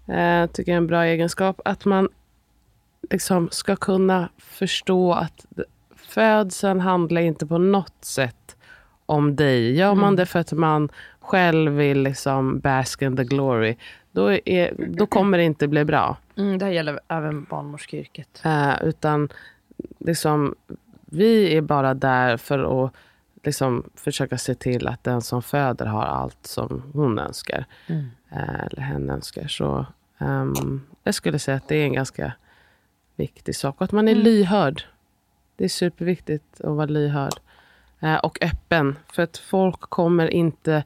Eh, 0.08 0.46
tycker 0.46 0.72
jag 0.72 0.76
är 0.76 0.76
en 0.76 0.86
bra 0.86 1.04
egenskap. 1.04 1.60
Att 1.64 1.84
man 1.84 2.08
liksom 3.10 3.48
ska 3.52 3.76
kunna 3.76 4.28
förstå 4.38 5.12
att 5.12 5.46
födseln 5.96 6.80
handlar 6.80 7.20
inte 7.20 7.46
på 7.46 7.58
något 7.58 8.04
sätt 8.04 8.43
om 9.06 9.36
dig. 9.36 9.76
Gör 9.76 9.94
man 9.94 10.04
mm. 10.04 10.16
det 10.16 10.26
för 10.26 10.38
att 10.38 10.52
man 10.52 10.88
själv 11.20 11.72
vill 11.72 12.02
liksom 12.02 12.60
bask 12.60 13.02
in 13.02 13.16
the 13.16 13.24
glory, 13.24 13.76
då, 14.12 14.32
är, 14.32 14.74
då 14.88 15.06
kommer 15.06 15.38
det 15.38 15.44
inte 15.44 15.68
bli 15.68 15.84
bra. 15.84 16.16
Mm, 16.36 16.58
det 16.58 16.64
här 16.64 16.72
gäller 16.72 17.00
även 17.08 17.44
barnmorskeyrket. 17.44 18.42
Uh, 18.46 18.82
utan 18.82 19.28
liksom, 19.98 20.54
vi 21.04 21.56
är 21.56 21.60
bara 21.60 21.94
där 21.94 22.36
för 22.36 22.84
att 22.84 22.92
liksom, 23.42 23.90
försöka 23.94 24.38
se 24.38 24.54
till 24.54 24.88
att 24.88 25.04
den 25.04 25.22
som 25.22 25.42
föder 25.42 25.86
har 25.86 26.02
allt 26.02 26.46
som 26.46 26.82
hon 26.92 27.18
önskar. 27.18 27.64
Mm. 27.86 28.04
Uh, 28.32 28.64
eller 28.64 28.82
hen 28.82 29.10
önskar. 29.10 29.48
Så 29.48 29.86
um, 30.18 30.82
jag 31.02 31.14
skulle 31.14 31.38
säga 31.38 31.56
att 31.56 31.68
det 31.68 31.76
är 31.76 31.84
en 31.84 31.92
ganska 31.92 32.32
viktig 33.16 33.56
sak. 33.56 33.76
Och 33.76 33.84
att 33.84 33.92
man 33.92 34.08
är 34.08 34.12
mm. 34.12 34.24
lyhörd. 34.24 34.82
Det 35.56 35.64
är 35.64 35.68
superviktigt 35.68 36.60
att 36.60 36.76
vara 36.76 36.86
lyhörd. 36.86 37.34
Uh, 38.04 38.16
och 38.16 38.38
öppen. 38.42 38.98
För 39.12 39.22
att 39.22 39.38
folk 39.38 39.80
kommer 39.80 40.28
inte 40.28 40.84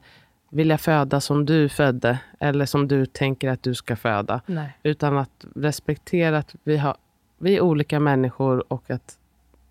vilja 0.49 0.77
föda 0.77 1.21
som 1.21 1.45
du 1.45 1.69
födde 1.69 2.19
eller 2.39 2.65
som 2.65 2.87
du 2.87 3.05
tänker 3.05 3.49
att 3.49 3.63
du 3.63 3.75
ska 3.75 3.95
föda. 3.95 4.41
Nej. 4.45 4.77
Utan 4.83 5.17
att 5.17 5.45
respektera 5.55 6.37
att 6.37 6.55
vi, 6.63 6.77
har, 6.77 6.97
vi 7.37 7.55
är 7.55 7.61
olika 7.61 7.99
människor 7.99 8.73
och 8.73 8.91
att 8.91 9.17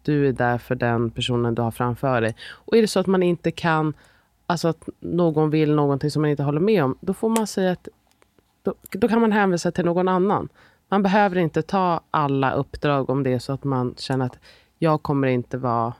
du 0.03 0.29
är 0.29 0.33
där 0.33 0.59
för 0.59 0.75
den 0.75 1.11
personen 1.11 1.55
du 1.55 1.63
har 1.63 1.71
framför 1.71 2.21
dig. 2.21 2.37
Och 2.51 2.77
är 2.77 2.83
det 2.83 2.89
så 2.89 3.01
att 3.01 3.07
man 3.07 3.23
inte 3.23 3.51
kan, 3.51 3.95
alltså 4.47 4.69
att 4.69 4.89
någon 5.01 5.51
vill 5.51 5.75
någonting 5.75 6.11
som 6.11 6.23
man 6.23 6.31
inte 6.31 6.43
håller 6.43 6.61
med 6.61 6.85
om, 6.85 6.99
då 7.01 7.15
får 7.15 7.29
man 7.29 7.47
säga 7.47 7.73
att 7.73 7.89
då, 8.63 8.75
då 8.91 9.09
kan 9.09 9.21
man 9.21 9.33
hänvisa 9.33 9.71
till 9.71 9.85
någon 9.85 10.09
annan. 10.09 10.49
Man 10.89 11.03
behöver 11.03 11.39
inte 11.39 11.63
ta 11.63 12.01
alla 12.11 12.53
uppdrag 12.53 13.11
om 13.11 13.23
det 13.23 13.33
är 13.33 13.39
så 13.39 13.53
att 13.53 13.65
man 13.65 13.95
känner 13.99 14.27
att 14.27 14.39
jag 14.79 15.03
kommer 15.03 15.29
inte 15.29 15.59
vara 15.59 15.95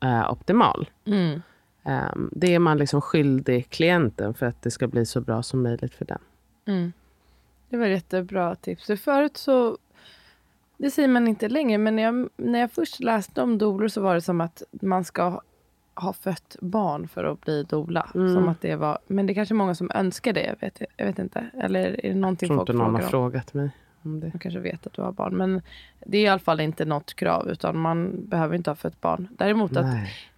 eh, 0.00 0.32
optimal. 0.32 0.90
Mm. 1.04 1.42
Um, 1.82 2.30
det 2.32 2.54
är 2.54 2.58
man 2.58 2.78
liksom 2.78 3.00
skyldig 3.00 3.70
klienten 3.70 4.34
för 4.34 4.46
att 4.46 4.62
det 4.62 4.70
ska 4.70 4.88
bli 4.88 5.06
så 5.06 5.20
bra 5.20 5.42
som 5.42 5.62
möjligt 5.62 5.94
för 5.94 6.04
den. 6.04 6.18
Mm. 6.66 6.92
Det 7.68 7.76
var 7.76 7.86
jättebra 7.86 8.54
tips. 8.54 8.86
För 8.86 8.96
förut 8.96 9.36
så, 9.36 9.78
det 10.76 10.90
säger 10.90 11.08
man 11.08 11.28
inte 11.28 11.48
längre, 11.48 11.78
men 11.78 11.96
när 11.96 12.02
jag, 12.02 12.28
när 12.36 12.58
jag 12.58 12.72
först 12.72 13.00
läste 13.00 13.42
om 13.42 13.58
dolor 13.58 13.88
så 13.88 14.00
var 14.00 14.14
det 14.14 14.20
som 14.20 14.40
att 14.40 14.62
man 14.70 15.04
ska 15.04 15.40
ha 15.94 16.12
fött 16.12 16.56
barn 16.60 17.08
för 17.08 17.24
att 17.24 17.40
bli 17.40 17.62
dola. 17.62 18.08
Mm. 18.14 18.34
Som 18.34 18.48
att 18.48 18.60
det 18.60 18.76
var, 18.76 18.98
men 19.06 19.26
det 19.26 19.32
är 19.32 19.34
kanske 19.34 19.54
många 19.54 19.74
som 19.74 19.90
önskar 19.94 20.32
det. 20.32 20.46
Jag 20.46 20.56
vet, 20.60 20.82
jag 20.96 21.06
vet 21.06 21.18
inte. 21.18 21.50
Eller 21.54 22.06
är 22.06 22.08
det 22.08 22.20
någonting 22.20 22.48
folk 22.48 22.66
frågar 22.66 22.84
om? 22.84 22.94
Jag 22.94 23.10
tror 23.10 23.26
inte 23.26 23.32
någon 23.32 23.34
har 23.34 23.40
frågat 23.40 23.54
mig 23.54 23.70
om 24.02 24.20
det. 24.20 24.26
Man 24.26 24.38
kanske 24.38 24.60
vet 24.60 24.86
att 24.86 24.92
du 24.92 25.02
har 25.02 25.12
barn. 25.12 25.36
Men 25.36 25.62
det 26.06 26.18
är 26.18 26.22
i 26.22 26.28
alla 26.28 26.38
fall 26.38 26.60
inte 26.60 26.84
något 26.84 27.14
krav, 27.14 27.48
utan 27.48 27.78
man 27.78 28.26
behöver 28.28 28.56
inte 28.56 28.70
ha 28.70 28.74
fött 28.74 29.00
barn. 29.00 29.28
Däremot 29.30 29.76
att 29.76 29.96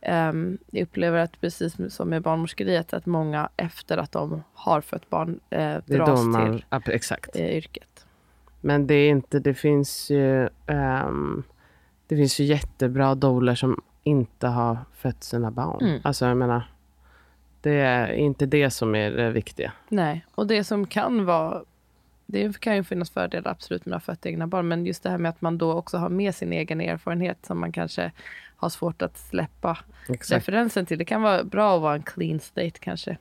um, 0.09 0.59
jag 0.71 0.83
upplever 0.83 1.19
att 1.19 1.41
precis 1.41 1.77
som 1.89 2.09
med 2.09 2.23
barnmorskeriet, 2.23 2.93
att 2.93 3.07
många 3.07 3.49
efter 3.57 3.99
att 3.99 4.13
de 4.13 4.43
har 4.55 4.81
fött 4.81 5.11
barn 5.11 5.41
eh, 5.51 5.77
dras 5.87 6.25
man, 6.25 6.53
till 6.53 6.65
ja, 6.71 6.81
exakt. 6.87 7.37
Eh, 7.37 7.57
yrket. 7.57 8.07
Men 8.61 8.87
det 8.87 8.95
är 8.95 9.11
inte, 9.11 9.39
det 9.39 9.55
finns 9.55 10.11
ju 10.11 10.49
um, 10.67 11.43
det 12.07 12.17
finns 12.17 12.41
ju 12.41 12.45
jättebra 12.45 13.15
doler 13.15 13.55
som 13.55 13.83
inte 14.03 14.47
har 14.47 14.79
fött 14.95 15.25
sina 15.25 15.51
barn. 15.51 15.85
Mm. 15.85 16.01
Alltså 16.05 16.27
jag 16.27 16.37
menar, 16.37 16.63
det 17.61 17.81
är 17.81 18.13
inte 18.13 18.47
det 18.47 18.71
som 18.71 18.95
är 18.95 19.11
det 19.11 19.31
viktiga. 19.31 19.73
Nej, 19.89 20.27
och 20.35 20.47
det 20.47 20.65
som 20.65 20.87
kan 20.87 21.25
vara 21.25 21.63
det 22.31 22.61
kan 22.61 22.77
ju 22.77 22.85
finnas 22.85 23.11
fördelar 23.11 23.51
absolut 23.51 23.87
med 23.87 23.97
att 23.97 24.07
ha 24.07 24.15
fött 24.15 24.27
egna 24.27 24.47
barn, 24.47 24.69
men 24.69 24.87
just 24.87 25.03
det 25.03 25.11
här 25.11 25.19
med 25.19 25.29
att 25.29 25.41
man 25.41 25.59
då 25.59 25.73
också 25.73 25.97
har 25.99 26.09
med 26.09 26.35
sin 26.35 26.53
egen 26.53 26.81
erfarenhet 26.81 27.47
som 27.47 27.61
man 27.61 27.73
kanske 27.73 28.13
har 28.57 28.69
svårt 28.69 29.03
att 29.03 29.19
släppa 29.19 29.79
Exakt. 30.09 30.33
referensen 30.33 30.87
till. 30.87 30.99
Det 30.99 31.05
kan 31.05 31.23
vara 31.23 31.45
bra 31.45 31.77
att 31.77 31.83
vara 31.83 31.95
en 31.95 32.03
clean 32.03 32.41
state 32.41 32.79
kanske. 32.81 33.17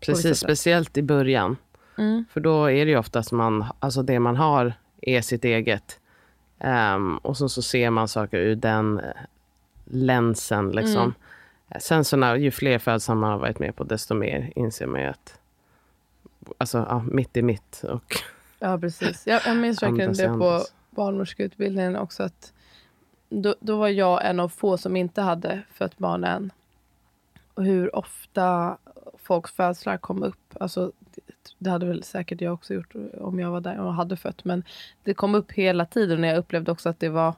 Precis, 0.00 0.38
speciellt 0.38 0.96
i 0.96 1.02
början. 1.02 1.56
Mm. 1.98 2.24
För 2.30 2.40
då 2.40 2.70
är 2.70 2.84
det 2.84 2.90
ju 2.90 2.98
oftast 2.98 3.32
man, 3.32 3.64
alltså 3.78 4.02
det 4.02 4.20
man 4.20 4.36
har 4.36 4.72
är 5.02 5.20
sitt 5.20 5.44
eget. 5.44 6.00
Um, 6.58 7.16
och 7.16 7.36
så, 7.36 7.48
så 7.48 7.62
ser 7.62 7.90
man 7.90 8.08
saker 8.08 8.38
ur 8.38 8.56
den 8.56 9.00
länsen. 9.84 10.70
Liksom. 10.70 11.02
Mm. 11.02 11.80
Sen 11.80 12.04
så 12.04 12.16
när, 12.16 12.36
ju 12.36 12.50
fler 12.50 12.78
födelser 12.78 13.14
man 13.14 13.30
har 13.30 13.38
varit 13.38 13.58
med 13.58 13.76
på, 13.76 13.84
desto 13.84 14.14
mer 14.14 14.52
inser 14.56 14.86
man 14.86 15.00
ju 15.00 15.06
att 15.06 15.38
alltså, 16.58 16.86
ja, 16.88 17.04
mitt 17.10 17.36
är 17.36 17.42
mitt. 17.42 17.84
Och 17.88 18.16
Ja, 18.62 18.78
precis. 18.78 19.26
Jag, 19.26 19.40
jag 19.46 19.56
minns 19.56 19.82
verkligen 19.82 20.12
det 20.12 20.28
på 20.28 20.60
barnmorskeutbildningen 20.90 21.96
också. 21.96 22.22
Att 22.22 22.52
då, 23.28 23.54
då 23.60 23.76
var 23.76 23.88
jag 23.88 24.26
en 24.26 24.40
av 24.40 24.48
få 24.48 24.78
som 24.78 24.96
inte 24.96 25.22
hade 25.22 25.62
fött 25.72 25.98
barn 25.98 26.24
än. 26.24 26.52
Och 27.54 27.64
hur 27.64 27.96
ofta 27.96 28.76
folks 29.22 29.52
födslar 29.52 29.96
kom 29.96 30.22
upp. 30.22 30.56
Alltså, 30.60 30.92
det 31.58 31.70
hade 31.70 31.86
väl 31.86 32.02
säkert 32.02 32.40
jag 32.40 32.54
också 32.54 32.74
gjort 32.74 32.94
om 33.20 33.38
jag 33.38 33.50
var 33.50 33.60
där 33.60 33.80
och 33.80 33.94
hade 33.94 34.16
fött. 34.16 34.44
Men 34.44 34.64
det 35.02 35.14
kom 35.14 35.34
upp 35.34 35.52
hela 35.52 35.86
tiden 35.86 36.20
och 36.20 36.30
jag 36.30 36.38
upplevde 36.38 36.72
också 36.72 36.88
att 36.88 37.00
det 37.00 37.08
var 37.08 37.34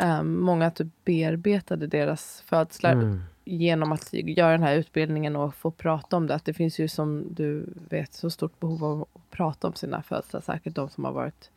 um, 0.00 0.40
många 0.40 0.70
typ 0.70 0.88
bearbetade 1.04 1.86
deras 1.86 2.42
födslar 2.46 2.92
mm. 2.92 3.22
genom 3.44 3.92
att 3.92 4.12
göra 4.12 4.52
den 4.52 4.62
här 4.62 4.76
utbildningen 4.76 5.36
och 5.36 5.54
få 5.54 5.70
prata 5.70 6.16
om 6.16 6.26
det. 6.26 6.34
Att 6.34 6.44
det 6.44 6.54
finns 6.54 6.78
ju 6.78 6.88
som 6.88 7.24
du 7.30 7.66
vet 7.88 8.14
så 8.14 8.30
stort 8.30 8.60
behov 8.60 8.84
av 8.84 9.02
att 9.02 9.30
prata 9.30 9.66
om 9.66 9.74
sina 9.74 10.02
födslar. 10.02 10.40
Säkert 10.40 10.74
de 10.74 10.88
som 10.88 11.04
har 11.04 11.12
varit 11.12 11.50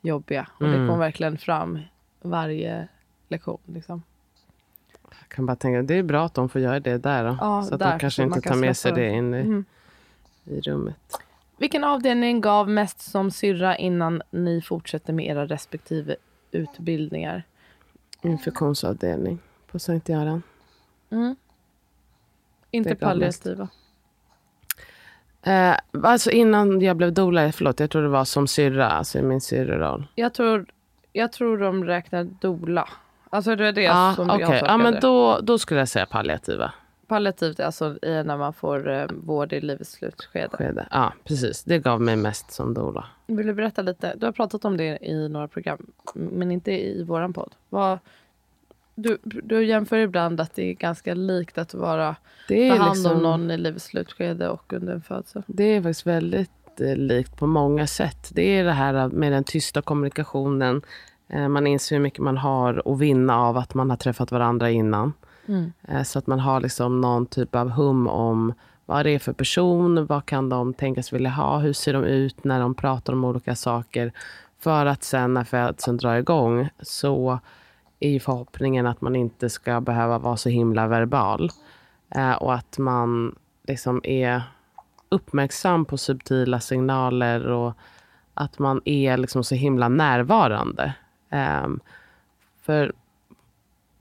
jobbiga. 0.00 0.48
Och 0.54 0.66
mm. 0.66 0.80
det 0.80 0.88
kom 0.88 0.98
verkligen 0.98 1.38
fram 1.38 1.78
varje 2.22 2.88
lektion. 3.28 3.58
Liksom. 3.66 4.02
Jag 5.02 5.28
kan 5.28 5.46
bara 5.46 5.56
tänka, 5.56 5.82
det 5.82 5.94
är 5.94 6.02
bra 6.02 6.24
att 6.26 6.34
de 6.34 6.48
får 6.48 6.60
göra 6.60 6.80
det 6.80 6.98
där. 6.98 7.24
Då, 7.24 7.36
ja, 7.40 7.62
så 7.62 7.74
att 7.74 7.80
där, 7.80 7.92
de 7.92 7.98
kanske 7.98 8.22
inte 8.22 8.40
tar 8.40 8.56
med 8.56 8.76
sig 8.76 8.92
det 8.92 9.10
in 9.10 9.34
i, 9.34 9.40
mm. 9.40 9.64
i 10.44 10.60
rummet. 10.60 10.96
Vilken 11.56 11.84
avdelning 11.84 12.40
gav 12.40 12.68
mest 12.68 13.00
som 13.00 13.30
syrra 13.30 13.76
innan 13.76 14.22
ni 14.30 14.62
fortsätter 14.62 15.12
med 15.12 15.26
era 15.26 15.46
respektive 15.46 16.16
utbildningar? 16.50 17.44
Infektionsavdelning 18.22 19.38
på 19.70 19.78
Sankt 19.78 20.08
Göran. 20.08 20.42
Mm. 21.10 21.36
Inte 22.70 22.94
palliativa? 22.94 23.68
Eh, 25.42 25.76
alltså 26.02 26.30
innan 26.30 26.80
jag 26.80 26.96
blev 26.96 27.12
doula, 27.12 27.52
förlåt, 27.52 27.80
jag 27.80 27.90
tror 27.90 28.02
det 28.02 28.08
var 28.08 28.24
som 28.24 28.46
syrra, 28.46 28.90
alltså 28.90 29.18
i 29.18 29.22
min 29.22 29.40
syrreroll. 29.40 30.06
Jag 30.14 30.34
tror, 30.34 30.66
jag 31.12 31.32
tror 31.32 31.58
de 31.58 31.84
räknar 31.84 32.24
doula. 32.24 32.88
Alltså 33.30 33.56
det 33.56 33.68
är 33.68 33.72
det 33.72 33.88
ah, 33.88 34.14
som 34.14 34.30
okay. 34.30 34.40
jag 34.40 34.68
Ja, 34.68 34.76
men 34.76 35.00
då, 35.00 35.40
då 35.42 35.58
skulle 35.58 35.80
jag 35.80 35.88
säga 35.88 36.06
palliativa. 36.06 36.72
Palliativt 37.12 37.60
är 37.60 37.64
alltså 37.64 37.96
när 38.02 38.36
man 38.36 38.52
får 38.52 38.90
eh, 38.90 39.06
vård 39.24 39.52
i 39.52 39.60
livets 39.60 39.92
slutskede. 39.92 40.56
Skede. 40.56 40.88
Ja, 40.90 41.12
precis. 41.24 41.64
Det 41.64 41.78
gav 41.78 42.00
mig 42.00 42.16
mest 42.16 42.50
som 42.50 42.74
doula. 42.74 43.04
Vill 43.26 43.46
du 43.46 43.54
berätta 43.54 43.82
lite? 43.82 44.14
Du 44.16 44.26
har 44.26 44.32
pratat 44.32 44.64
om 44.64 44.76
det 44.76 44.98
i 45.02 45.28
några 45.28 45.48
program, 45.48 45.86
men 46.14 46.52
inte 46.52 46.72
i 46.72 47.02
våran 47.02 47.32
podd. 47.32 47.54
Vad, 47.68 47.98
du, 48.94 49.18
du 49.22 49.64
jämför 49.64 49.96
ibland 49.96 50.40
att 50.40 50.54
det 50.54 50.70
är 50.70 50.72
ganska 50.72 51.14
likt 51.14 51.58
att 51.58 51.74
vara 51.74 52.16
det 52.48 52.70
ta 52.70 52.76
hand 52.76 52.96
liksom, 52.96 53.16
om 53.16 53.22
någon 53.22 53.50
i 53.50 53.56
livets 53.56 53.84
slutskede 53.84 54.48
och 54.48 54.72
under 54.72 54.92
en 54.92 55.02
födsel. 55.02 55.42
Det 55.46 55.64
är 55.64 55.82
faktiskt 55.82 56.06
väldigt 56.06 56.80
eh, 56.80 56.96
likt 56.96 57.36
på 57.36 57.46
många 57.46 57.86
sätt. 57.86 58.30
Det 58.32 58.58
är 58.58 58.64
det 58.64 58.72
här 58.72 59.08
med 59.08 59.32
den 59.32 59.44
tysta 59.44 59.82
kommunikationen. 59.82 60.82
Eh, 61.28 61.48
man 61.48 61.66
inser 61.66 61.96
hur 61.96 62.02
mycket 62.02 62.20
man 62.20 62.36
har 62.36 62.82
att 62.92 62.98
vinna 62.98 63.38
av 63.38 63.56
att 63.56 63.74
man 63.74 63.90
har 63.90 63.96
träffat 63.96 64.32
varandra 64.32 64.70
innan. 64.70 65.12
Mm. 65.46 65.72
Eh, 65.82 66.02
så 66.02 66.18
att 66.18 66.26
man 66.26 66.40
har 66.40 66.60
liksom 66.60 67.00
någon 67.00 67.26
typ 67.26 67.54
av 67.54 67.70
hum 67.70 68.06
om 68.08 68.54
vad 68.86 69.06
det 69.06 69.10
är 69.10 69.18
för 69.18 69.32
person, 69.32 70.06
vad 70.06 70.26
kan 70.26 70.48
de 70.48 70.74
tänkas 70.74 71.12
vilja 71.12 71.30
ha, 71.30 71.58
hur 71.58 71.72
ser 71.72 71.92
de 71.92 72.04
ut 72.04 72.44
när 72.44 72.60
de 72.60 72.74
pratar 72.74 73.12
om 73.12 73.24
olika 73.24 73.56
saker. 73.56 74.12
För 74.58 74.86
att 74.86 75.02
sen 75.02 75.34
när 75.34 75.44
födseln 75.44 75.96
drar 75.96 76.16
igång 76.16 76.68
så 76.80 77.38
är 78.00 78.20
förhoppningen 78.20 78.86
att 78.86 79.00
man 79.00 79.16
inte 79.16 79.50
ska 79.50 79.80
behöva 79.80 80.18
vara 80.18 80.36
så 80.36 80.48
himla 80.48 80.86
verbal. 80.86 81.50
Eh, 82.10 82.32
och 82.32 82.54
att 82.54 82.78
man 82.78 83.34
liksom 83.68 84.00
är 84.04 84.42
uppmärksam 85.08 85.84
på 85.84 85.98
subtila 85.98 86.60
signaler 86.60 87.46
och 87.46 87.72
att 88.34 88.58
man 88.58 88.80
är 88.84 89.16
liksom 89.16 89.44
så 89.44 89.54
himla 89.54 89.88
närvarande. 89.88 90.94
Ehm, 91.30 91.80
för 92.62 92.92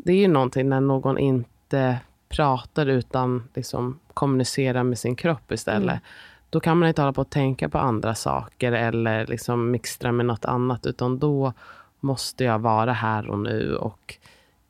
det 0.04 0.12
är 0.12 0.18
ju 0.18 0.28
någonting 0.28 0.70
när 0.70 0.82
någon 0.82 1.18
inte 1.18 2.00
pratar 2.30 2.86
utan 2.86 3.44
liksom 3.54 4.00
kommunicerar 4.14 4.84
med 4.84 5.00
sin 5.00 5.16
kropp 5.16 5.52
istället. 5.52 5.90
Mm. 5.90 6.04
Då 6.50 6.60
kan 6.60 6.78
man 6.78 6.90
inte 6.90 7.02
hålla 7.02 7.14
på 7.14 7.22
att 7.22 7.30
tänka 7.30 7.70
på 7.70 7.78
andra 7.78 8.16
saker 8.16 8.72
eller 8.72 9.28
liksom 9.28 9.72
mixtra 9.72 10.12
med 10.12 10.26
något 10.26 10.46
annat, 10.46 10.86
utan 10.86 11.20
då 11.20 11.54
måste 12.00 12.44
jag 12.44 12.60
vara 12.60 12.94
här 12.94 13.30
och 13.30 13.40
nu. 13.40 13.76
Och 13.76 14.18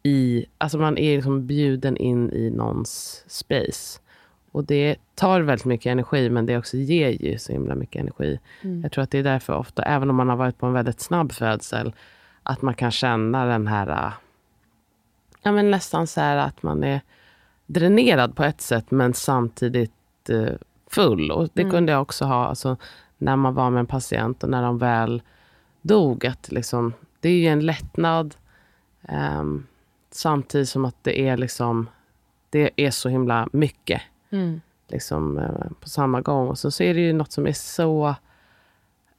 i, 0.04 0.46
alltså 0.58 0.78
man 0.78 0.98
är 0.98 1.16
liksom 1.16 1.48
bjuden 1.48 1.98
in 1.98 2.32
i 2.32 2.50
någons 2.50 3.24
space. 3.28 4.00
Och 4.52 4.64
det 4.64 4.96
tar 5.16 5.42
väldigt 5.42 5.66
mycket 5.66 5.92
energi, 5.92 6.30
men 6.30 6.46
det 6.46 6.58
också 6.58 6.78
ger 6.78 7.10
ju 7.10 7.38
så 7.38 7.52
himla 7.52 7.76
mycket 7.76 8.02
energi. 8.02 8.40
Mm. 8.62 8.82
Jag 8.82 8.92
tror 8.92 9.04
att 9.04 9.12
det 9.12 9.20
är 9.20 9.24
därför 9.24 9.54
ofta, 9.54 9.84
även 9.84 10.10
om 10.10 10.16
man 10.16 10.30
har 10.30 10.36
varit 10.36 10.58
på 10.58 10.66
en 10.66 10.74
väldigt 10.74 11.02
snabb 11.02 11.32
födsel, 11.32 11.94
att 12.44 12.62
man 12.62 12.74
kan 12.74 12.92
känna 12.92 13.46
den 13.46 13.68
här 13.68 14.12
ja, 15.42 15.52
men 15.52 15.72
nästan 15.72 16.08
så 16.08 16.22
här 16.22 16.38
att 16.38 16.64
man 16.64 16.84
är 16.84 17.02
dränerad 17.66 18.36
på 18.36 18.44
ett 18.44 18.62
sätt 18.62 18.92
men 18.92 19.14
samtidigt 19.14 20.30
eh, 20.30 20.54
full. 20.88 21.32
Och 21.32 21.50
Det 21.54 21.62
mm. 21.62 21.72
kunde 21.72 21.92
jag 21.92 22.02
också 22.02 22.26
ha 22.26 22.46
alltså, 22.46 22.78
när 23.18 23.36
man 23.36 23.54
var 23.54 23.70
med 23.70 23.80
en 23.80 23.86
patient 23.86 24.44
och 24.44 24.50
när 24.50 24.62
de 24.62 24.78
väl 24.78 25.22
dog. 25.82 26.26
Att 26.26 26.52
liksom, 26.52 26.94
det 27.20 27.30
är 27.30 27.34
ju 27.34 27.48
en 27.48 27.66
lättnad 27.66 28.36
eh, 29.02 29.44
samtidigt 30.12 30.70
som 30.70 30.86
att 30.86 31.04
det 31.04 31.28
är, 31.28 31.38
liksom, 31.38 31.90
det 32.50 32.70
är 32.76 32.92
så 32.92 33.10
himla 33.10 33.48
mycket 33.54 34.02
mm. 34.30 34.62
liksom, 34.88 35.38
eh, 35.38 35.72
på 35.80 35.90
samma 35.90 36.22
gång. 36.22 36.48
Och 36.48 36.60
så, 36.60 36.72
så 36.72 36.84
är 36.84 36.94
det 36.94 37.02
ju 37.02 37.14
något 37.14 37.32
som 37.32 37.48
är 37.48 37.54
så 37.54 38.16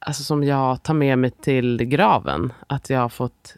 alltså 0.05 0.23
som 0.23 0.43
jag 0.43 0.83
tar 0.83 0.93
med 0.93 1.19
mig 1.19 1.29
till 1.29 1.77
graven. 1.77 2.53
Att 2.67 2.89
jag 2.89 2.99
har 2.99 3.09
fått 3.09 3.55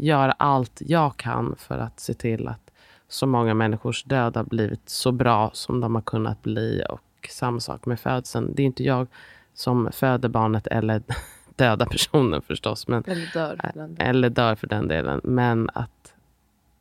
göra 0.00 0.32
allt 0.32 0.82
jag 0.86 1.16
kan 1.16 1.56
för 1.58 1.78
att 1.78 2.00
se 2.00 2.14
till 2.14 2.48
att 2.48 2.70
så 3.08 3.26
många 3.26 3.54
människors 3.54 4.04
död 4.04 4.36
har 4.36 4.44
blivit 4.44 4.88
så 4.88 5.12
bra 5.12 5.50
som 5.52 5.80
de 5.80 5.94
har 5.94 6.02
kunnat 6.02 6.42
bli. 6.42 6.84
Och 6.88 7.28
samma 7.30 7.60
sak 7.60 7.86
med 7.86 8.00
födseln. 8.00 8.54
Det 8.54 8.62
är 8.62 8.66
inte 8.66 8.84
jag 8.84 9.06
som 9.54 9.88
föder 9.92 10.28
barnet 10.28 10.66
eller 10.66 11.02
döda 11.56 11.86
personen 11.86 12.42
förstås. 12.42 12.88
Men, 12.88 13.04
eller 13.06 13.32
dör 13.34 13.56
för. 13.72 14.02
Eller 14.02 14.30
dör 14.30 14.54
för 14.54 14.66
den 14.66 14.88
delen. 14.88 15.20
Men 15.24 15.70
att 15.74 16.14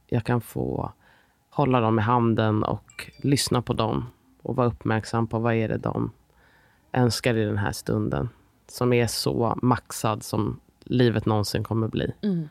jag 0.07 0.23
kan 0.23 0.41
få 0.41 0.91
hålla 1.49 1.79
dem 1.79 1.99
i 1.99 2.01
handen 2.01 2.63
och 2.63 3.11
lyssna 3.17 3.61
på 3.61 3.73
dem. 3.73 4.05
Och 4.41 4.55
vara 4.55 4.67
uppmärksam 4.67 5.27
på 5.27 5.39
vad 5.39 5.53
är 5.53 5.67
det 5.67 5.77
de 5.77 6.11
önskar 6.93 7.37
i 7.37 7.45
den 7.45 7.57
här 7.57 7.71
stunden. 7.71 8.29
Som 8.67 8.93
är 8.93 9.07
så 9.07 9.57
maxad 9.61 10.23
som 10.23 10.59
livet 10.83 11.25
någonsin 11.25 11.63
kommer 11.63 11.87
bli. 11.87 12.13
Mm 12.21 12.49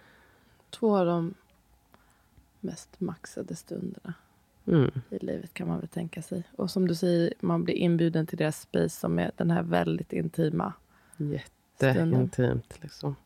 två 0.70 0.96
av 0.96 1.06
de 1.06 1.34
mest 2.60 3.00
maxade 3.00 3.56
stunderna 3.56 4.14
mm. 4.66 4.90
i 5.10 5.18
livet 5.18 5.54
kan 5.54 5.68
man 5.68 5.78
väl 5.78 5.88
tänka 5.88 6.22
sig. 6.22 6.42
Och 6.56 6.70
som 6.70 6.88
du 6.88 6.94
säger, 6.94 7.32
man 7.40 7.64
blir 7.64 7.74
inbjuden 7.74 8.26
till 8.26 8.38
deras 8.38 8.60
space 8.60 9.00
som 9.00 9.18
är 9.18 9.30
den 9.36 9.50
här 9.50 9.62
väldigt 9.62 10.12
intima 10.12 10.72
Jätteintimt. 11.18 12.78
Liksom. 12.82 13.16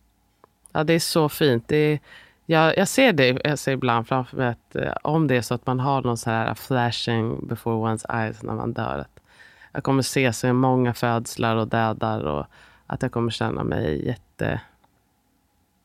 Ja, 0.72 0.84
det 0.84 0.92
är 0.92 0.98
så 0.98 1.28
fint. 1.28 1.68
Det 1.68 1.76
är, 1.76 2.00
jag, 2.46 2.76
jag 2.78 2.88
ser 2.88 3.12
det 3.12 3.40
jag 3.44 3.58
ser 3.58 3.72
ibland 3.72 4.08
framför 4.08 4.36
mig 4.36 4.48
att 4.48 4.76
eh, 4.76 4.92
om 5.02 5.26
det 5.26 5.36
är 5.36 5.42
så 5.42 5.54
att 5.54 5.66
man 5.66 5.80
har 5.80 6.02
någon 6.02 6.16
så 6.16 6.30
här 6.30 6.54
flashing 6.54 7.46
before 7.46 7.92
one's 7.92 8.22
eyes 8.22 8.42
när 8.42 8.54
man 8.54 8.72
dör. 8.72 8.98
Att 8.98 9.20
jag 9.72 9.84
kommer 9.84 10.02
se 10.02 10.32
så 10.32 10.52
många 10.52 10.94
födslar 10.94 11.56
och 11.56 11.68
dödar 11.68 12.20
och 12.24 12.46
att 12.86 13.02
jag 13.02 13.12
kommer 13.12 13.30
känna 13.30 13.64
mig 13.64 14.06
jätte 14.06 14.60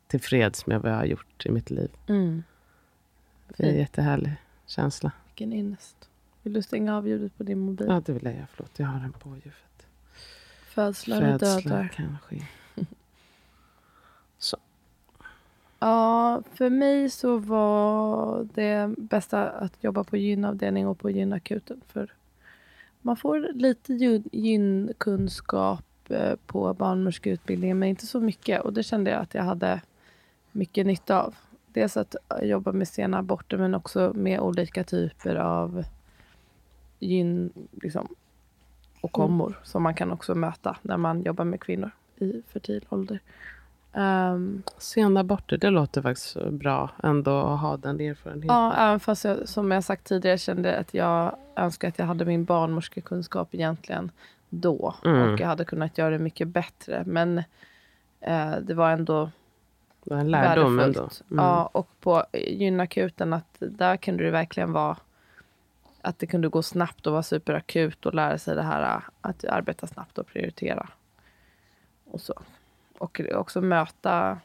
tillfreds 0.07 0.65
med 0.65 0.81
vad 0.81 0.91
jag 0.91 0.97
har 0.97 1.05
gjort 1.05 1.45
i 1.45 1.51
mitt 1.51 1.69
liv. 1.69 1.89
Mm. 2.07 2.43
Det 3.47 3.63
är 3.63 3.69
en 3.69 3.77
jättehärlig 3.77 4.31
känsla. 4.65 5.11
Vilken 5.25 5.53
ynnest. 5.53 6.09
Vill 6.43 6.53
du 6.53 6.61
stänga 6.61 6.97
av 6.97 7.07
ljudet 7.07 7.37
på 7.37 7.43
din 7.43 7.59
mobil? 7.59 7.87
Ja, 7.89 8.01
det 8.05 8.13
vill 8.13 8.25
jag. 8.25 8.45
Förlåt, 8.51 8.79
jag 8.79 8.87
har 8.87 8.99
den 8.99 9.13
på 9.13 9.29
ljudet. 9.29 9.87
Födslar 10.67 11.33
och 11.33 11.39
dödar. 11.39 11.91
kanske. 11.95 12.47
så. 14.37 14.57
Ja, 15.79 16.43
för 16.53 16.69
mig 16.69 17.09
så 17.09 17.37
var 17.37 18.47
det 18.53 18.95
bästa 18.97 19.49
att 19.49 19.83
jobba 19.83 20.03
på 20.03 20.17
gynavdelning 20.17 20.87
och 20.87 20.99
på 20.99 21.09
gynakuten. 21.09 21.81
För 21.87 22.13
man 23.01 23.17
får 23.17 23.53
lite 23.53 23.93
gynkunskap 24.31 25.85
eh, 26.09 26.35
på 26.45 26.73
barnmorskeutbildningen, 26.73 27.79
men 27.79 27.89
inte 27.89 28.07
så 28.07 28.19
mycket. 28.19 28.61
Och 28.61 28.73
det 28.73 28.83
kände 28.83 29.11
jag 29.11 29.21
att 29.21 29.33
jag 29.33 29.43
hade 29.43 29.81
mycket 30.57 30.85
nytta 30.85 31.21
av. 31.21 31.35
Dels 31.73 31.97
att 31.97 32.15
jobba 32.41 32.71
med 32.71 32.87
sena 32.87 33.17
aborter 33.17 33.57
men 33.57 33.75
också 33.75 34.11
med 34.15 34.39
olika 34.39 34.83
typer 34.83 35.35
av 35.35 35.83
gyn 36.99 37.49
liksom, 37.81 38.07
och 39.01 39.11
kommor 39.11 39.47
mm. 39.47 39.59
som 39.63 39.83
man 39.83 39.95
kan 39.95 40.11
också 40.11 40.35
möta 40.35 40.77
när 40.81 40.97
man 40.97 41.21
jobbar 41.21 41.45
med 41.45 41.61
kvinnor 41.61 41.91
i 42.17 42.41
fertil 42.47 42.85
ålder. 42.89 43.19
Um, 43.93 44.63
Sena 44.77 45.19
aborter, 45.19 45.57
det 45.57 45.69
låter 45.69 46.01
faktiskt 46.01 46.49
bra 46.49 46.89
ändå 47.03 47.39
att 47.39 47.59
ha 47.59 47.77
den 47.77 47.99
erfarenheten. 47.99 48.55
Ja, 48.55 48.73
även 48.75 48.99
fast 48.99 49.23
jag 49.25 49.49
som 49.49 49.71
jag 49.71 49.83
sagt 49.83 50.03
tidigare 50.07 50.37
kände 50.37 50.77
att 50.77 50.93
jag 50.93 51.35
önskar 51.55 51.87
att 51.87 51.99
jag 51.99 52.05
hade 52.05 52.25
min 52.25 52.45
barnmorskekunskap 52.45 53.55
egentligen 53.55 54.11
då. 54.49 54.95
Mm. 55.05 55.33
Och 55.33 55.39
jag 55.39 55.47
hade 55.47 55.65
kunnat 55.65 55.97
göra 55.97 56.09
det 56.09 56.19
mycket 56.19 56.47
bättre. 56.47 57.03
Men 57.05 57.37
eh, 58.21 58.55
det 58.61 58.73
var 58.73 58.91
ändå 58.91 59.29
det 60.07 60.13
var 60.13 60.21
en 60.21 60.31
lärdom 60.31 60.79
ändå. 60.79 60.99
Mm. 60.99 61.45
Ja, 61.45 61.69
och 61.71 61.87
på 61.99 62.25
gynakuten, 62.33 63.33
att 63.33 63.57
där 63.59 63.97
kunde 63.97 64.23
det 64.23 64.31
verkligen 64.31 64.73
vara 64.73 64.97
att 66.01 66.19
det 66.19 66.27
kunde 66.27 66.49
gå 66.49 66.63
snabbt 66.63 67.07
och 67.07 67.13
vara 67.13 67.23
superakut 67.23 68.05
och 68.05 68.13
lära 68.13 68.37
sig 68.37 68.55
det 68.55 68.63
här 68.63 69.01
att 69.21 69.45
arbeta 69.45 69.87
snabbt 69.87 70.17
och 70.17 70.27
prioritera. 70.27 70.89
Och 72.05 72.21
så. 72.21 72.33
Och 72.97 73.21
också 73.33 73.61
möta, 73.61 74.39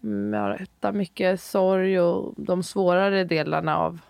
möta 0.00 0.92
mycket 0.92 1.40
sorg 1.40 2.00
och 2.00 2.34
de 2.36 2.62
svårare 2.62 3.24
delarna 3.24 3.76
av, 3.76 4.00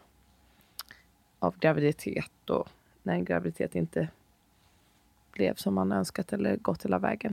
av 1.38 1.58
graviditet 1.58 2.50
och 2.50 2.68
när 3.02 3.14
en 3.14 3.24
graviditet 3.24 3.74
inte 3.74 4.08
blev 5.32 5.54
som 5.54 5.74
man 5.74 5.92
önskat 5.92 6.32
eller 6.32 6.56
gått 6.56 6.84
hela 6.84 6.98
vägen. 6.98 7.32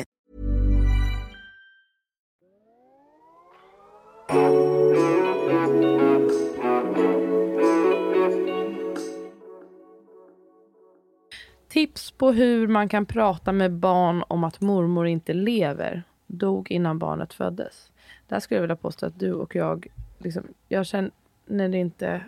Tips 11.69 12.11
på 12.11 12.31
hur 12.31 12.67
man 12.67 12.89
kan 12.89 13.05
prata 13.05 13.51
med 13.51 13.71
barn 13.71 14.23
om 14.27 14.43
att 14.43 14.61
mormor 14.61 15.07
inte 15.07 15.33
lever. 15.33 16.03
Dog 16.27 16.71
innan 16.71 16.99
barnet 16.99 17.33
föddes. 17.33 17.91
Där 18.27 18.39
skulle 18.39 18.57
jag 18.57 18.61
vilja 18.61 18.75
påstå 18.75 19.05
att 19.05 19.19
du 19.19 19.33
och 19.33 19.55
jag, 19.55 19.87
liksom, 20.17 20.43
jag 20.67 20.85
känner 20.85 21.75
inte 21.75 22.21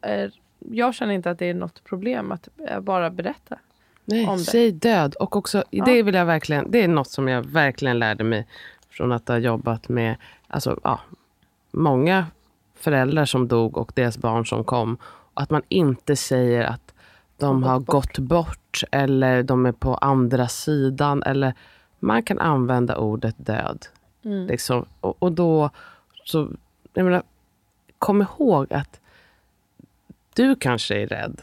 är, 0.00 0.32
jag 0.58 0.94
känner 0.94 1.14
inte 1.14 1.30
att 1.30 1.38
det 1.38 1.46
är 1.46 1.54
något 1.54 1.84
problem 1.84 2.32
att 2.32 2.48
bara 2.80 3.10
berätta. 3.10 3.58
Nej, 4.04 4.26
om 4.26 4.36
det. 4.36 4.44
säg 4.44 4.72
död. 4.72 5.14
Och 5.14 5.36
också, 5.36 5.64
ja. 5.70 5.84
det 5.84 6.02
vill 6.02 6.14
jag 6.14 6.26
verkligen, 6.26 6.70
det 6.70 6.82
är 6.82 6.88
något 6.88 7.10
som 7.10 7.28
jag 7.28 7.42
verkligen 7.42 7.98
lärde 7.98 8.24
mig 8.24 8.46
från 8.92 9.12
att 9.12 9.28
ha 9.28 9.38
jobbat 9.38 9.88
med 9.88 10.16
alltså, 10.48 10.80
ja, 10.84 11.00
många 11.70 12.26
föräldrar 12.74 13.24
som 13.24 13.48
dog 13.48 13.76
och 13.76 13.92
deras 13.94 14.18
barn 14.18 14.46
som 14.46 14.64
kom. 14.64 14.96
Att 15.34 15.50
man 15.50 15.62
inte 15.68 16.16
säger 16.16 16.64
att 16.64 16.94
de 17.36 17.62
har 17.62 17.80
gått 17.80 18.18
bort. 18.18 18.82
eller 18.90 19.42
de 19.42 19.66
är 19.66 19.72
på 19.72 19.94
andra 19.94 20.48
sidan. 20.48 21.22
Eller 21.22 21.54
man 21.98 22.22
kan 22.22 22.38
använda 22.38 22.96
ordet 22.96 23.34
död. 23.38 23.86
Mm. 24.24 24.46
Liksom. 24.46 24.86
Och, 25.00 25.22
och, 25.22 25.32
då, 25.32 25.70
så, 26.24 26.48
jag 26.94 27.04
menar, 27.04 27.22
kom 27.98 28.22
ihåg 28.22 28.72
att 28.72 29.00
du 30.34 30.56
kanske 30.56 31.02
är 31.02 31.06
rädd 31.06 31.40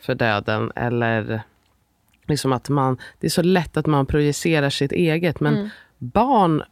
för 0.00 0.14
döden. 0.14 0.72
Eller 0.76 1.42
liksom 2.26 2.52
att 2.52 2.68
man, 2.68 2.98
det 3.20 3.26
är 3.26 3.30
så 3.30 3.42
lätt 3.42 3.76
att 3.76 3.86
man 3.86 4.06
projicerar 4.06 4.70
sitt 4.70 4.92
eget. 4.92 5.40
Men 5.40 5.56
mm. 5.56 5.68
barn 5.98 6.62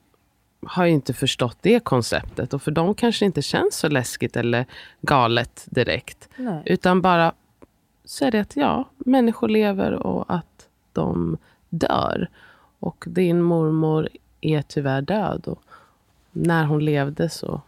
har 0.62 0.86
inte 0.86 1.14
förstått 1.14 1.58
det 1.60 1.84
konceptet. 1.84 2.54
Och 2.54 2.62
för 2.62 2.70
dem 2.70 2.94
kanske 2.94 3.24
det 3.24 3.26
inte 3.26 3.42
känns 3.42 3.76
så 3.76 3.88
läskigt 3.88 4.36
eller 4.36 4.66
galet 5.00 5.66
direkt. 5.70 6.28
Nej. 6.36 6.62
Utan 6.66 7.02
bara 7.02 7.32
säga 8.04 8.40
att 8.40 8.56
ja, 8.56 8.88
människor 8.96 9.48
lever 9.48 9.92
och 9.92 10.24
att 10.28 10.68
de 10.92 11.38
dör. 11.68 12.28
Och 12.78 13.04
din 13.08 13.42
mormor 13.42 14.08
är 14.40 14.62
tyvärr 14.62 15.02
död. 15.02 15.44
Och 15.46 15.62
när 16.32 16.64
hon 16.64 16.84
levde 16.84 17.28
så 17.28 17.60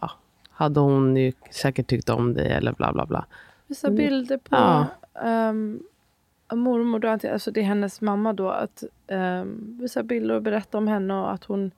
ja, 0.00 0.10
hade 0.50 0.80
hon 0.80 1.16
ju 1.16 1.32
säkert 1.50 1.86
tyckt 1.86 2.08
om 2.08 2.34
dig 2.34 2.52
eller 2.52 2.72
bla 2.72 2.92
bla 2.92 3.06
bla. 3.06 3.26
Vissa 3.66 3.90
bilder 3.90 4.36
på 4.36 4.56
ja. 4.56 4.86
um, 5.50 5.82
mormor, 6.52 6.98
då, 6.98 7.08
alltså 7.08 7.50
det 7.50 7.60
är 7.60 7.64
hennes 7.64 8.00
mamma 8.00 8.32
då. 8.32 8.50
Att 8.50 8.82
um, 9.08 9.78
visa 9.80 10.02
bilder 10.02 10.34
och 10.34 10.42
berätta 10.42 10.78
om 10.78 10.88
henne 10.88 11.14
och 11.14 11.32
att 11.32 11.44
hon 11.44 11.70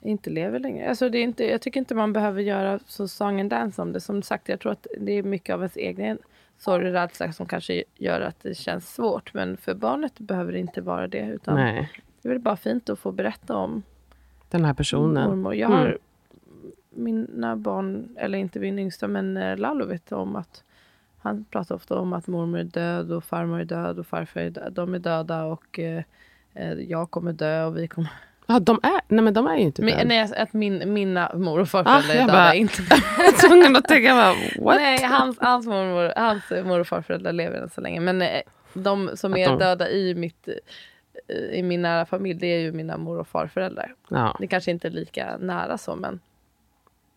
inte 0.00 0.30
lever 0.30 0.58
längre. 0.58 0.88
Alltså 0.88 1.08
det 1.08 1.18
är 1.18 1.22
inte, 1.22 1.44
jag 1.44 1.60
tycker 1.60 1.80
inte 1.80 1.94
man 1.94 2.12
behöver 2.12 2.42
göra 2.42 2.78
så 2.86 3.08
song 3.08 3.40
and 3.40 3.50
dance 3.50 3.82
om 3.82 3.92
det. 3.92 4.00
Som 4.00 4.22
sagt, 4.22 4.48
jag 4.48 4.60
tror 4.60 4.72
att 4.72 4.86
det 5.00 5.12
är 5.12 5.22
mycket 5.22 5.54
av 5.54 5.60
ens 5.60 5.76
egen 5.76 6.18
sorg 6.58 6.86
och 6.86 6.92
rädsla 6.92 7.32
som 7.32 7.46
kanske 7.46 7.84
gör 7.94 8.20
att 8.20 8.40
det 8.42 8.54
känns 8.54 8.94
svårt. 8.94 9.34
Men 9.34 9.56
för 9.56 9.74
barnet 9.74 10.18
behöver 10.18 10.52
det 10.52 10.58
inte 10.58 10.80
vara 10.80 11.08
det. 11.08 11.26
Utan 11.26 11.54
Nej. 11.54 11.90
Det 12.22 12.28
är 12.28 12.32
väl 12.32 12.42
bara 12.42 12.56
fint 12.56 12.90
att 12.90 12.98
få 12.98 13.12
berätta 13.12 13.56
om 13.56 13.82
den 14.50 14.64
här 14.64 14.74
personen. 14.74 15.28
Mormor. 15.28 15.54
Jag 15.54 15.68
har 15.68 15.86
mm. 15.86 15.98
mina 16.90 17.56
barn, 17.56 18.16
eller 18.16 18.38
inte 18.38 18.60
min 18.60 18.78
yngsta, 18.78 19.08
men 19.08 19.36
eh, 19.36 19.56
Lalo 19.56 19.86
vet 19.86 20.12
om 20.12 20.36
att 20.36 20.64
han 21.18 21.44
pratar 21.44 21.74
ofta 21.74 21.98
om 21.98 22.12
att 22.12 22.26
mormor 22.26 22.58
är 22.58 22.64
död 22.64 23.12
och 23.12 23.24
farmor 23.24 23.60
är 23.60 23.64
död 23.64 23.98
och 23.98 24.06
farfar 24.06 24.40
är 24.40 24.50
död. 24.50 24.72
De 24.72 24.94
är 24.94 24.98
döda 24.98 25.44
och 25.44 25.78
eh, 25.78 26.02
eh 26.54 26.72
jag 26.72 27.10
kommer 27.10 27.32
dö 27.32 27.64
och 27.64 27.76
vi 27.76 27.88
kommer 27.88 28.10
Ja, 28.46 28.60
de 28.60 28.80
är, 28.82 29.00
nej 29.08 29.24
men 29.24 29.34
de 29.34 29.46
är 29.46 29.56
ju 29.56 29.62
inte 29.62 29.82
döda. 29.82 30.04
Nej, 30.04 30.32
att 30.36 30.52
min, 30.52 30.92
mina 30.92 31.32
mor 31.34 31.60
och 31.60 31.68
farföräldrar 31.68 32.48
ah, 32.48 32.54
är 32.54 32.54
inte 32.54 32.82
jag 33.18 33.24
var 33.24 33.48
tvungen 33.48 33.76
att 33.76 33.84
tänka, 33.84 34.14
bara, 34.14 34.34
what? 34.64 34.76
Nej, 34.76 35.02
hans, 35.02 35.38
hans, 35.40 35.66
mormor, 35.66 36.12
hans 36.16 36.66
mor 36.66 36.80
och 36.80 36.86
farföräldrar 36.86 37.32
lever 37.32 37.58
än 37.58 37.70
så 37.70 37.80
länge. 37.80 38.00
Men 38.00 38.22
eh, 38.22 38.40
de 38.74 39.10
som 39.14 39.32
att 39.32 39.38
är 39.38 39.48
de... 39.48 39.58
döda 39.58 39.90
i, 39.90 40.14
mitt, 40.14 40.48
eh, 41.28 41.36
i 41.36 41.62
min 41.62 41.82
nära 41.82 42.06
familj, 42.06 42.40
det 42.40 42.46
är 42.46 42.60
ju 42.60 42.72
mina 42.72 42.96
mor 42.96 43.18
och 43.18 43.28
farföräldrar. 43.28 43.94
Ja. 44.08 44.36
Det 44.40 44.46
kanske 44.46 44.70
inte 44.70 44.88
är 44.88 44.92
lika 44.92 45.36
nära 45.40 45.78
så, 45.78 45.96
men 45.96 46.20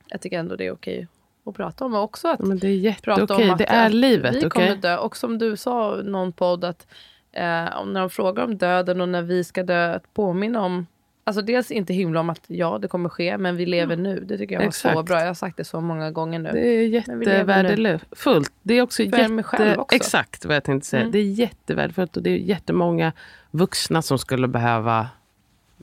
jag 0.07 0.21
tycker 0.21 0.39
ändå 0.39 0.55
det 0.55 0.65
är 0.65 0.71
okej 0.71 1.07
att 1.45 1.55
prata 1.55 1.85
om. 1.85 1.93
Och 1.93 2.03
också 2.03 2.27
att 2.27 2.39
men 2.39 2.59
det 2.59 2.67
är 2.67 2.75
jätteokej, 2.75 3.55
det 3.57 3.69
är 3.69 3.89
livet. 3.89 4.35
Vi 4.35 4.37
okay? 4.37 4.49
kommer 4.49 4.75
dö. 4.75 4.97
Och 4.97 5.17
som 5.17 5.37
du 5.37 5.57
sa 5.57 5.95
någon 6.03 6.31
podd, 6.31 6.63
att 6.63 6.87
eh, 7.31 7.85
när 7.85 7.99
de 7.99 8.09
frågar 8.09 8.43
om 8.43 8.57
döden 8.57 9.01
och 9.01 9.09
när 9.09 9.21
vi 9.21 9.43
ska 9.43 9.63
dö, 9.63 9.95
att 9.95 10.13
påminna 10.13 10.61
om 10.61 10.85
Alltså 11.29 11.41
dels 11.41 11.71
inte 11.71 11.93
hymla 11.93 12.19
om 12.19 12.29
att 12.29 12.43
ja, 12.47 12.77
det 12.77 12.87
kommer 12.87 13.09
ske, 13.09 13.37
men 13.37 13.55
vi 13.55 13.65
lever 13.65 13.93
mm. 13.93 14.03
nu. 14.03 14.19
Det 14.19 14.37
tycker 14.37 14.55
jag 14.55 14.61
var 14.61 14.67
Exakt. 14.67 14.95
så 14.95 15.03
bra. 15.03 15.19
Jag 15.19 15.27
har 15.27 15.33
sagt 15.33 15.57
det 15.57 15.63
så 15.63 15.81
många 15.81 16.11
gånger 16.11 16.39
nu. 16.39 16.51
Det 16.51 16.67
är 16.67 16.87
jättevärdefullt. 16.87 18.53
Det 18.61 18.73
är 18.73 18.81
också 18.81 19.03
För 19.03 19.17
jätte... 19.17 19.27
mig 19.27 19.43
själv 19.43 19.79
också. 19.79 19.95
Exakt 19.95 20.45
vad 20.45 20.55
jag 20.55 20.63
tänkte 20.63 20.87
säga. 20.87 21.01
Mm. 21.01 21.11
Det 21.11 21.19
är 21.19 21.23
jättevärdefullt 21.23 22.17
och 22.17 22.23
det 22.23 22.29
är 22.29 22.37
jättemånga 22.37 23.13
vuxna 23.51 24.01
som 24.01 24.19
skulle 24.19 24.47
behöva 24.47 25.07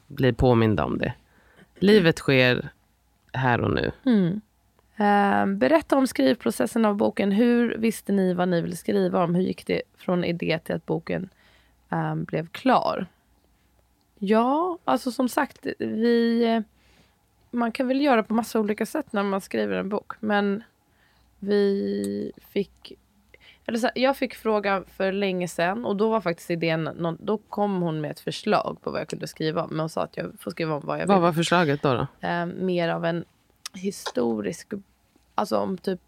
bli 0.06 0.32
påminda 0.32 0.84
om 0.84 0.98
det. 0.98 1.12
Livet 1.74 2.18
sker 2.18 2.68
här 3.32 3.60
och 3.60 3.70
nu. 3.70 3.92
Mm. 4.04 4.40
Uh, 5.00 5.56
berätta 5.56 5.96
om 5.96 6.06
skrivprocessen 6.06 6.84
av 6.84 6.96
boken. 6.96 7.32
Hur 7.32 7.76
visste 7.78 8.12
ni 8.12 8.34
vad 8.34 8.48
ni 8.48 8.60
ville 8.60 8.76
skriva 8.76 9.24
om? 9.24 9.34
Hur 9.34 9.42
gick 9.42 9.66
det 9.66 9.82
från 9.96 10.24
idé 10.24 10.58
till 10.64 10.74
att 10.74 10.86
boken 10.86 11.28
um, 11.88 12.24
blev 12.24 12.46
klar? 12.48 13.06
Ja, 14.18 14.78
alltså 14.84 15.12
som 15.12 15.28
sagt, 15.28 15.66
vi... 15.78 16.62
Man 17.50 17.72
kan 17.72 17.88
väl 17.88 18.00
göra 18.00 18.22
på 18.22 18.34
massa 18.34 18.60
olika 18.60 18.86
sätt 18.86 19.12
när 19.12 19.22
man 19.22 19.40
skriver 19.40 19.76
en 19.76 19.88
bok. 19.88 20.12
Men 20.20 20.62
vi 21.38 22.32
fick... 22.48 22.92
Eller 23.66 23.78
så, 23.78 23.90
jag 23.94 24.16
fick 24.16 24.34
frågan 24.34 24.84
för 24.96 25.12
länge 25.12 25.48
sedan 25.48 25.84
och 25.84 25.96
då 25.96 26.10
var 26.10 26.20
faktiskt 26.20 26.50
idén... 26.50 27.16
Då 27.20 27.38
kom 27.38 27.82
hon 27.82 28.00
med 28.00 28.10
ett 28.10 28.20
förslag 28.20 28.78
på 28.82 28.90
vad 28.90 29.00
jag 29.00 29.08
kunde 29.08 29.26
skriva 29.26 29.62
om. 29.62 29.70
Men 29.70 29.80
hon 29.80 29.88
sa 29.88 30.02
att 30.02 30.16
jag 30.16 30.32
får 30.38 30.50
skriva 30.50 30.74
om 30.74 30.82
vad 30.84 30.96
jag 30.96 31.06
vill. 31.06 31.08
Vad 31.08 31.20
var 31.20 31.32
förslaget 31.32 31.82
då? 31.82 31.94
då? 31.94 32.28
Eh, 32.28 32.46
mer 32.46 32.88
av 32.88 33.04
en 33.04 33.24
historisk... 33.74 34.72
Alltså 35.34 35.58
om 35.58 35.78
typ 35.78 36.00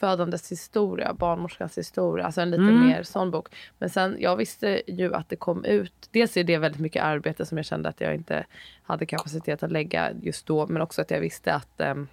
födandets 0.00 0.52
historia, 0.52 1.14
barnmorskans 1.14 1.78
historia. 1.78 2.24
Alltså 2.24 2.40
en 2.40 2.50
lite 2.50 2.62
mm. 2.62 2.86
mer 2.86 3.02
sån 3.02 3.30
bok. 3.30 3.48
Men 3.78 3.90
sen, 3.90 4.16
jag 4.20 4.36
visste 4.36 4.82
ju 4.86 5.14
att 5.14 5.28
det 5.28 5.36
kom 5.36 5.64
ut. 5.64 6.08
Dels 6.10 6.36
är 6.36 6.44
det 6.44 6.58
väldigt 6.58 6.80
mycket 6.80 7.04
arbete 7.04 7.46
som 7.46 7.58
jag 7.58 7.64
kände 7.64 7.88
att 7.88 8.00
jag 8.00 8.14
inte 8.14 8.44
hade 8.82 9.06
kapacitet 9.06 9.62
att 9.62 9.72
lägga 9.72 10.12
just 10.22 10.46
då. 10.46 10.66
Men 10.66 10.82
också 10.82 11.02
att 11.02 11.10
jag 11.10 11.20
visste 11.20 11.54
att 11.54 11.80
um, 11.80 12.08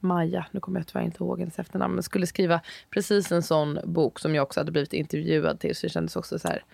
Maja, 0.00 0.46
nu 0.50 0.60
kommer 0.60 0.80
jag 0.80 0.86
tyvärr 0.86 1.04
inte 1.04 1.24
ihåg 1.24 1.38
hennes 1.38 1.58
efternamn, 1.58 1.94
men 1.94 2.02
skulle 2.02 2.26
skriva 2.26 2.60
precis 2.90 3.32
en 3.32 3.42
sån 3.42 3.78
bok 3.84 4.18
som 4.18 4.34
jag 4.34 4.42
också 4.42 4.60
hade 4.60 4.72
blivit 4.72 4.92
intervjuad 4.92 5.60
till. 5.60 5.76
Så 5.76 5.86
det 5.86 5.90
kändes 5.90 6.16
också 6.16 6.38
så 6.38 6.48
här 6.48 6.64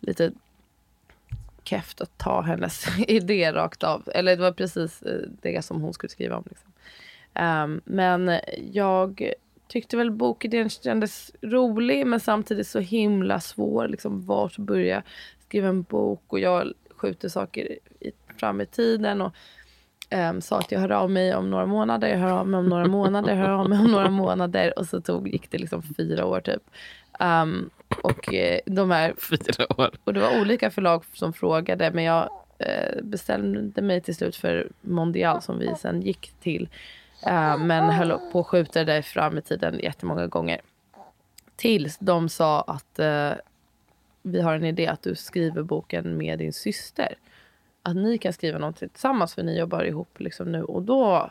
lite 0.00 0.32
keft 1.64 2.00
att 2.00 2.18
ta 2.18 2.40
hennes 2.40 2.98
idé 3.08 3.52
rakt 3.52 3.82
av. 3.82 4.08
Eller 4.14 4.36
det 4.36 4.42
var 4.42 4.52
precis 4.52 5.02
eh, 5.02 5.20
det 5.42 5.64
som 5.64 5.80
hon 5.80 5.94
skulle 5.94 6.10
skriva 6.10 6.36
om. 6.36 6.44
Liksom. 6.46 6.72
Um, 7.44 7.80
men 7.84 8.40
jag 8.72 9.32
tyckte 9.68 9.96
väl 9.96 10.10
bokidén 10.10 10.70
kändes 10.70 11.32
rolig 11.42 12.06
men 12.06 12.20
samtidigt 12.20 12.66
så 12.66 12.78
himla 12.78 13.40
svår. 13.40 13.88
Liksom, 13.88 14.26
vart 14.26 14.58
börja 14.58 15.02
skriva 15.46 15.68
en 15.68 15.82
bok? 15.82 16.22
Och 16.26 16.40
jag 16.40 16.72
skjuter 16.96 17.28
saker 17.28 17.78
i, 18.00 18.10
fram 18.36 18.60
i 18.60 18.66
tiden. 18.66 19.20
Och 19.20 19.34
um, 20.10 20.40
sa 20.40 20.58
att 20.58 20.72
jag 20.72 20.80
hör 20.80 20.92
av 20.92 21.10
mig 21.10 21.34
om 21.34 21.50
några 21.50 21.66
månader, 21.66 22.08
jag 22.08 22.18
hör 22.18 22.30
av 22.30 22.48
mig 22.48 22.58
om 22.58 22.68
några 22.68 22.86
månader, 22.86 23.28
jag 23.28 23.36
hör 23.36 23.50
av 23.50 23.68
mig 23.68 23.78
om 23.78 23.92
några 23.92 24.10
månader. 24.10 24.78
Och 24.78 24.86
så 24.86 25.00
tog, 25.00 25.28
gick 25.28 25.50
det 25.50 25.58
liksom 25.58 25.82
fyra 25.82 26.24
år 26.26 26.40
typ. 26.40 26.62
Um, 27.20 27.70
och 28.02 28.34
eh, 28.34 28.60
de 28.66 28.90
här... 28.90 29.14
Fyra 29.28 29.66
år. 29.82 29.90
Och 30.04 30.14
det 30.14 30.20
var 30.20 30.40
olika 30.40 30.70
förlag 30.70 31.04
som 31.12 31.32
frågade 31.32 31.90
men 31.90 32.04
jag 32.04 32.30
eh, 32.58 33.02
bestämde 33.02 33.82
mig 33.82 34.00
till 34.00 34.14
slut 34.14 34.36
för 34.36 34.68
Mondial 34.80 35.42
som 35.42 35.58
vi 35.58 35.74
sen 35.78 36.02
gick 36.02 36.32
till. 36.40 36.68
Uh, 37.26 37.58
men 37.58 37.90
höll 37.90 38.18
på 38.32 38.40
att 38.40 38.46
skjuta 38.46 38.84
det 38.84 39.02
fram 39.02 39.38
i 39.38 39.42
tiden 39.42 39.78
jättemånga 39.78 40.26
gånger. 40.26 40.60
Tills 41.56 41.98
de 41.98 42.28
sa 42.28 42.60
att 42.60 43.00
uh, 43.00 43.32
vi 44.22 44.40
har 44.40 44.54
en 44.54 44.64
idé 44.64 44.86
att 44.86 45.02
du 45.02 45.14
skriver 45.14 45.62
boken 45.62 46.18
med 46.18 46.38
din 46.38 46.52
syster. 46.52 47.14
Att 47.82 47.96
ni 47.96 48.18
kan 48.18 48.32
skriva 48.32 48.58
någonting 48.58 48.88
tillsammans 48.88 49.34
för 49.34 49.42
ni 49.42 49.58
jobbar 49.58 49.84
ihop 49.84 50.20
liksom 50.20 50.52
nu. 50.52 50.62
Och 50.62 50.82
då 50.82 51.30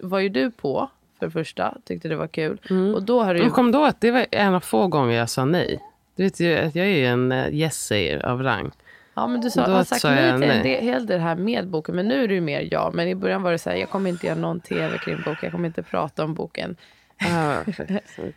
var 0.00 0.18
ju 0.18 0.28
du 0.28 0.50
på 0.50 0.90
för 1.18 1.26
det 1.26 1.32
första. 1.32 1.78
Tyckte 1.84 2.08
det 2.08 2.16
var 2.16 2.26
kul. 2.26 2.60
Mm. 2.70 2.94
Och 2.94 3.02
då 3.02 3.22
har 3.22 3.34
du 3.34 3.42
ju... 3.42 3.50
kom 3.50 3.72
då 3.72 3.84
att 3.84 4.00
det 4.00 4.10
var 4.10 4.26
en 4.30 4.54
av 4.54 4.60
få 4.60 4.86
gånger 4.86 5.16
jag 5.16 5.30
sa 5.30 5.44
nej. 5.44 5.82
Du 6.16 6.22
vet 6.22 6.40
ju 6.40 6.56
att 6.56 6.74
jag 6.74 6.86
är 6.86 7.08
en 7.08 7.32
uh, 7.32 7.54
yes 7.54 7.92
av 8.24 8.42
rang. 8.42 8.70
Ja, 9.16 9.26
men 9.26 9.40
du 9.40 9.50
sa, 9.50 9.66
har 9.66 9.84
sagt 9.84 10.04
nej 10.04 10.40
till 10.40 10.50
en 10.50 10.62
del, 10.62 10.82
hel 10.82 11.06
del 11.06 11.20
här 11.20 11.36
med 11.36 11.68
boken. 11.68 11.94
Men 11.94 12.08
nu 12.08 12.24
är 12.24 12.28
det 12.28 12.34
ju 12.34 12.40
mer 12.40 12.68
ja. 12.70 12.90
Men 12.94 13.08
i 13.08 13.14
början 13.14 13.42
var 13.42 13.52
det 13.52 13.58
så 13.58 13.70
här, 13.70 13.76
jag 13.76 13.90
kommer 13.90 14.10
inte 14.10 14.26
göra 14.26 14.38
någon 14.38 14.60
tv 14.60 14.98
kring 14.98 15.16
boken. 15.16 15.38
Jag 15.42 15.52
kommer 15.52 15.66
inte 15.66 15.82
prata 15.82 16.24
om 16.24 16.34
boken. 16.34 16.76
Ah, 17.18 17.58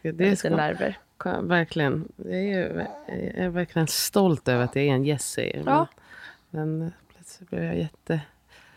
det 0.02 0.04
är 0.04 0.30
lite 0.30 0.50
nerver. 0.50 0.98
Verkligen. 1.42 2.08
Jag 2.18 2.34
är, 2.34 2.88
jag 3.08 3.46
är 3.46 3.50
verkligen 3.50 3.88
stolt 3.88 4.48
över 4.48 4.64
att 4.64 4.76
jag 4.76 4.86
är 4.86 4.94
en 4.94 5.06
Jessie. 5.06 5.64
Ja. 5.66 5.88
Men, 6.50 6.80
men 6.80 6.92
plötsligt 7.14 7.50
blev 7.50 7.64
jag 7.64 7.78
jätte... 7.78 8.22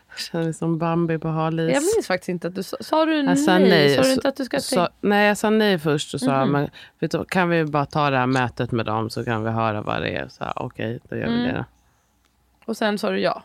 Jag 0.09 0.19
känner 0.19 0.43
mig 0.43 0.53
som 0.53 0.77
Bambi 0.77 1.17
på 1.17 1.27
halis. 1.27 1.73
Jag 1.73 1.83
minns 1.83 2.07
faktiskt 2.07 2.29
inte 2.29 2.47
att 2.47 2.55
du 2.55 2.63
sa, 2.63 2.77
sa 2.79 3.05
du 3.05 3.23
nej. 3.23 3.37
Sa 3.37 3.59
nej. 3.59 3.95
Sa 3.95 4.01
du 4.01 4.13
inte 4.13 4.27
att 4.27 4.35
du 4.35 4.45
ska 4.45 4.59
sa, 4.59 4.89
Nej, 5.01 5.27
jag 5.27 5.37
sa 5.37 5.49
nej 5.49 5.79
först 5.79 6.13
och 6.13 6.19
sa, 6.19 6.35
mm. 6.35 6.51
men, 6.99 7.09
du, 7.09 7.25
kan 7.25 7.49
vi 7.49 7.65
bara 7.65 7.85
ta 7.85 8.09
det 8.09 8.17
här 8.17 8.27
mötet 8.27 8.71
med 8.71 8.85
dem 8.85 9.09
så 9.09 9.25
kan 9.25 9.43
vi 9.43 9.49
höra 9.49 9.81
vad 9.81 10.01
det 10.01 10.15
är. 10.15 10.29
Okej, 10.39 10.95
okay, 10.95 10.99
då 11.09 11.15
gör 11.15 11.27
mm. 11.27 11.39
vi 11.39 11.47
det 11.47 11.53
då. 11.57 11.65
Och 12.65 12.77
sen 12.77 12.97
sa 12.97 13.09
du 13.09 13.19
ja. 13.19 13.43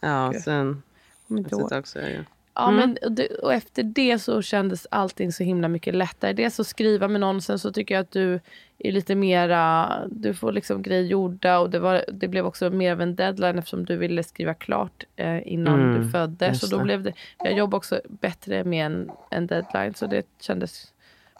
Ja, 0.00 0.30
Gud. 0.32 0.42
sen... 0.42 0.82
Inte 1.28 1.54
också, 1.54 2.00
ja. 2.00 2.20
Ja, 2.58 2.68
mm. 2.68 2.96
men, 3.00 3.18
och 3.42 3.54
efter 3.54 3.82
det 3.82 4.18
så 4.18 4.42
kändes 4.42 4.86
allting 4.90 5.32
så 5.32 5.42
himla 5.42 5.68
mycket 5.68 5.94
lättare. 5.94 6.32
Dels 6.32 6.60
att 6.60 6.66
skriva 6.66 7.08
med 7.08 7.20
någon, 7.20 7.42
sen 7.42 7.58
så 7.58 7.72
tycker 7.72 7.94
jag 7.94 8.02
att 8.02 8.10
du 8.10 8.40
är 8.78 8.92
lite 8.92 9.14
mera, 9.14 9.92
du 10.10 10.34
får 10.34 10.52
liksom 10.52 10.82
grejer 10.82 11.02
gjorda 11.02 11.58
och 11.58 11.70
det, 11.70 11.78
var, 11.78 12.04
det 12.12 12.28
blev 12.28 12.46
också 12.46 12.70
mer 12.70 12.92
av 12.92 13.00
en 13.00 13.16
deadline 13.16 13.58
eftersom 13.58 13.84
du 13.84 13.96
ville 13.96 14.22
skriva 14.22 14.54
klart 14.54 15.04
eh, 15.16 15.52
innan 15.52 15.80
mm, 15.80 16.02
du 16.02 16.10
föddes. 16.10 16.60
Så 16.60 16.66
då 16.76 16.82
blev 16.82 17.02
det, 17.02 17.12
jag 17.38 17.52
jobbar 17.52 17.78
också 17.78 18.00
bättre 18.08 18.64
med 18.64 18.86
en, 18.86 19.10
en 19.30 19.46
deadline 19.46 19.94
så 19.94 20.06
det 20.06 20.26
kändes 20.40 20.92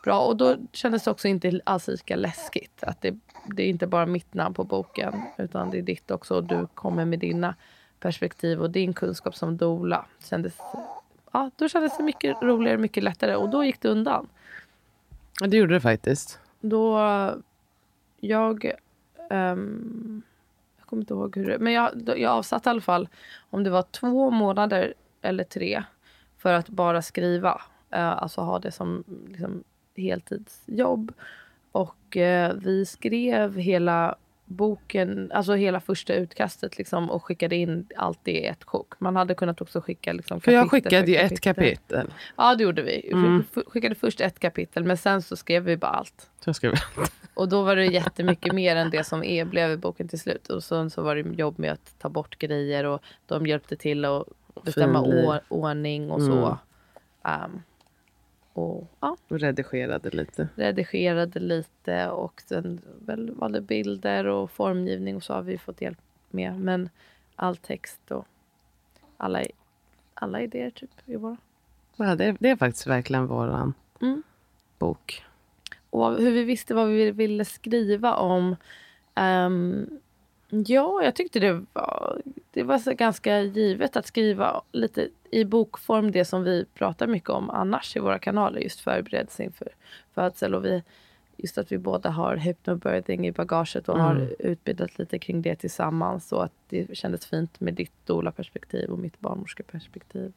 bra. 0.04 0.20
Och 0.20 0.36
då 0.36 0.56
kändes 0.72 1.04
det 1.04 1.10
också 1.10 1.28
inte 1.28 1.60
alls 1.64 1.88
lika 1.88 2.16
läskigt. 2.16 2.82
Att 2.82 3.00
det, 3.00 3.18
det 3.54 3.62
är 3.62 3.68
inte 3.68 3.86
bara 3.86 4.06
mitt 4.06 4.34
namn 4.34 4.54
på 4.54 4.64
boken 4.64 5.22
utan 5.38 5.70
det 5.70 5.78
är 5.78 5.82
ditt 5.82 6.10
också 6.10 6.34
och 6.34 6.44
du 6.44 6.66
kommer 6.74 7.04
med 7.04 7.18
dina 7.18 7.54
perspektiv 8.00 8.60
och 8.60 8.70
din 8.70 8.92
kunskap 8.94 9.36
som 9.36 9.56
dola. 9.56 10.06
Kändes, 10.24 10.58
ja, 11.32 11.50
då 11.56 11.68
kändes 11.68 11.96
det 11.96 12.02
mycket 12.02 12.42
roligare, 12.42 12.78
mycket 12.78 13.02
lättare 13.02 13.34
och 13.34 13.48
då 13.48 13.64
gick 13.64 13.80
det 13.80 13.88
undan. 13.88 14.28
Ja, 15.40 15.46
det 15.46 15.56
gjorde 15.56 15.74
det 15.74 15.80
faktiskt. 15.80 16.40
Då, 16.60 16.98
jag, 18.20 18.72
um, 19.30 20.22
jag 20.78 20.86
kommer 20.86 21.02
inte 21.02 21.14
ihåg 21.14 21.36
hur 21.36 21.48
det, 21.48 21.58
men 21.58 21.72
jag, 21.72 21.90
jag 22.16 22.32
avsatte 22.32 22.68
i 22.68 22.70
alla 22.70 22.80
fall 22.80 23.08
om 23.50 23.64
det 23.64 23.70
var 23.70 23.82
två 23.82 24.30
månader 24.30 24.94
eller 25.22 25.44
tre 25.44 25.82
för 26.38 26.52
att 26.52 26.68
bara 26.68 27.02
skriva. 27.02 27.54
Uh, 27.94 28.22
alltså 28.22 28.40
ha 28.40 28.58
det 28.58 28.72
som 28.72 29.04
liksom, 29.28 29.64
heltidsjobb. 29.96 31.12
Och 31.72 32.16
eh, 32.16 32.54
vi 32.54 32.86
skrev 32.86 33.58
hela 33.58 34.16
boken, 34.48 35.30
alltså 35.34 35.54
hela 35.54 35.80
första 35.80 36.14
utkastet 36.14 36.78
liksom, 36.78 37.10
och 37.10 37.24
skickade 37.24 37.56
in 37.56 37.86
allt 37.96 38.28
i 38.28 38.44
ett 38.44 38.64
sjok. 38.64 39.00
Man 39.00 39.16
hade 39.16 39.34
kunnat 39.34 39.60
också 39.60 39.80
skicka 39.80 40.12
liksom, 40.12 40.40
För 40.40 40.52
jag 40.52 40.70
skickade 40.70 41.10
ju 41.10 41.16
ett 41.16 41.40
kapitel. 41.40 42.12
Ja 42.36 42.54
det 42.54 42.62
gjorde 42.62 42.82
vi. 42.82 43.10
Mm. 43.12 43.44
Vi 43.54 43.62
skickade 43.66 43.94
först 43.94 44.20
ett 44.20 44.38
kapitel 44.38 44.84
men 44.84 44.96
sen 44.96 45.22
så 45.22 45.36
skrev 45.36 45.64
vi 45.64 45.76
bara 45.76 45.90
allt. 45.90 46.30
Så 46.44 46.54
skrev 46.54 46.72
vi 46.72 46.78
Och 47.34 47.48
då 47.48 47.62
var 47.62 47.76
det 47.76 47.86
jättemycket 47.86 48.52
mer 48.52 48.76
än 48.76 48.90
det 48.90 49.04
som 49.04 49.24
är, 49.24 49.44
blev 49.44 49.70
i 49.70 49.76
boken 49.76 50.08
till 50.08 50.20
slut. 50.20 50.48
Och 50.48 50.64
sen 50.64 50.90
så 50.90 51.02
var 51.02 51.16
det 51.16 51.20
jobb 51.20 51.58
med 51.58 51.72
att 51.72 51.98
ta 51.98 52.08
bort 52.08 52.38
grejer 52.38 52.84
och 52.84 53.02
de 53.26 53.46
hjälpte 53.46 53.76
till 53.76 54.04
att 54.04 54.24
bestämma 54.62 55.00
ordning 55.48 56.10
och 56.10 56.22
så. 56.22 56.58
Um, 57.22 57.62
och, 58.58 58.90
ja. 59.00 59.16
och 59.28 59.40
redigerade 59.40 60.10
lite. 60.10 60.48
Redigerade 60.54 61.40
lite 61.40 62.08
och 62.08 62.42
sen 62.46 62.80
väl 63.06 63.30
var 63.34 63.48
det 63.48 63.60
bilder 63.60 64.26
och 64.26 64.50
formgivning 64.50 65.16
och 65.16 65.22
så 65.22 65.34
har 65.34 65.42
vi 65.42 65.58
fått 65.58 65.80
hjälp 65.80 65.98
med. 66.30 66.60
Men 66.60 66.88
all 67.36 67.56
text 67.56 68.10
och 68.10 68.26
alla, 69.16 69.42
alla 70.14 70.40
idéer 70.40 70.70
typ 70.70 70.90
är 71.06 71.16
våra. 71.16 71.36
Ja, 71.96 72.14
det, 72.14 72.36
det 72.40 72.50
är 72.50 72.56
faktiskt 72.56 72.86
verkligen 72.86 73.26
våran 73.26 73.74
mm. 74.00 74.22
bok. 74.78 75.24
Och 75.90 76.16
hur 76.16 76.32
vi 76.32 76.44
visste 76.44 76.74
vad 76.74 76.88
vi 76.88 77.10
ville 77.10 77.44
skriva 77.44 78.14
om. 78.16 78.56
Um, 79.14 80.00
Ja, 80.50 81.02
jag 81.04 81.14
tyckte 81.14 81.40
det 81.40 81.64
var, 81.72 82.22
det 82.50 82.62
var 82.62 82.78
så 82.78 82.92
ganska 82.92 83.40
givet 83.40 83.96
att 83.96 84.06
skriva 84.06 84.62
lite 84.72 85.08
i 85.30 85.44
bokform 85.44 86.10
det 86.10 86.24
som 86.24 86.42
vi 86.42 86.64
pratar 86.74 87.06
mycket 87.06 87.30
om 87.30 87.50
annars 87.50 87.96
i 87.96 87.98
våra 87.98 88.18
kanaler. 88.18 88.60
Just 88.60 88.80
förberedelse 88.80 89.44
inför 89.44 89.68
födsel. 90.14 90.54
Och 90.54 90.64
vi, 90.64 90.82
just 91.36 91.58
att 91.58 91.72
vi 91.72 91.78
båda 91.78 92.10
har 92.10 92.36
hypnobirthing 92.36 93.26
i 93.26 93.32
bagaget 93.32 93.88
och 93.88 93.94
mm. 93.94 94.06
har 94.06 94.28
utbildat 94.38 94.98
lite 94.98 95.18
kring 95.18 95.42
det 95.42 95.54
tillsammans. 95.54 96.32
Och 96.32 96.44
att 96.44 96.52
det 96.68 96.96
kändes 96.96 97.26
fint 97.26 97.60
med 97.60 97.74
ditt 97.74 98.06
doula-perspektiv 98.06 98.90
och 98.90 98.98
mitt 98.98 99.20
barnmorskeperspektiv. 99.20 100.32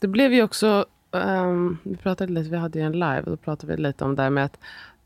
Det 0.00 0.08
blev 0.08 0.32
ju 0.32 0.42
också, 0.42 0.86
um, 1.10 1.78
vi 1.82 1.96
pratade 1.96 2.32
lite, 2.32 2.50
vi 2.50 2.56
hade 2.56 2.78
ju 2.78 2.84
en 2.84 2.92
live 2.92 3.20
och 3.20 3.30
då 3.30 3.36
pratade 3.36 3.76
vi 3.76 3.82
lite 3.82 4.04
om 4.04 4.16
det 4.16 4.22
här 4.22 4.30
med 4.30 4.44
att 4.44 4.58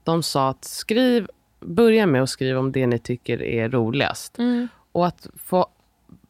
de 0.05 0.22
sa 0.22 0.49
att 0.49 0.64
skriv 0.64 1.28
börja 1.61 2.07
med 2.07 2.23
att 2.23 2.31
skriva 2.31 2.61
om 2.61 2.73
det 2.73 2.87
ni 2.87 2.99
tycker 2.99 3.43
är 3.43 3.69
roligast. 3.69 4.39
Mm. 4.39 4.69
Och 4.93 5.07
att 5.07 5.27
få 5.37 5.67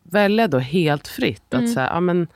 välja 0.02 0.48
då 0.48 0.58
helt 0.58 1.08
fritt. 1.08 1.54
Att 1.54 1.60
mm. 1.60 1.74
säga, 1.74 1.86
ja 1.86 2.00
men 2.00 2.28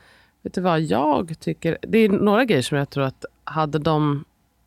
vet 0.43 0.55
du 0.55 0.61
vad, 0.61 0.80
jag 0.80 1.40
tycker... 1.40 1.78
Det 1.82 1.99
är 1.99 2.09
några 2.09 2.45
grejer 2.45 2.62
som 2.62 2.78
jag 2.78 2.90
tror 2.90 3.05
att 3.05 3.24
hade 3.45 3.78
de, 3.78 4.24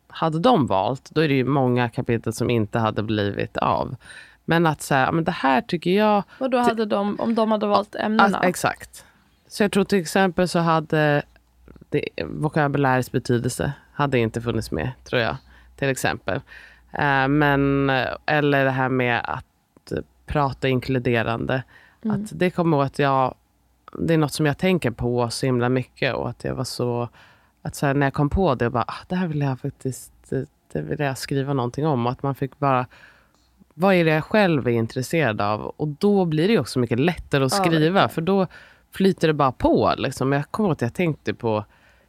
hade 0.08 0.38
de 0.38 0.66
valt, 0.66 1.10
då 1.10 1.20
är 1.20 1.28
det 1.28 1.34
ju 1.34 1.44
många 1.44 1.88
kapitel 1.88 2.32
som 2.32 2.50
inte 2.50 2.78
hade 2.78 3.02
blivit 3.02 3.56
av. 3.56 3.96
Men 4.44 4.66
att 4.66 4.82
säga, 4.82 5.00
ja 5.00 5.12
men 5.12 5.24
det 5.24 5.32
här 5.32 5.60
tycker 5.60 5.90
jag... 5.90 6.22
Och 6.38 6.50
då 6.50 6.58
hade 6.58 6.84
de, 6.84 7.20
om 7.20 7.34
de 7.34 7.52
hade 7.52 7.66
valt 7.66 7.94
ämnena? 7.94 8.38
Ja, 8.42 8.48
exakt. 8.48 9.04
Så 9.48 9.62
jag 9.62 9.72
tror 9.72 9.84
till 9.84 10.00
exempel 10.00 10.48
så 10.48 10.58
hade 10.58 11.22
det, 11.88 12.08
vokabulärets 12.24 13.12
betydelse 13.12 13.72
hade 13.92 14.18
inte 14.18 14.40
funnits 14.40 14.70
med, 14.70 14.90
tror 15.04 15.22
jag. 15.22 15.36
Till 15.76 15.88
exempel. 15.88 16.40
Eh, 16.92 17.28
men, 17.28 17.90
eller 18.26 18.64
det 18.64 18.70
här 18.70 18.88
med 18.88 19.20
att 19.24 19.92
prata 20.26 20.68
inkluderande. 20.68 21.62
Mm. 22.04 22.22
Att 22.22 22.30
det 22.38 22.50
kommer 22.50 22.82
att 22.82 22.98
jag, 22.98 23.34
det 23.98 24.14
är 24.14 24.18
något 24.18 24.32
som 24.32 24.46
jag 24.46 24.58
tänker 24.58 24.90
på 24.90 25.30
så 25.30 25.46
himla 25.46 25.68
mycket 25.68 26.14
och 26.14 26.28
att 26.28 26.44
jag 26.44 26.54
var 26.54 26.64
så, 26.64 27.08
att 27.62 27.74
så 27.74 27.86
här, 27.86 27.94
när 27.94 28.06
jag 28.06 28.14
kom 28.14 28.30
på 28.30 28.54
det, 28.54 28.70
bara, 28.70 28.84
ah, 28.88 29.04
det 29.08 29.14
här 29.14 29.26
vill 29.26 29.40
jag 29.40 29.60
faktiskt 29.60 30.12
det 30.76 30.82
vill 30.82 31.00
jag 31.00 31.18
skriva 31.18 31.52
någonting 31.52 31.86
om. 31.86 32.06
Och 32.06 32.12
att 32.12 32.22
man 32.22 32.34
fick 32.34 32.58
bara, 32.58 32.86
vad 33.74 33.94
är 33.94 34.04
det 34.04 34.10
jag 34.10 34.24
själv 34.24 34.68
är 34.68 34.72
intresserad 34.72 35.40
av? 35.40 35.60
Och 35.60 35.88
då 35.88 36.24
blir 36.24 36.48
det 36.48 36.58
också 36.58 36.78
mycket 36.78 37.00
lättare 37.00 37.44
att 37.44 37.52
skriva, 37.52 38.00
ja, 38.00 38.08
för 38.08 38.22
då 38.22 38.46
flyter 38.90 39.28
det 39.28 39.34
bara 39.34 39.52
på. 39.52 39.94
Liksom. 39.96 40.32
Jag 40.32 40.50
kommer 40.50 40.68
ihåg 40.68 40.72
att 40.72 40.82
jag 40.82 40.94
tänkte 40.94 41.34
på 41.34 41.64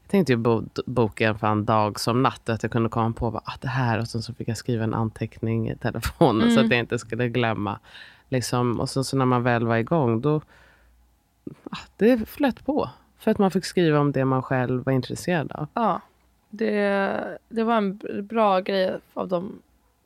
tänkte 0.07 0.33
ju 0.33 0.37
bo, 0.37 0.63
boken 0.85 1.35
en 1.41 1.65
dag 1.65 1.99
som 1.99 2.23
natt. 2.23 2.49
Att 2.49 2.63
jag 2.63 2.71
kunde 2.71 2.89
komma 2.89 3.13
på 3.13 3.27
att 3.27 3.35
ah, 3.45 3.57
det 3.61 3.67
här 3.67 3.99
och 3.99 4.07
sen 4.07 4.21
så 4.21 4.33
fick 4.33 4.47
jag 4.47 4.57
skriva 4.57 4.83
en 4.83 4.93
anteckning 4.93 5.69
i 5.69 5.75
telefonen 5.75 6.41
mm. 6.41 6.53
så 6.53 6.59
att 6.59 6.65
mm. 6.65 6.71
jag 6.71 6.79
inte 6.79 6.99
skulle 6.99 7.29
glömma. 7.29 7.79
Liksom, 8.29 8.79
och 8.79 8.89
sen 8.89 9.03
så 9.03 9.17
när 9.17 9.25
man 9.25 9.43
väl 9.43 9.65
var 9.65 9.77
igång 9.77 10.21
då 10.21 10.41
ah, 11.71 11.77
det 11.97 12.29
flöt 12.29 12.65
på. 12.65 12.89
För 13.17 13.31
att 13.31 13.37
man 13.37 13.51
fick 13.51 13.65
skriva 13.65 13.99
om 13.99 14.11
det 14.11 14.25
man 14.25 14.43
själv 14.43 14.83
var 14.83 14.93
intresserad 14.93 15.51
av. 15.51 15.67
Ja, 15.73 16.01
det, 16.49 17.37
det 17.49 17.63
var 17.63 17.77
en 17.77 18.01
bra 18.23 18.59
grej 18.59 18.97
av 19.13 19.27
dem 19.27 19.59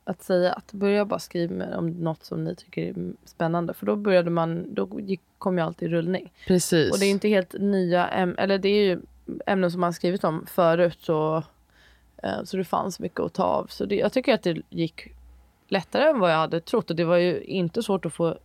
att 0.04 0.24
säga 0.24 0.54
att 0.54 0.72
börja 0.72 1.06
bara 1.06 1.20
skriva 1.20 1.78
om 1.78 1.90
något 1.90 2.24
som 2.24 2.44
ni 2.44 2.56
tycker 2.56 2.82
är 2.82 2.96
spännande. 3.26 3.74
För 3.74 3.86
då 3.86 3.96
började 3.96 4.30
man, 4.30 4.74
då 4.74 5.00
gick, 5.00 5.22
kom 5.38 5.58
ju 5.58 5.64
allt 5.64 5.82
i 5.82 5.88
rullning. 5.88 6.34
Precis. 6.48 6.92
Och 6.92 7.00
det 7.00 7.06
är 7.06 7.12
inte 7.12 7.28
helt 7.28 7.56
nya 7.60 8.08
eller 8.08 8.58
det 8.58 8.70
är 8.70 8.84
ju 8.84 9.02
ämnen 9.46 9.72
som 9.72 9.82
man 9.82 9.94
skrivit 9.94 10.24
om 10.24 10.46
förut. 10.46 10.98
Så, 11.02 11.44
eh, 12.24 12.44
så 12.44 12.58
det 12.58 12.64
fanns 12.64 13.00
mycket 13.00 13.20
att 13.20 13.34
ta 13.34 13.44
av. 13.44 13.66
Så 13.70 13.86
det, 13.86 13.96
jag 13.96 14.14
tycker 14.14 14.34
att 14.34 14.44
det 14.44 14.62
gick 14.70 15.08
lättare 15.68 16.10
än 16.10 16.20
vad 16.20 16.32
jag 16.32 16.38
hade 16.38 16.62
trott. 16.62 16.90
Och 16.90 16.96
det 16.96 17.04
var 17.04 17.18
ju 17.18 17.42
inte 17.42 17.84
svårt 17.84 18.06
att 18.06 18.14
få 18.14 18.38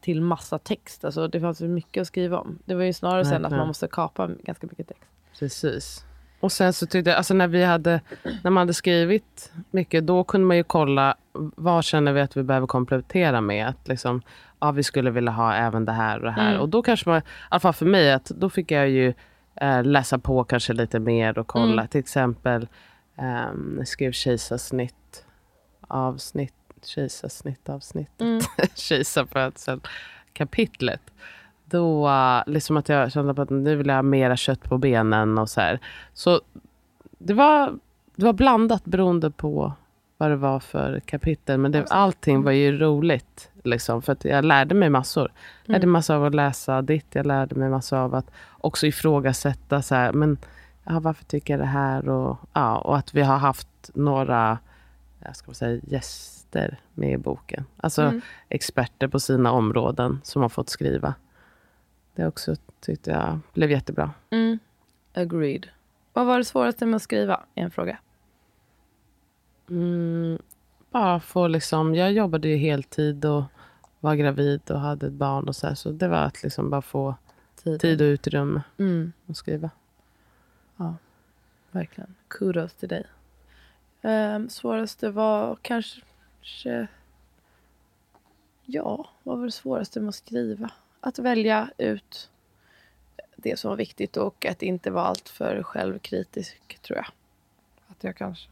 till 0.00 0.22
massa 0.22 0.58
text. 0.58 1.04
Alltså 1.04 1.28
det 1.28 1.40
fanns 1.40 1.60
mycket 1.60 2.00
att 2.00 2.06
skriva 2.06 2.38
om. 2.38 2.58
Det 2.64 2.74
var 2.74 2.82
ju 2.82 2.92
snarare 2.92 3.24
sen 3.24 3.44
att 3.44 3.52
man 3.52 3.66
måste 3.66 3.88
kapa 3.88 4.30
ganska 4.42 4.66
mycket 4.66 4.88
text. 4.88 5.02
Precis. 5.38 6.04
Och 6.40 6.52
sen 6.52 6.72
så 6.72 6.86
tyckte 6.86 7.10
jag, 7.10 7.16
alltså 7.16 7.34
när, 7.34 7.48
vi 7.48 7.64
hade, 7.64 8.00
när 8.22 8.50
man 8.50 8.56
hade 8.56 8.74
skrivit 8.74 9.52
mycket, 9.70 10.06
då 10.06 10.24
kunde 10.24 10.46
man 10.46 10.56
ju 10.56 10.64
kolla 10.64 11.14
vad 11.32 11.84
känner 11.84 12.12
vi 12.12 12.20
att 12.20 12.36
vi 12.36 12.42
behöver 12.42 12.66
komplettera 12.66 13.40
med. 13.40 13.68
Att 13.68 13.88
liksom, 13.88 14.22
ja, 14.60 14.70
vi 14.70 14.82
skulle 14.82 15.10
vilja 15.10 15.32
ha 15.32 15.54
även 15.54 15.84
det 15.84 15.92
här 15.92 16.18
och 16.18 16.24
det 16.24 16.30
här. 16.30 16.50
Mm. 16.50 16.60
Och 16.60 16.68
då 16.68 16.82
kanske 16.82 17.08
man, 17.08 17.18
i 17.18 17.22
alla 17.48 17.60
fall 17.60 17.72
för 17.72 17.86
mig, 17.86 18.12
att 18.12 18.24
då 18.24 18.50
fick 18.50 18.70
jag 18.70 18.88
ju 18.88 19.14
eh, 19.54 19.84
läsa 19.84 20.18
på 20.18 20.44
kanske 20.44 20.72
lite 20.72 20.98
mer 20.98 21.38
och 21.38 21.46
kolla. 21.46 21.72
Mm. 21.72 21.88
Till 21.88 22.00
exempel, 22.00 22.68
um, 23.52 23.82
skrev 23.86 24.12
kejsarsnitt 24.12 25.24
avsnitt, 25.80 26.54
kejsarsnitt 26.82 27.68
avsnittet, 27.68 28.20
mm. 28.20 28.40
kejsarfödseln 28.74 29.80
kapitlet 30.32 31.02
då 31.70 32.10
liksom 32.46 32.76
att 32.76 32.88
jag 32.88 33.12
kände 33.12 33.42
att 33.42 33.50
nu 33.50 33.76
vill 33.76 33.86
jag 33.86 33.94
ha 33.94 34.02
mera 34.02 34.36
kött 34.36 34.62
på 34.62 34.78
benen 34.78 35.38
och 35.38 35.50
så 35.50 35.60
här. 35.60 35.80
Så 36.14 36.40
det 37.18 37.34
var, 37.34 37.78
det 38.16 38.24
var 38.24 38.32
blandat 38.32 38.84
beroende 38.84 39.30
på 39.30 39.72
vad 40.16 40.30
det 40.30 40.36
var 40.36 40.60
för 40.60 41.00
kapitel. 41.00 41.58
Men 41.58 41.72
det, 41.72 41.86
allting 41.90 42.42
var 42.42 42.52
ju 42.52 42.78
roligt. 42.78 43.49
Liksom, 43.64 44.02
för 44.02 44.12
att 44.12 44.24
jag 44.24 44.44
lärde 44.44 44.74
mig 44.74 44.90
massor. 44.90 45.32
Jag 45.64 45.72
lärde 45.72 45.84
mm. 45.84 45.92
massor 45.92 46.14
av 46.14 46.24
att 46.24 46.34
läsa 46.34 46.82
ditt. 46.82 47.06
Jag 47.14 47.26
lärde 47.26 47.54
mig 47.54 47.70
massor 47.70 47.96
av 47.96 48.14
att 48.14 48.30
också 48.58 48.86
ifrågasätta. 48.86 49.82
Så 49.82 49.94
här, 49.94 50.12
men, 50.12 50.38
ja, 50.84 51.00
varför 51.00 51.24
tycker 51.24 51.52
jag 51.52 51.60
det 51.60 51.66
här? 51.66 52.08
Och, 52.08 52.36
ja, 52.52 52.78
och 52.78 52.96
att 52.96 53.14
vi 53.14 53.22
har 53.22 53.36
haft 53.38 53.90
några 53.94 54.58
jag 55.24 55.36
ska 55.36 55.54
säga, 55.54 55.80
gäster 55.82 56.80
med 56.94 57.12
i 57.12 57.16
boken. 57.16 57.64
Alltså 57.76 58.02
mm. 58.02 58.20
experter 58.48 59.08
på 59.08 59.20
sina 59.20 59.52
områden 59.52 60.20
som 60.22 60.42
har 60.42 60.48
fått 60.48 60.68
skriva. 60.68 61.14
Det 62.14 62.26
också 62.26 62.56
tyckte 62.80 63.10
jag 63.10 63.40
blev 63.52 63.70
jättebra. 63.70 64.10
Mm. 64.30 64.58
Agreed. 65.14 65.66
Vad 66.12 66.26
var 66.26 66.38
det 66.38 66.44
svåraste 66.44 66.86
med 66.86 66.96
att 66.96 67.02
skriva? 67.02 67.40
En 67.54 67.70
fråga. 67.70 67.98
Mm, 69.70 70.38
bara 70.90 71.20
få 71.20 71.46
liksom, 71.46 71.94
jag 71.94 72.12
jobbade 72.12 72.48
ju 72.48 72.56
heltid 72.56 73.24
och 73.24 73.44
var 74.00 74.14
gravid 74.14 74.70
och 74.70 74.80
hade 74.80 75.06
ett 75.06 75.12
barn 75.12 75.48
och 75.48 75.56
så 75.56 75.66
här, 75.66 75.74
Så 75.74 75.90
det 75.90 76.08
var 76.08 76.16
att 76.18 76.42
liksom 76.42 76.70
bara 76.70 76.82
få 76.82 77.14
Tiden. 77.62 77.78
tid 77.78 78.00
och 78.00 78.04
utrymme 78.04 78.62
mm. 78.78 79.12
att 79.26 79.36
skriva. 79.36 79.70
Ja, 80.76 80.94
verkligen. 81.70 82.14
Kudos 82.28 82.74
till 82.74 82.88
dig. 82.88 83.06
Um, 84.02 84.48
svåraste 84.48 85.10
var 85.10 85.56
kanske... 85.62 86.00
Ja, 88.64 89.08
vad 89.22 89.38
var 89.38 89.44
det 89.44 89.52
svåraste 89.52 90.00
med 90.00 90.08
att 90.08 90.14
skriva? 90.14 90.70
att 91.00 91.18
välja 91.18 91.70
ut 91.78 92.30
det 93.36 93.58
som 93.58 93.68
var 93.68 93.76
viktigt 93.76 94.16
och 94.16 94.46
att 94.46 94.62
inte 94.62 94.90
vara 94.90 95.04
alltför 95.04 95.62
självkritisk, 95.62 96.78
tror 96.82 96.96
jag. 96.96 97.06
Att 97.88 98.04
jag 98.04 98.16
kanske... 98.16 98.48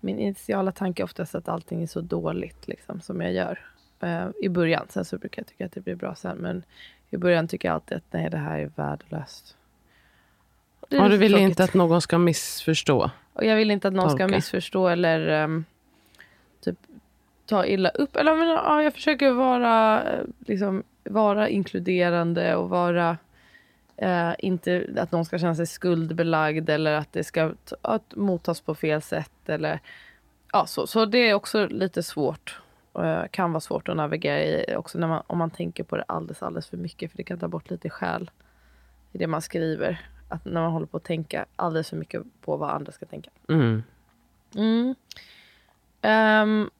Min 0.00 0.18
initiala 0.18 0.72
tanke 0.72 1.02
är 1.02 1.04
oftast 1.04 1.34
att 1.34 1.48
allting 1.48 1.82
är 1.82 1.86
så 1.86 2.00
dåligt 2.00 2.68
liksom, 2.68 3.00
som 3.00 3.20
jag 3.20 3.32
gör 3.32 3.58
uh, 4.04 4.30
i 4.42 4.48
början. 4.48 4.86
Sen 4.88 5.04
så 5.04 5.18
brukar 5.18 5.42
jag 5.42 5.46
tycka 5.46 5.66
att 5.66 5.72
det 5.72 5.80
blir 5.80 5.94
bra 5.94 6.14
sen. 6.14 6.38
Men 6.38 6.62
i 7.10 7.16
början 7.16 7.48
tycker 7.48 7.68
jag 7.68 7.74
alltid 7.74 7.96
att 7.96 8.04
nej, 8.10 8.30
det 8.30 8.36
här 8.36 8.58
är 8.58 8.70
värdelöst. 8.76 9.56
Det 10.88 11.00
och 11.00 11.10
du 11.10 11.16
vill 11.16 11.32
tråkigt. 11.32 11.48
inte 11.48 11.64
att 11.64 11.74
någon 11.74 12.02
ska 12.02 12.18
missförstå? 12.18 13.10
Och 13.32 13.44
jag 13.44 13.56
vill 13.56 13.70
inte 13.70 13.88
att 13.88 13.94
någon 13.94 14.08
Tolka. 14.08 14.26
ska 14.26 14.36
missförstå 14.36 14.88
eller 14.88 15.44
um, 15.44 15.64
typ 16.60 16.76
ta 17.46 17.66
illa 17.66 17.88
upp. 17.88 18.16
Eller 18.16 18.36
men, 18.36 18.48
ja, 18.48 18.82
jag 18.82 18.94
försöker 18.94 19.32
vara 19.32 20.02
eh, 20.12 20.20
liksom, 20.38 20.82
vara 21.04 21.48
inkluderande 21.48 22.56
och 22.56 22.68
vara 22.68 23.16
eh, 24.00 24.32
inte 24.38 24.86
att 24.96 25.12
någon 25.12 25.24
ska 25.24 25.38
känna 25.38 25.54
sig 25.54 25.66
skuldbelagd 25.66 26.70
eller 26.70 26.92
att 26.92 27.12
det 27.12 27.24
ska 27.24 27.52
att 27.82 28.16
mottas 28.16 28.60
på 28.60 28.74
fel 28.74 29.02
sätt. 29.02 29.48
Eller, 29.48 29.80
ja, 30.52 30.66
så. 30.66 30.86
så 30.86 31.04
det 31.04 31.18
är 31.18 31.34
också 31.34 31.66
lite 31.66 32.02
svårt. 32.02 32.60
Eh, 32.98 33.22
kan 33.30 33.52
vara 33.52 33.60
svårt 33.60 33.88
att 33.88 33.96
navigera 33.96 34.42
i 34.42 34.76
också 34.76 34.98
när 34.98 35.08
man, 35.08 35.22
om 35.26 35.38
man 35.38 35.50
tänker 35.50 35.84
på 35.84 35.96
det 35.96 36.04
alldeles, 36.08 36.42
alldeles 36.42 36.68
för 36.68 36.76
mycket. 36.76 37.10
För 37.10 37.16
det 37.16 37.22
kan 37.22 37.38
ta 37.38 37.48
bort 37.48 37.70
lite 37.70 37.90
själ 37.90 38.30
i 39.12 39.18
det 39.18 39.26
man 39.26 39.42
skriver. 39.42 40.10
Att 40.28 40.44
när 40.44 40.60
man 40.60 40.72
håller 40.72 40.86
på 40.86 40.96
att 40.96 41.04
tänka 41.04 41.46
alldeles 41.56 41.90
för 41.90 41.96
mycket 41.96 42.22
på 42.40 42.56
vad 42.56 42.70
andra 42.70 42.92
ska 42.92 43.06
tänka. 43.06 43.30
Mm. 43.48 43.82
Mm. 44.54 44.94
Um, 46.02 46.70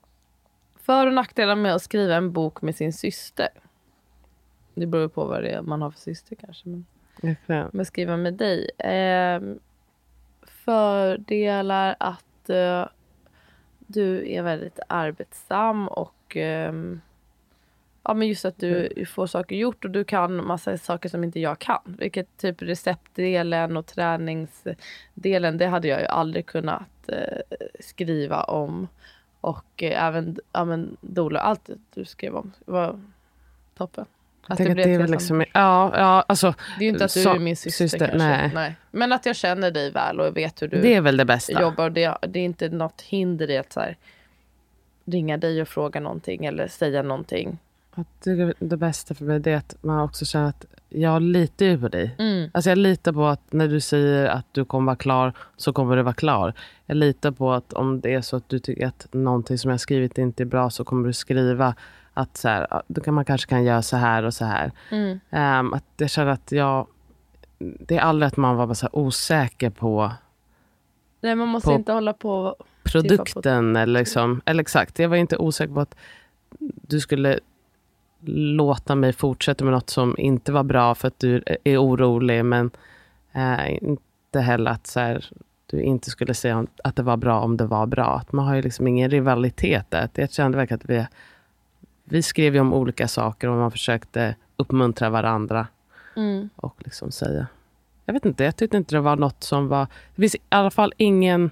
för 0.77 1.07
och 1.07 1.13
nackdelar 1.13 1.57
med 1.57 1.75
att 1.75 1.83
skriva 1.83 2.15
en 2.15 2.33
bok 2.33 2.63
med 2.63 2.77
sin 2.77 2.93
syster. 2.93 3.49
Det 4.75 4.87
beror 4.87 5.09
på 5.09 5.25
vad 5.25 5.43
det 5.43 5.49
är 5.49 5.63
man 5.63 5.83
har 5.83 5.91
för 5.91 6.01
syster 6.01 6.37
kanske. 6.37 6.69
Men, 6.69 6.87
okay. 7.23 7.65
men 7.73 7.85
skriva 7.85 8.17
med 8.17 8.35
dig. 8.35 8.71
Eh, 8.79 9.41
fördelar 10.65 11.97
att 11.99 12.51
eh, 12.51 12.87
du 13.79 14.33
är 14.33 14.43
väldigt 14.43 14.81
arbetsam 14.89 15.89
och 15.89 16.37
eh, 16.37 16.73
ja, 18.03 18.15
men 18.15 18.29
just 18.29 18.45
att 18.45 18.59
du 18.59 18.87
mm. 18.87 19.07
får 19.07 19.27
saker 19.27 19.57
gjort 19.57 19.85
och 19.85 19.91
du 19.91 20.05
kan 20.05 20.47
massa 20.47 20.79
saker 20.79 21.09
som 21.09 21.25
inte 21.25 21.41
jag 21.41 21.59
kan. 21.59 21.81
Vilket 21.85 22.37
typ 22.37 22.63
receptdelen 22.63 23.77
och 23.77 23.87
träningsdelen, 23.87 25.59
det 25.59 25.67
hade 25.67 25.89
jag 25.89 26.01
ju 26.01 26.07
aldrig 26.07 26.47
kunnat 26.47 27.09
eh, 27.09 27.59
skriva 27.81 28.43
om. 28.43 28.89
Och 29.41 29.83
eh, 29.83 30.05
även 30.05 30.37
ja, 30.53 30.65
men, 30.65 30.97
Dola, 31.01 31.41
allt 31.41 31.71
du 31.95 32.05
skrev 32.05 32.37
om 32.37 32.53
var 32.65 33.01
toppen. 33.75 34.07
Att 34.51 34.59
det, 34.59 34.75
det 34.75 34.95
är 34.95 35.07
liksom, 35.07 35.41
ja, 35.41 35.93
ja, 35.95 36.25
alltså, 36.29 36.55
det 36.79 36.85
är 36.85 36.87
ju 36.87 36.89
inte 36.89 37.05
att 37.05 37.15
du 37.15 37.21
så, 37.21 37.35
är 37.35 37.39
min 37.39 37.57
syster, 37.57 37.89
syster 37.89 37.99
kanske. 37.99 38.19
Nej. 38.29 38.51
nej. 38.55 38.75
Men 38.91 39.13
att 39.13 39.27
jag 39.27 39.37
känner 39.37 39.71
dig 39.71 39.91
väl 39.91 40.21
och 40.21 40.37
vet 40.37 40.63
hur 40.63 40.69
du 40.69 40.81
det 40.81 40.95
är 40.95 41.01
väl 41.01 41.17
det 41.17 41.25
bästa. 41.25 41.63
jobbar. 41.63 41.91
Det, 41.91 42.19
det 42.29 42.41
är 42.41 42.45
inte 42.45 42.69
något 42.69 43.01
hinder 43.01 43.51
i 43.51 43.59
att 43.59 43.73
så 43.73 43.81
här, 43.81 43.97
ringa 45.05 45.37
dig 45.37 45.63
och 45.63 45.69
fråga 45.69 46.01
någonting 46.01 46.45
eller 46.45 46.69
säga 46.69 47.03
någonting. 47.03 47.59
Att 47.91 48.23
det, 48.25 48.55
det 48.59 48.77
bästa 48.77 49.15
för 49.15 49.25
mig 49.25 49.43
är 49.45 49.57
att 49.57 49.77
man 49.81 50.01
också 50.01 50.25
känner 50.25 50.49
att 50.49 50.65
jag 50.89 51.23
litar 51.23 51.67
ju 51.67 51.81
på 51.81 51.89
dig. 51.89 52.15
Mm. 52.19 52.51
Alltså 52.55 52.71
jag 52.71 52.79
litar 52.79 53.13
på 53.13 53.27
att 53.27 53.53
när 53.53 53.69
du 53.69 53.81
säger 53.81 54.27
att 54.27 54.47
du 54.53 54.65
kommer 54.65 54.87
vara 54.87 54.97
klar 54.97 55.33
så 55.57 55.73
kommer 55.73 55.97
du 55.97 56.03
vara 56.03 56.15
klar. 56.15 56.55
Jag 56.87 56.97
litar 56.97 57.31
på 57.31 57.53
att 57.53 57.73
om 57.73 58.01
det 58.01 58.15
är 58.15 58.21
så 58.21 58.37
att 58.37 58.49
du 58.49 58.59
tycker 58.59 58.87
att 58.87 59.07
någonting 59.13 59.59
som 59.59 59.71
jag 59.71 59.81
skrivit 59.81 60.19
inte 60.19 60.43
är 60.43 60.45
bra 60.45 60.71
så 60.71 60.85
kommer 60.85 61.07
du 61.07 61.13
skriva 61.13 61.75
att 62.15 62.37
så 62.37 62.49
här, 62.49 62.83
då 62.89 63.01
kan 63.01 63.15
man 63.15 63.25
kanske 63.25 63.49
kan 63.49 63.65
göra 63.65 63.83
så 63.83 63.97
här 63.97 64.23
och 64.23 64.35
så 64.35 64.45
här. 64.45 64.73
Mm. 64.91 65.21
Um, 65.31 65.75
att 65.75 65.85
jag 65.97 66.11
känner 66.11 66.31
att 66.31 66.53
jag... 66.53 66.87
Det 67.59 67.97
är 67.97 68.01
aldrig 68.01 68.27
att 68.27 68.37
man 68.37 68.57
var 68.57 68.75
så 68.75 68.89
osäker 68.93 69.71
på... 69.71 70.13
Nej, 71.21 71.35
man 71.35 71.49
måste 71.49 71.67
på 71.69 71.75
inte 71.75 71.93
hålla 71.93 72.13
på... 72.13 72.57
Produkten 72.83 73.75
på. 73.75 73.79
eller 73.79 74.01
liksom. 74.01 74.41
Eller 74.45 74.61
exakt, 74.61 74.99
jag 74.99 75.09
var 75.09 75.17
inte 75.17 75.37
osäker 75.37 75.75
på 75.75 75.81
att 75.81 75.97
du 76.61 77.01
skulle 77.01 77.41
låta 78.57 78.95
mig 78.95 79.13
fortsätta 79.13 79.65
med 79.65 79.73
något 79.73 79.91
som 79.91 80.15
inte 80.19 80.53
var 80.53 80.63
bra 80.63 80.95
för 80.95 81.09
att 81.09 81.19
du 81.19 81.43
är 81.65 81.79
orolig. 81.79 82.45
Men 82.45 82.71
uh, 83.37 83.73
inte 83.83 84.41
heller 84.41 84.71
att 84.71 84.87
så 84.87 85.01
här, 85.01 85.25
du 85.67 85.83
inte 85.83 86.11
skulle 86.11 86.35
säga 86.35 86.67
att 86.85 86.97
det 86.97 87.03
var 87.03 87.17
bra 87.17 87.41
om 87.41 87.57
det 87.57 87.67
var 87.67 87.87
bra. 87.87 88.17
Att 88.17 88.33
man 88.33 88.47
har 88.47 88.55
ju 88.55 88.63
liksom 88.63 88.87
ingen 88.87 89.11
rivalitet 89.11 89.87
där. 89.89 90.09
Jag 90.15 90.33
kände 90.33 90.59
verkligen 90.59 90.81
att 90.81 90.91
vi 90.91 91.07
vi 92.11 92.23
skrev 92.23 92.55
ju 92.55 92.61
om 92.61 92.73
olika 92.73 93.09
saker 93.09 93.49
och 93.49 93.57
man 93.57 93.71
försökte 93.71 94.35
uppmuntra 94.57 95.11
varandra. 95.11 95.67
Mm. 96.17 96.49
Och 96.57 96.75
liksom 96.79 97.11
säga. 97.11 97.47
Jag 98.05 98.13
vet 98.13 98.25
inte, 98.27 98.45
jag 98.45 98.57
tyckte 98.57 98.77
inte 98.77 98.95
det 98.95 99.01
var 99.01 99.17
något 99.17 99.45
som 99.45 99.69
var... 99.69 99.87
Det 100.15 100.23
finns 100.23 100.35
i 100.35 100.39
alla 100.49 100.71
fall 100.71 100.93
ingen 100.97 101.51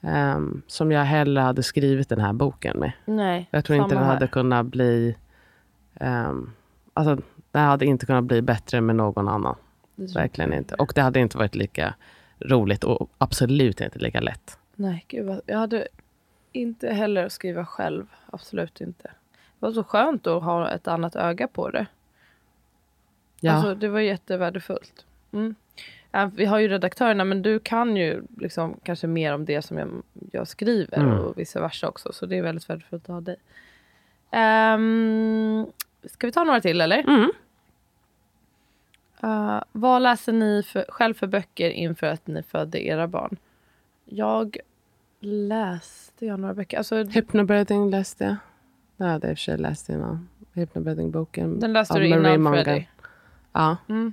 um, 0.00 0.62
som 0.66 0.92
jag 0.92 1.04
heller 1.04 1.40
hade 1.40 1.62
skrivit 1.62 2.08
den 2.08 2.20
här 2.20 2.32
boken 2.32 2.78
med. 2.78 2.92
Nej, 3.04 3.48
jag 3.50 3.64
tror 3.64 3.82
inte 3.82 3.94
den 3.94 4.04
hade 4.04 4.26
kunnat 4.26 4.66
bli... 4.66 5.16
Um, 6.00 6.52
alltså, 6.94 7.22
den 7.50 7.62
hade 7.62 7.86
inte 7.86 8.06
kunnat 8.06 8.24
bli 8.24 8.42
bättre 8.42 8.80
med 8.80 8.96
någon 8.96 9.28
annan. 9.28 9.56
Verkligen 9.94 10.52
inte. 10.52 10.74
Och 10.74 10.92
det 10.94 11.02
hade 11.02 11.20
inte 11.20 11.38
varit 11.38 11.54
lika 11.54 11.94
roligt 12.38 12.84
och 12.84 13.10
absolut 13.18 13.80
inte 13.80 13.98
lika 13.98 14.20
lätt. 14.20 14.58
Nej, 14.74 15.04
gud 15.08 15.26
vad, 15.26 15.40
jag 15.46 15.58
hade 15.58 15.88
inte 16.52 16.88
heller 16.88 17.28
skriva 17.28 17.66
själv. 17.66 18.06
Absolut 18.30 18.80
inte. 18.80 19.10
Var 19.64 19.72
så 19.72 19.84
skönt 19.84 20.26
att 20.26 20.42
ha 20.42 20.70
ett 20.70 20.88
annat 20.88 21.16
öga 21.16 21.48
på 21.48 21.70
det. 21.70 21.86
Ja. 23.40 23.52
Alltså, 23.52 23.74
det 23.74 23.88
var 23.88 24.00
jättevärdefullt. 24.00 25.04
Mm. 25.32 25.54
Vi 26.34 26.44
har 26.44 26.58
ju 26.58 26.68
redaktörerna, 26.68 27.24
men 27.24 27.42
du 27.42 27.58
kan 27.58 27.96
ju 27.96 28.22
liksom 28.38 28.80
kanske 28.82 29.06
mer 29.06 29.34
om 29.34 29.44
det 29.44 29.62
som 29.62 29.78
jag, 29.78 30.02
jag 30.32 30.48
skriver 30.48 30.98
mm. 30.98 31.18
och 31.18 31.38
vice 31.38 31.60
versa 31.60 31.88
också. 31.88 32.12
Så 32.12 32.26
det 32.26 32.38
är 32.38 32.42
väldigt 32.42 32.70
värdefullt 32.70 33.02
att 33.02 33.08
ha 33.08 33.20
dig. 33.20 33.36
Um, 34.74 35.66
ska 36.04 36.26
vi 36.26 36.32
ta 36.32 36.44
några 36.44 36.60
till 36.60 36.80
eller? 36.80 36.98
Mm. 36.98 37.30
Uh, 39.24 39.62
vad 39.72 40.02
läser 40.02 40.32
ni 40.32 40.62
för, 40.62 40.84
själv 40.88 41.14
för 41.14 41.26
böcker 41.26 41.70
inför 41.70 42.06
att 42.06 42.26
ni 42.26 42.42
födde 42.42 42.86
era 42.86 43.06
barn? 43.06 43.36
Jag 44.04 44.56
läste 45.20 46.26
jag 46.26 46.40
några 46.40 46.54
böcker. 46.54 46.78
Alltså, 46.78 47.02
Hypnobirthing 47.02 47.90
läste 47.90 48.24
jag. 48.24 48.36
Det 48.96 49.04
hade 49.04 49.26
jag 49.26 49.32
i 49.32 49.34
och 49.34 49.38
för 49.38 49.42
sig 49.42 49.58
läst 49.58 49.88
innan. 49.88 50.28
Hypnobirthing-boken. 50.52 51.60
Den 51.60 51.72
läste 51.72 51.98
du 51.98 52.06
innan 52.06 52.52
Freddy? 52.52 52.84
Ja. 53.52 53.76
Mm. 53.88 54.12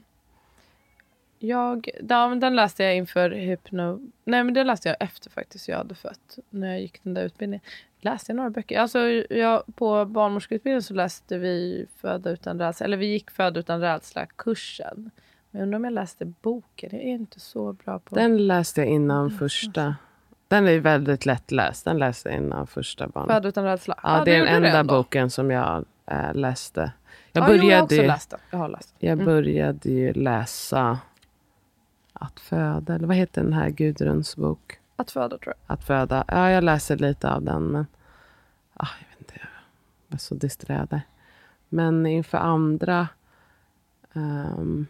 Jag, 1.39 1.89
ja, 2.09 2.35
den 2.35 2.55
läste 2.55 2.83
jag 2.83 2.95
inför 2.95 3.31
hypno... 3.31 3.99
Nej, 4.23 4.43
men 4.43 4.53
den 4.53 4.67
läste 4.67 4.89
jag 4.89 4.97
efter 4.99 5.29
faktiskt 5.29 5.67
jag 5.67 5.77
hade 5.77 5.95
fött. 5.95 6.39
När 6.49 6.67
jag 6.67 6.81
gick 6.81 7.03
den 7.03 7.13
där 7.13 7.23
utbildningen. 7.23 7.65
Läste 7.99 8.31
jag 8.31 8.35
några 8.35 8.49
böcker? 8.49 8.79
Alltså, 8.79 8.99
jag, 9.29 9.63
på 9.75 10.05
barnmorskeutbildningen 10.05 10.83
så 10.83 10.93
läste 10.93 11.37
vi 11.37 11.85
Föda 11.97 12.29
utan 12.29 12.59
rädsla. 12.59 12.85
Eller 12.85 12.97
vi 12.97 13.05
gick 13.05 13.31
Föda 13.31 13.59
utan 13.59 13.81
rädsla-kursen. 13.81 15.11
Men 15.51 15.59
jag 15.59 15.61
undrar 15.61 15.77
om 15.77 15.83
jag 15.83 15.93
läste 15.93 16.25
boken. 16.25 16.89
Jag 16.91 17.01
är 17.01 17.07
inte 17.07 17.39
så 17.39 17.73
bra 17.73 17.99
på... 17.99 18.15
Den 18.15 18.47
läste 18.47 18.81
jag 18.81 18.89
innan 18.89 19.31
första. 19.31 19.95
Den 20.51 20.67
är 20.67 20.79
väldigt 20.79 21.25
lättläst. 21.25 21.85
Den 21.85 21.97
läste 21.97 22.29
jag 22.29 22.37
innan 22.37 22.67
första 22.67 23.07
barnet. 23.07 23.35
Föda 23.35 23.49
utan 23.49 23.63
rädsla? 23.63 23.95
Ja, 24.03 24.21
ah, 24.21 24.23
det 24.23 24.35
är 24.35 24.45
den 24.45 24.65
enda 24.65 24.83
boken 24.83 25.29
som 25.29 25.51
jag 25.51 25.85
äh, 26.05 26.33
läste. 26.33 26.91
Jag, 27.31 27.43
ah, 27.43 27.47
började, 27.47 27.65
jo, 27.65 27.71
jag 27.71 27.83
också 27.83 28.01
läst. 28.01 28.33
Jag, 28.49 28.57
har 28.57 28.69
läst. 28.69 28.95
jag 28.99 29.11
mm. 29.11 29.25
började 29.25 29.89
ju 29.89 30.13
läsa 30.13 30.99
att 32.13 32.39
föda, 32.39 32.95
eller 32.95 33.07
vad 33.07 33.15
heter 33.15 33.43
den 33.43 33.53
här 33.53 33.69
Gudruns 33.69 34.35
bok? 34.35 34.79
Att 34.95 35.11
föda 35.11 35.37
tror 35.37 35.53
jag. 35.57 35.73
Att 35.73 35.83
föda. 35.83 36.23
Ja, 36.27 36.49
jag 36.49 36.63
läser 36.63 36.97
lite 36.97 37.31
av 37.31 37.43
den, 37.43 37.63
men 37.63 37.87
ah, 38.73 38.87
jag 38.99 39.07
vet 39.09 39.19
inte, 39.19 39.33
jag 39.39 39.47
var 40.07 40.17
så 40.17 40.35
distraherad. 40.35 41.01
Men 41.69 42.05
inför 42.05 42.37
andra... 42.37 43.07
Um, 44.13 44.87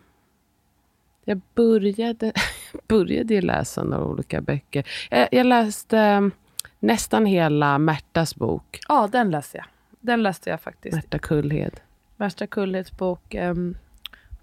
jag 1.26 1.42
började, 1.56 2.34
började 2.88 3.34
ju 3.34 3.42
läsa 3.42 3.84
några 3.84 4.06
olika 4.06 4.42
böcker. 4.42 4.88
Jag, 5.10 5.28
jag 5.32 5.46
läste 5.46 5.98
um, 6.18 6.32
nästan 6.80 7.26
hela 7.26 7.78
Märtas 7.78 8.36
bok. 8.36 8.80
Ja, 8.88 9.10
den 9.12 9.32
läste 9.32 9.58
jag. 9.58 9.66
Den 10.00 10.24
läste 10.24 10.50
jag 10.50 10.62
faktiskt. 10.62 10.96
Märta 10.96 11.20
Kullhed. 11.20 11.80
Märta 12.18 12.48
Kullheds 12.48 12.92
bok 12.92 13.36
um, 13.36 13.76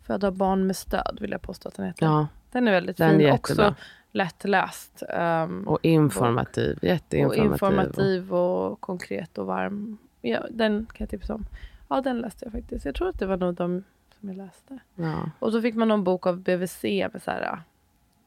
Föda 0.08 0.30
barn 0.30 0.66
med 0.66 0.76
stöd, 0.76 1.18
vill 1.20 1.30
jag 1.30 1.42
påstå 1.42 1.68
att 1.68 1.74
den 1.74 1.86
heter. 1.86 2.06
Ja. 2.06 2.26
Den 2.52 2.68
är 2.68 2.72
väldigt 2.72 2.96
den 2.96 3.18
fin. 3.18 3.28
Är 3.28 3.32
Också 3.32 3.74
lättläst. 4.12 5.02
Um, 5.18 5.68
och 5.68 5.78
informativ. 5.82 6.74
Bok. 6.74 6.82
Jätteinformativ. 6.82 7.50
Och 7.50 7.52
informativ 7.52 8.34
och 8.34 8.80
konkret 8.80 9.38
och 9.38 9.46
varm. 9.46 9.98
Ja, 10.20 10.46
den 10.50 10.86
kan 10.86 10.96
jag 10.98 11.10
tipsa 11.10 11.34
om. 11.34 11.46
Ja, 11.88 12.00
den 12.00 12.18
läste 12.18 12.44
jag 12.44 12.52
faktiskt. 12.52 12.84
Jag 12.84 12.94
tror 12.94 13.08
att 13.08 13.18
det 13.18 13.26
var 13.26 13.36
nog 13.36 13.54
de 13.54 13.84
som 14.20 14.28
jag 14.28 14.36
läste. 14.36 14.78
Ja. 14.94 15.30
Och 15.38 15.52
så 15.52 15.62
fick 15.62 15.74
man 15.74 15.88
någon 15.88 16.04
bok 16.04 16.26
av 16.26 16.40
BVC 16.40 16.82
med 16.82 17.22
så 17.24 17.30
här, 17.30 17.62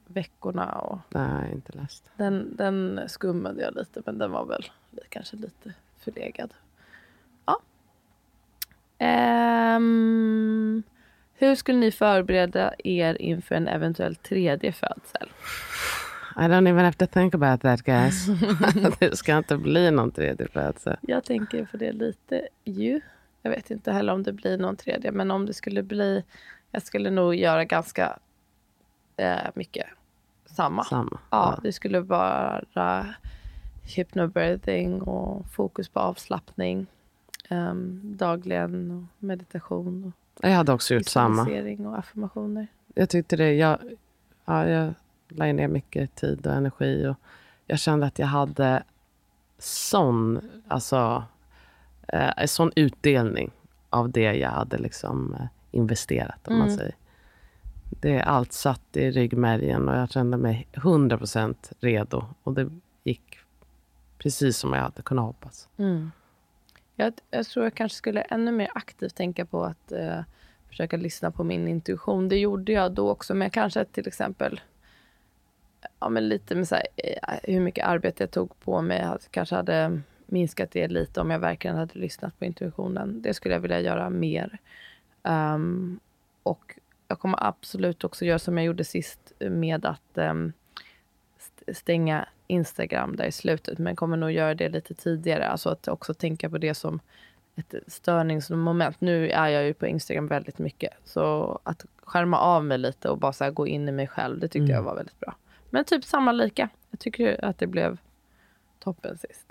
veckorna. 0.07 0.71
Och 0.71 0.99
Nej, 1.09 1.51
inte 1.53 1.77
läst. 1.77 2.09
Den, 2.17 2.55
den 2.55 3.01
skummade 3.07 3.61
jag 3.61 3.75
lite, 3.75 4.01
men 4.05 4.17
den 4.17 4.31
var 4.31 4.45
väl 4.45 4.65
kanske 5.09 5.35
lite 5.35 5.73
förlegad. 5.99 6.53
Ja. 7.45 7.61
Um, 9.75 10.83
hur 11.33 11.55
skulle 11.55 11.77
ni 11.77 11.91
förbereda 11.91 12.73
er 12.83 13.21
inför 13.21 13.55
en 13.55 13.67
eventuell 13.67 14.15
tredje 14.15 14.71
födsel? 14.71 15.29
I 16.35 16.47
don't 16.47 16.67
even 16.67 16.85
have 16.85 16.97
to 16.97 17.07
think 17.07 17.35
about 17.35 17.61
that 17.61 17.81
guys. 17.81 18.27
det 18.99 19.17
ska 19.17 19.37
inte 19.37 19.57
bli 19.57 19.91
någon 19.91 20.11
tredje 20.11 20.47
födsel. 20.47 20.97
Jag 21.01 21.23
tänker 21.23 21.65
på 21.65 21.77
det 21.77 21.91
lite 21.91 22.47
ju. 22.63 23.01
Jag 23.41 23.51
vet 23.51 23.71
inte 23.71 23.91
heller 23.91 24.13
om 24.13 24.23
det 24.23 24.33
blir 24.33 24.57
någon 24.57 24.75
tredje, 24.75 25.11
men 25.11 25.31
om 25.31 25.45
det 25.45 25.53
skulle 25.53 25.83
bli... 25.83 26.23
Jag 26.71 26.83
skulle 26.83 27.09
nog 27.09 27.35
göra 27.35 27.65
ganska 27.65 28.19
eh, 29.17 29.49
mycket 29.53 29.87
samma. 30.45 30.83
samma. 30.83 31.19
Ja, 31.29 31.53
ja, 31.55 31.59
det 31.63 31.71
skulle 31.71 31.99
vara 31.99 33.05
hypnobirthing 33.83 35.01
och 35.01 35.45
fokus 35.51 35.89
på 35.89 35.99
avslappning. 35.99 36.87
Um, 37.49 38.01
dagligen 38.17 38.91
och 38.91 39.25
meditation. 39.25 40.13
Och 40.33 40.49
jag 40.49 40.55
hade 40.55 40.73
också 40.73 40.93
gjort 40.93 41.05
samma. 41.05 41.41
och 41.79 41.97
affirmationer. 41.97 42.67
Jag 42.95 43.09
tyckte 43.09 43.35
det. 43.35 43.53
Jag, 43.53 43.79
ja, 44.45 44.67
jag 44.67 44.93
la 45.27 45.45
ner 45.45 45.67
mycket 45.67 46.15
tid 46.15 46.47
och 46.47 46.53
energi. 46.53 47.07
Och 47.07 47.15
jag 47.67 47.79
kände 47.79 48.05
att 48.05 48.19
jag 48.19 48.27
hade 48.27 48.83
sån, 49.57 50.49
alltså, 50.67 51.23
eh, 52.07 52.45
sån 52.45 52.71
utdelning 52.75 53.51
av 53.89 54.09
det 54.09 54.33
jag 54.33 54.49
hade 54.49 54.77
liksom, 54.77 55.33
eh, 55.33 55.45
investerat. 55.71 56.47
Om 56.47 56.53
mm. 56.53 56.67
man 56.67 56.77
säger. 56.77 56.95
Det, 57.89 58.21
allt 58.21 58.53
satt 58.53 58.97
i 58.97 59.11
ryggmärgen 59.11 59.89
och 59.89 59.95
jag 59.95 60.11
kände 60.11 60.37
mig 60.37 60.67
100% 60.73 61.55
redo. 61.79 62.25
Och 62.43 62.53
det 62.53 62.69
gick 63.03 63.37
precis 64.17 64.57
som 64.57 64.73
jag 64.73 64.81
hade 64.81 65.01
kunnat 65.01 65.25
hoppas. 65.25 65.67
Mm. 65.77 66.11
Jag, 66.95 67.13
jag, 67.31 67.45
tror 67.45 67.65
jag 67.65 67.73
kanske 67.73 67.95
skulle 67.95 68.21
ännu 68.21 68.51
mer 68.51 68.69
aktivt 68.75 69.15
tänka 69.15 69.45
på 69.45 69.63
att 69.63 69.91
eh, 69.91 70.19
försöka 70.69 70.97
lyssna 70.97 71.31
på 71.31 71.43
min 71.43 71.67
intuition. 71.67 72.29
Det 72.29 72.37
gjorde 72.37 72.71
jag 72.71 72.91
då 72.91 73.09
också, 73.09 73.33
men 73.33 73.49
kanske 73.49 73.85
till 73.85 74.07
exempel 74.07 74.61
ja, 75.99 76.09
men 76.09 76.29
lite 76.29 76.55
med 76.55 76.67
så 76.67 76.75
här, 76.75 76.87
eh, 76.97 77.33
hur 77.43 77.59
mycket 77.59 77.85
arbete 77.85 78.23
jag 78.23 78.31
tog 78.31 78.59
på 78.59 78.81
mig. 78.81 79.01
Att 79.01 79.31
kanske 79.31 79.55
hade 79.55 80.01
minskat 80.31 80.71
det 80.71 80.87
lite 80.87 81.21
om 81.21 81.31
jag 81.31 81.39
verkligen 81.39 81.77
hade 81.77 81.99
lyssnat 81.99 82.39
på 82.39 82.45
intuitionen. 82.45 83.21
Det 83.21 83.33
skulle 83.33 83.53
jag 83.53 83.61
vilja 83.61 83.79
göra 83.79 84.09
mer. 84.09 84.57
Um, 85.23 85.99
och 86.43 86.79
jag 87.07 87.19
kommer 87.19 87.47
absolut 87.47 88.03
också 88.03 88.25
göra 88.25 88.39
som 88.39 88.57
jag 88.57 88.65
gjorde 88.65 88.83
sist 88.83 89.33
med 89.39 89.85
att 89.85 90.11
um, 90.13 90.53
stänga 91.73 92.27
Instagram 92.47 93.15
där 93.15 93.25
i 93.25 93.31
slutet, 93.31 93.77
men 93.77 93.95
kommer 93.95 94.17
nog 94.17 94.31
göra 94.31 94.55
det 94.55 94.69
lite 94.69 94.93
tidigare. 94.93 95.47
Alltså 95.47 95.69
att 95.69 95.87
också 95.87 96.13
tänka 96.13 96.49
på 96.49 96.57
det 96.57 96.73
som 96.73 96.99
ett 97.55 97.73
störningsmoment. 97.87 99.01
Nu 99.01 99.29
är 99.29 99.47
jag 99.47 99.63
ju 99.63 99.73
på 99.73 99.87
Instagram 99.87 100.27
väldigt 100.27 100.59
mycket, 100.59 100.93
så 101.03 101.59
att 101.63 101.85
skärma 102.03 102.39
av 102.39 102.65
mig 102.65 102.77
lite 102.77 103.09
och 103.09 103.17
bara 103.17 103.33
så 103.33 103.51
gå 103.51 103.67
in 103.67 103.89
i 103.89 103.91
mig 103.91 104.07
själv, 104.07 104.39
det 104.39 104.47
tyckte 104.47 104.59
mm. 104.59 104.75
jag 104.75 104.83
var 104.83 104.95
väldigt 104.95 105.19
bra. 105.19 105.35
Men 105.69 105.85
typ 105.85 106.05
samma 106.05 106.31
lika. 106.31 106.69
Jag 106.91 106.99
tycker 106.99 107.45
att 107.45 107.57
det 107.57 107.67
blev 107.67 107.97
toppen 108.79 109.17
sist. 109.17 109.50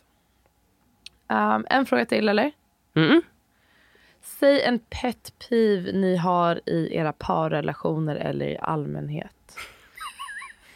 Um, 1.31 1.67
en 1.71 1.87
fråga 1.87 2.07
till, 2.07 2.29
eller? 2.29 2.53
Mm. 2.95 3.23
Säg 4.23 4.63
en 4.63 4.79
pet 4.79 5.33
peeve 5.49 5.93
ni 5.93 6.17
har 6.17 6.61
i 6.67 6.97
era 6.97 7.13
parrelationer 7.13 8.17
eller 8.17 8.47
i 8.47 8.59
allmänhet. 8.63 9.57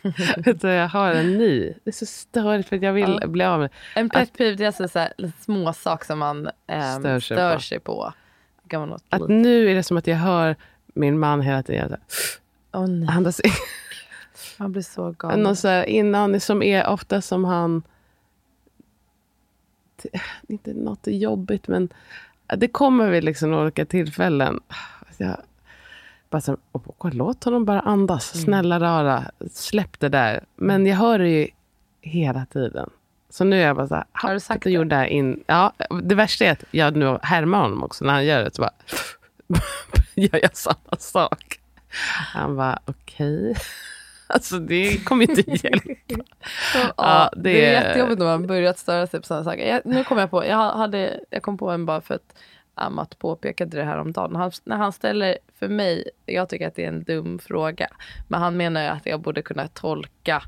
Vet 0.36 0.61
du, 0.61 0.68
jag 0.68 0.88
har 0.88 1.12
en 1.12 1.38
ny. 1.38 1.74
Det 1.84 1.90
är 1.90 1.92
så 1.92 2.07
störigt 2.07 2.68
för 2.68 2.76
att 2.76 2.82
jag 2.82 2.92
vill 2.92 3.18
ja. 3.20 3.26
bli 3.26 3.44
av 3.44 3.61
med 3.61 3.70
En 3.94 4.09
pet 4.09 4.32
peeve 4.38 4.57
det 4.57 4.64
är 4.64 4.66
alltså 4.66 4.88
så 4.88 4.98
här, 4.98 5.12
små 5.40 5.72
saker 5.72 6.07
som 6.07 6.18
man 6.18 6.50
äm, 6.66 7.00
stör 7.00 7.20
sig 7.20 7.36
stör 7.36 7.55
på. 7.55 7.61
Sig 7.61 7.80
på. 7.80 8.12
Att 9.09 9.28
nu 9.28 9.70
är 9.70 9.74
det 9.74 9.82
som 9.82 9.96
att 9.96 10.07
jag 10.07 10.16
hör 10.16 10.57
min 10.86 11.18
man 11.18 11.40
hela 11.40 11.62
tiden 11.62 11.96
oh, 12.74 12.88
nej. 12.88 13.09
andas 13.16 13.40
in. 13.40 13.50
Han 14.59 14.72
blir 14.72 14.82
så 14.82 15.11
galen. 15.11 15.46
Och 15.46 15.59
så 15.59 15.68
här, 15.68 15.84
innan, 15.84 16.40
som 16.40 16.62
är 16.62 16.86
ofta 16.86 17.20
som 17.22 17.44
han... 17.44 17.82
Inte 20.49 20.74
något 20.74 21.07
jobbigt, 21.07 21.68
men 21.68 21.88
det 22.57 22.68
kommer 22.68 23.11
vid 23.11 23.24
liksom 23.24 23.55
olika 23.55 23.84
tillfällen. 23.84 24.61
Jag, 25.16 25.36
bara 26.30 26.40
så, 26.40 26.57
låt 27.12 27.45
honom 27.45 27.64
bara 27.64 27.80
andas. 27.80 28.34
Mm. 28.34 28.45
Snälla 28.45 28.80
rara, 28.80 29.24
släpp 29.51 30.01
det 30.01 30.09
där. 30.09 30.45
Men 30.57 30.86
jag 30.86 30.97
hör 30.97 31.18
det 31.18 31.28
ju 31.28 31.49
hela 32.01 32.47
tiden. 32.47 32.90
Så 33.30 33.45
nu 33.45 33.57
är 33.57 33.66
jag 33.66 33.76
bara 33.76 33.88
så 33.88 33.95
här, 33.95 34.05
har 34.12 34.32
du 34.32 34.40
sagt 34.40 34.64
det? 34.64 34.70
Gjorde 34.70 34.97
det, 34.97 35.09
in, 35.09 35.45
ja, 35.47 35.72
det 36.03 36.14
värsta 36.14 36.45
är 36.45 36.53
att 36.53 36.64
jag 36.70 36.97
nu 36.97 37.18
härmar 37.22 37.61
honom 37.61 37.82
också. 37.82 38.05
När 38.05 38.12
han 38.12 38.24
gör 38.24 38.45
det 38.45 38.55
så 38.55 38.62
bara 38.62 38.72
gör 40.14 40.38
jag 40.42 40.57
samma 40.57 40.97
sak. 40.99 41.61
Han 42.32 42.57
bara, 42.57 42.78
okej. 42.84 43.51
Okay. 43.51 43.62
Alltså 44.26 44.58
det 44.58 45.04
kommer 45.04 45.30
inte 45.30 45.50
hjälpa. 45.66 45.88
ja, 46.74 46.92
ja, 46.96 47.30
det, 47.36 47.42
det 47.42 47.66
är 47.66 47.72
jättejobbigt 47.72 48.18
när 48.18 48.26
man 48.26 48.46
börjat 48.46 48.78
störa 48.78 49.06
sig 49.06 49.20
på 49.20 49.26
sådana 49.26 49.44
saker. 49.44 49.66
Jag, 49.66 49.80
nu 49.84 50.04
kom 50.04 50.18
jag 50.18 50.30
på, 50.30 50.44
jag, 50.44 50.72
hade, 50.72 51.20
jag 51.30 51.42
kom 51.42 51.58
på 51.58 51.70
en 51.70 51.86
bara 51.86 52.00
för 52.00 52.14
att 52.14 52.34
Amat 52.74 53.18
påpekade 53.18 53.76
det 53.76 53.84
här 53.84 53.98
om 53.98 54.12
dagen. 54.12 54.36
Han, 54.36 54.52
när 54.64 54.76
han 54.76 54.92
ställer 54.92 55.38
för 55.58 55.68
mig, 55.68 56.10
jag 56.26 56.48
tycker 56.48 56.68
att 56.68 56.74
det 56.74 56.84
är 56.84 56.88
en 56.88 57.04
dum 57.04 57.38
fråga. 57.38 57.88
Men 58.28 58.40
han 58.40 58.56
menar 58.56 58.82
ju 58.82 58.88
att 58.88 59.06
jag 59.06 59.20
borde 59.20 59.42
kunna 59.42 59.68
tolka 59.68 60.42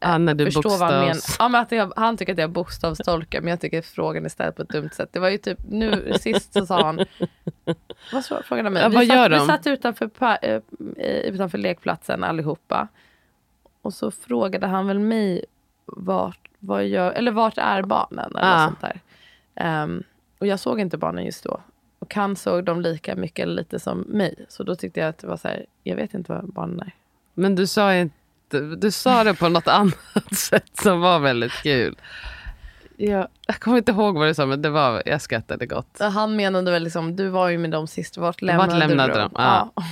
Ja, 0.00 0.18
när 0.18 0.34
du 0.34 0.44
förstå 0.44 0.68
vad 0.68 0.80
han 0.80 0.88
menar. 0.92 1.06
bokstavs... 1.14 1.36
Ja, 1.38 1.48
men 1.48 1.60
att 1.60 1.72
jag, 1.72 1.92
han 1.96 2.16
tycker 2.16 2.32
att 2.32 2.38
jag 2.38 2.50
bokstavstolkar 2.50 3.40
men 3.40 3.48
jag 3.50 3.60
tycker 3.60 3.82
frågan 3.82 4.24
är 4.24 4.28
ställd 4.28 4.56
på 4.56 4.62
ett 4.62 4.68
dumt 4.68 4.90
sätt. 4.92 5.08
Det 5.12 5.18
var 5.18 5.28
ju 5.28 5.38
typ 5.38 5.58
nu 5.68 6.12
sist 6.20 6.52
så 6.52 6.66
sa 6.66 6.82
han, 6.84 7.04
vad 8.12 8.24
frågade 8.24 8.66
han 8.66 8.72
mig? 8.72 8.82
Ja, 8.82 8.88
vi, 8.88 8.94
vad 8.96 9.06
satt, 9.06 9.16
gör 9.16 9.30
vi 9.30 9.46
satt 9.46 9.66
utanför, 9.66 10.10
eh, 10.42 10.60
eh, 10.96 11.20
utanför 11.20 11.58
lekplatsen 11.58 12.24
allihopa. 12.24 12.88
Och 13.82 13.94
så 13.94 14.10
frågade 14.10 14.66
han 14.66 14.86
väl 14.86 14.98
mig 14.98 15.44
vart, 15.86 16.48
vad 16.58 16.86
gör, 16.86 17.12
eller 17.12 17.32
vart 17.32 17.58
är 17.58 17.82
barnen? 17.82 18.36
Eller 18.36 18.50
Ja. 18.50 18.66
sånt 18.66 18.80
där. 18.80 19.00
Ehm, 19.54 20.02
och 20.38 20.46
jag 20.46 20.60
såg 20.60 20.80
inte 20.80 20.96
barnen 20.98 21.24
just 21.24 21.44
då. 21.44 21.60
Och 21.98 22.14
han 22.14 22.36
såg 22.36 22.64
dem 22.64 22.80
lika 22.80 23.16
mycket 23.16 23.42
eller 23.42 23.54
lite 23.54 23.78
som 23.78 23.98
mig. 24.00 24.44
Så 24.48 24.62
då 24.62 24.76
tyckte 24.76 25.00
jag 25.00 25.08
att 25.08 25.18
det 25.18 25.26
var 25.26 25.36
så 25.36 25.48
här, 25.48 25.66
jag 25.82 25.96
vet 25.96 26.14
inte 26.14 26.32
vad 26.32 26.52
barnen 26.52 26.80
är. 26.80 26.92
Men 27.34 27.54
du 27.54 27.66
sa, 27.66 27.94
inte, 27.94 28.16
du 28.78 28.90
sa 28.90 29.24
det 29.24 29.34
på 29.34 29.48
något 29.48 29.68
annat 29.80 30.34
sätt 30.34 30.70
som 30.82 31.00
var 31.00 31.18
väldigt 31.18 31.52
kul. 31.52 31.96
Jag, 32.96 33.28
jag 33.46 33.60
kommer 33.60 33.78
inte 33.78 33.92
ihåg 33.92 34.18
vad 34.18 34.28
du 34.28 34.34
sa, 34.34 34.46
men 34.46 34.62
det 34.62 34.70
var, 34.70 35.02
jag 35.06 35.20
skrattade 35.22 35.66
gott. 35.66 35.98
Han 36.00 36.36
menade 36.36 36.70
väl 36.70 36.82
liksom, 36.82 37.16
du 37.16 37.28
var 37.28 37.48
ju 37.48 37.58
med 37.58 37.70
dem 37.70 37.86
sist, 37.86 38.16
vart 38.16 38.42
lämnade, 38.42 38.74
lämnade 38.78 39.12
du 39.12 39.18
de? 39.18 39.20
dem? 39.22 39.30
Ja. 39.34 39.72
Ja. 39.76 39.82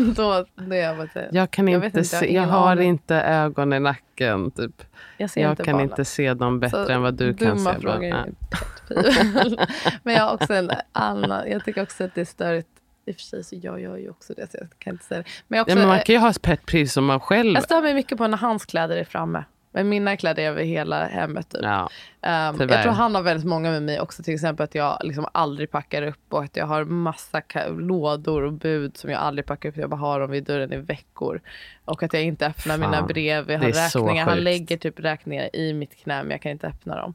då, 0.16 0.44
då 0.54 0.74
jag 0.74 0.96
bara, 0.96 1.08
Jag 1.32 1.50
kan 1.50 1.68
Jag 1.68 1.84
inte, 1.84 1.98
inte, 2.00 2.16
jag 2.16 2.20
har 2.20 2.26
se, 2.26 2.34
jag 2.34 2.42
har 2.42 2.70
aning. 2.72 2.88
inte 2.88 3.16
ögon 3.16 3.72
i 3.72 3.80
nacken. 3.80 4.50
Typ. 4.50 4.82
jag 5.16 5.30
ser 5.30 5.40
Jag 5.42 5.52
inte 5.52 5.64
kan 5.64 5.72
barnen. 5.72 5.90
inte 5.90 6.04
se 6.04 6.34
dem 6.34 6.60
bättre 6.60 6.86
Så 6.86 6.92
än 6.92 7.02
vad 7.02 7.14
du 7.14 7.34
kan 7.34 7.48
dumma 7.56 7.74
se. 7.74 7.80
frågor 7.80 8.10
dem. 8.10 8.34
Ja. 8.50 8.56
pet 8.58 8.88
peeve. 8.88 9.66
Men 10.02 10.14
jag 10.14 10.22
har 10.22 10.34
också 10.34 10.54
en 10.54 10.70
annan, 10.92 11.50
jag 11.50 11.64
tycker 11.64 11.82
också 11.82 12.04
att 12.04 12.14
det 12.14 12.20
är 12.20 12.24
störigt. 12.24 12.68
I 13.08 13.12
och 13.12 13.14
för 13.14 13.22
sig 13.22 13.44
så 13.44 13.56
jag 13.62 13.80
gör 13.80 13.96
ju 13.96 14.10
också 14.10 14.34
det, 14.36 14.50
så 14.50 14.56
jag 14.60 14.68
kan 14.78 14.92
inte 14.92 15.04
säga 15.04 15.22
det. 15.22 15.28
Men 15.48 15.60
också, 15.60 15.70
Ja, 15.70 15.76
men 15.76 15.88
man 15.88 16.00
kan 16.00 16.14
ju 16.14 16.18
ha 16.18 16.30
ett 16.30 16.42
pet 16.42 16.66
peeve 16.66 16.88
som 16.88 17.04
man 17.04 17.20
själv... 17.20 17.54
jag 17.54 17.64
stör 17.64 17.82
mig 17.82 17.94
mycket 17.94 18.18
på 18.18 18.26
när 18.26 18.38
hans 18.38 18.66
kläder 18.66 18.96
är 18.96 19.04
framme. 19.04 19.44
Men 19.72 19.88
mina 19.88 20.16
kläder 20.16 20.42
är 20.42 20.48
över 20.48 20.62
hela 20.62 21.06
hemmet. 21.06 21.50
Typ. 21.50 21.60
Ja. 21.62 21.88
Um, 22.22 22.68
jag 22.70 22.82
tror 22.82 22.92
han 22.92 23.14
har 23.14 23.22
väldigt 23.22 23.46
många 23.46 23.70
med 23.70 23.82
mig 23.82 24.00
också. 24.00 24.22
Till 24.22 24.34
exempel 24.34 24.64
att 24.64 24.74
jag 24.74 24.98
liksom 25.02 25.26
aldrig 25.32 25.70
packar 25.70 26.02
upp 26.02 26.32
och 26.32 26.44
att 26.44 26.56
jag 26.56 26.66
har 26.66 26.84
massa 26.84 27.42
lådor 27.68 28.42
och 28.42 28.52
bud 28.52 28.96
som 28.96 29.10
jag 29.10 29.20
aldrig 29.20 29.46
packar 29.46 29.68
upp. 29.68 29.76
Jag 29.76 29.90
bara 29.90 30.00
har 30.00 30.20
dem 30.20 30.30
vid 30.30 30.44
dörren 30.44 30.72
i 30.72 30.76
veckor. 30.76 31.40
Och 31.84 32.02
att 32.02 32.12
jag 32.12 32.22
inte 32.22 32.46
öppnar 32.46 32.78
Fan, 32.78 32.90
mina 32.90 33.02
brev. 33.02 33.50
Jag 33.50 33.58
har 33.58 33.66
räkningar. 33.66 34.24
Han 34.24 34.38
lägger 34.38 34.76
typ 34.76 35.00
räkningar 35.00 35.56
i 35.56 35.72
mitt 35.72 35.96
knä 35.96 36.22
men 36.22 36.30
jag 36.30 36.42
kan 36.42 36.52
inte 36.52 36.66
öppna 36.66 36.96
dem. 36.96 37.14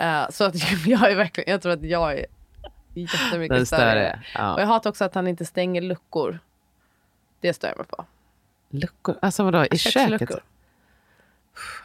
Uh, 0.00 0.30
så 0.30 0.44
att 0.44 0.54
jag 0.86 1.10
är 1.10 1.16
verkligen, 1.16 1.50
jag 1.50 1.62
tror 1.62 1.72
att 1.72 1.84
jag 1.84 2.18
är 2.18 2.26
jättemycket 3.00 3.56
Den 3.56 3.66
större. 3.66 4.20
större. 4.30 4.52
Och 4.52 4.60
jag 4.60 4.60
Ja. 4.60 4.64
hatar 4.64 4.90
också 4.90 5.04
att 5.04 5.14
han 5.14 5.28
inte 5.28 5.44
stänger 5.44 5.80
luckor. 5.82 6.38
Det 7.40 7.52
stör 7.54 7.68
jag 7.68 7.76
mig 7.76 7.86
på. 7.86 8.04
Luckor? 8.70 9.16
Alltså 9.22 9.42
vadå, 9.44 9.64
i 9.70 9.78
köket? 9.78 10.30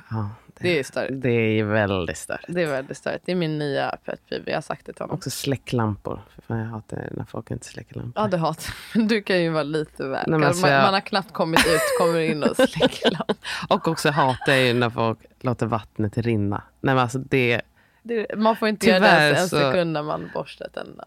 Ja, 0.09 0.29
Det 0.59 0.79
är 0.79 0.83
störigt. 0.83 1.21
det 1.21 1.29
är 1.29 1.63
väldigt 1.63 2.17
störigt. 2.17 2.45
Det 2.47 2.61
är 2.61 2.67
väldigt 2.67 2.97
störigt. 2.97 3.25
Det 3.25 3.31
är 3.31 3.35
min 3.35 3.59
nya 3.59 3.95
pet 4.05 4.19
peeve. 4.29 4.51
Jag 4.51 4.57
har 4.57 4.61
sagt 4.61 4.85
det 4.85 4.93
till 4.93 5.01
honom. 5.01 5.15
Också 5.15 5.29
släcklampor. 5.29 6.21
För 6.35 6.41
fan, 6.41 6.59
jag 6.59 6.65
hatar 6.65 7.09
när 7.11 7.23
folk 7.25 7.51
inte 7.51 7.65
släcker 7.65 7.95
lampor. 7.95 8.23
Ja, 8.23 8.27
du 8.27 8.37
hatar. 8.37 8.73
Du 9.07 9.21
kan 9.23 9.41
ju 9.41 9.49
vara 9.49 9.63
lite 9.63 10.03
men 10.03 10.31
man, 10.31 10.43
alltså 10.43 10.67
jag- 10.67 10.83
man 10.83 10.93
har 10.93 11.01
knappt 11.01 11.33
kommit 11.33 11.59
ut, 11.59 11.81
kommer 11.99 12.19
in 12.19 12.43
och 12.43 12.55
släcker 12.69 13.11
lampan. 13.11 13.35
Och 13.69 13.87
också 13.87 14.09
hatar 14.09 14.53
jag 14.53 14.63
ju 14.63 14.73
när 14.73 14.89
folk 14.89 15.19
låter 15.39 15.65
vattnet 15.65 16.17
rinna. 16.17 16.63
Nej, 16.81 16.95
men 16.95 17.03
alltså 17.03 17.19
det, 17.19 17.61
Det- 18.03 18.37
Man 18.37 18.55
får 18.55 18.67
inte 18.67 18.87
göra 18.87 18.99
det 18.99 19.05
Tyvärr 19.05 19.25
ens 19.33 19.41
en 19.41 19.49
så- 19.49 19.57
sekund 19.71 19.91
när 19.93 20.03
man 20.03 20.29
borstar 20.33 20.67
tänderna. 20.73 21.05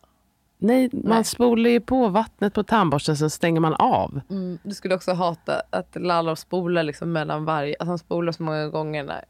nej, 0.59 0.91
man 0.93 1.03
Nej. 1.15 1.25
spolar 1.25 1.71
ju 1.71 1.81
på 1.81 2.09
vattnet 2.09 2.55
på 2.55 2.63
tandborsten, 2.63 3.17
sen 3.17 3.31
stänger 3.31 3.61
man 3.61 3.75
av. 3.75 4.21
Mm, 4.31 4.59
du 4.63 4.75
skulle 4.75 4.95
också 4.95 5.13
hata 5.13 5.63
att 5.71 5.97
Lalo 6.01 6.37
spolar 6.37 6.83
liksom 6.83 7.13
mellan 7.13 7.45
varje... 7.45 7.77
Att 7.79 7.87
han 7.87 7.99
spolar 7.99 8.33
så 8.33 8.43
många 8.43 8.69
gånger 8.69 9.05
när 9.05 9.25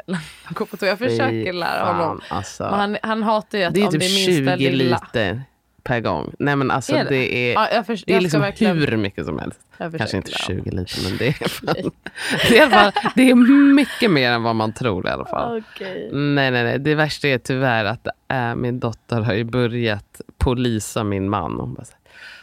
han 0.45 0.55
går 0.55 0.67
på 0.67 0.77
toa. 0.77 0.89
Jag 0.89 0.99
försöker 0.99 1.53
lära 1.53 1.87
fan, 1.87 1.97
honom. 2.01 2.21
Alltså. 2.31 2.62
Men 2.62 2.75
han, 2.81 2.97
han 3.03 3.23
hatar 3.23 3.59
ju 3.59 3.64
att 3.64 3.75
det 3.75 3.81
är 3.81 3.85
om 3.87 3.91
typ 3.93 4.01
det 4.01 4.07
är 4.07 4.27
minsta 4.29 4.57
20 4.57 4.71
lilla... 4.71 5.01
liter 5.14 5.43
per 5.87 6.01
gång. 6.01 6.34
Nej 6.39 6.57
men 6.57 6.70
alltså 6.70 6.97
Är 6.97 7.05
det? 7.05 7.11
det? 7.11 7.34
är, 7.34 7.55
Ja, 7.55 7.68
jag, 7.72 7.87
förs- 7.87 8.05
det 8.07 8.14
är 8.14 8.20
liksom 8.20 8.41
verkligen... 8.41 8.78
hur 8.78 8.97
mycket 8.97 9.26
som 9.26 9.39
helst. 9.39 9.61
Kanske 9.78 10.16
inte 10.16 10.30
lära 10.30 10.47
honom. 10.47 10.64
20 10.64 10.70
liter 10.70 11.09
men 11.11 11.18
det 11.18 11.26
är, 11.28 11.32
fan, 11.49 11.74
det, 12.49 12.59
är 12.59 12.70
fall, 12.70 12.93
det 13.14 13.30
är 13.30 13.34
mycket 13.74 14.11
mer 14.11 14.32
än 14.32 14.43
vad 14.43 14.57
man 14.57 14.72
tror 14.72 15.07
i 15.07 15.11
alla 15.11 15.24
fall. 15.24 15.62
Okej. 15.74 16.11
Nej, 16.12 16.51
nej, 16.51 16.64
nej. 16.64 16.78
Det 16.78 16.95
värsta 16.95 17.28
är 17.28 17.39
tyvärr 17.39 17.84
att 17.84 18.07
äh, 18.28 18.55
min 18.55 18.80
dotter 18.80 19.20
har 19.20 19.34
ju 19.34 19.45
börjat 19.45 20.20
polisa 20.39 21.05
min 21.05 21.30
man. 21.30 21.61
Hon 21.61 21.74
bara 21.74 21.84
så 21.84 21.93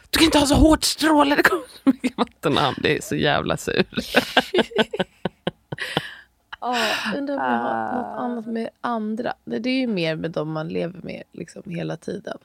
du 0.09 0.19
kan 0.19 0.25
inte 0.25 0.37
ha 0.39 0.45
så 0.45 0.55
hårt 0.55 0.83
stråle, 0.83 1.35
det 1.35 1.43
kommer 1.43 1.63
så 1.83 1.89
mycket 1.89 2.17
vatten. 2.17 2.57
Han 2.57 2.73
blir 2.77 3.01
så 3.01 3.15
jävla 3.15 3.57
sur. 3.57 3.85
Ja, 6.61 6.75
undrar 7.17 7.35
om 7.35 7.41
jag 7.41 7.59
har 7.59 7.93
något 7.93 8.19
annat 8.19 8.45
med 8.45 8.69
andra. 8.81 9.33
Det 9.45 9.59
det 9.59 9.69
är 9.69 9.79
ju 9.79 9.87
mer 9.87 10.15
med 10.15 10.31
dem 10.31 10.51
man 10.51 10.67
lever 10.67 10.99
med 11.03 11.23
liksom 11.31 11.63
hela 11.65 11.97
tiden. 11.97 12.37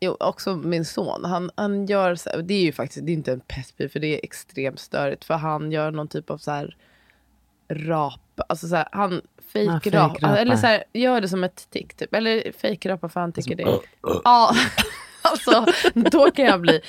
Jo, 0.00 0.16
också 0.20 0.56
min 0.56 0.84
son. 0.84 1.24
Han, 1.24 1.50
han 1.54 1.86
gör 1.86 2.14
så 2.14 2.30
här, 2.30 2.42
det 2.42 2.54
är 2.54 2.62
ju 2.62 2.72
faktiskt 2.72 3.06
det 3.06 3.12
är 3.12 3.14
inte 3.14 3.32
en 3.32 3.40
peeve, 3.40 3.88
för 3.88 4.00
det 4.00 4.06
är 4.06 4.20
extremt 4.22 4.80
störigt. 4.80 5.24
För 5.24 5.34
han 5.34 5.72
gör 5.72 5.90
någon 5.90 6.08
typ 6.08 6.30
av 6.30 6.38
så 6.38 6.50
här 6.50 6.76
rap. 7.68 8.20
Alltså 8.48 8.68
så 8.68 8.76
här, 8.76 8.88
han 8.92 9.22
fejkrap. 9.52 9.82
fejkrapar. 9.82 10.36
eller 10.36 10.56
så 10.56 10.66
här, 10.66 10.84
gör 10.92 11.20
det 11.20 11.28
som 11.28 11.44
ett 11.44 11.70
tick 11.70 11.94
typ. 11.94 12.14
Eller 12.14 12.52
fejkrapa 12.52 13.08
för 13.08 13.20
han 13.20 13.32
tycker 13.32 13.56
det 13.56 13.62
är... 13.62 13.78
Ja, 14.24 14.54
alltså 15.30 15.66
då 15.94 16.30
kan 16.30 16.44
jag 16.44 16.60
bli... 16.60 16.80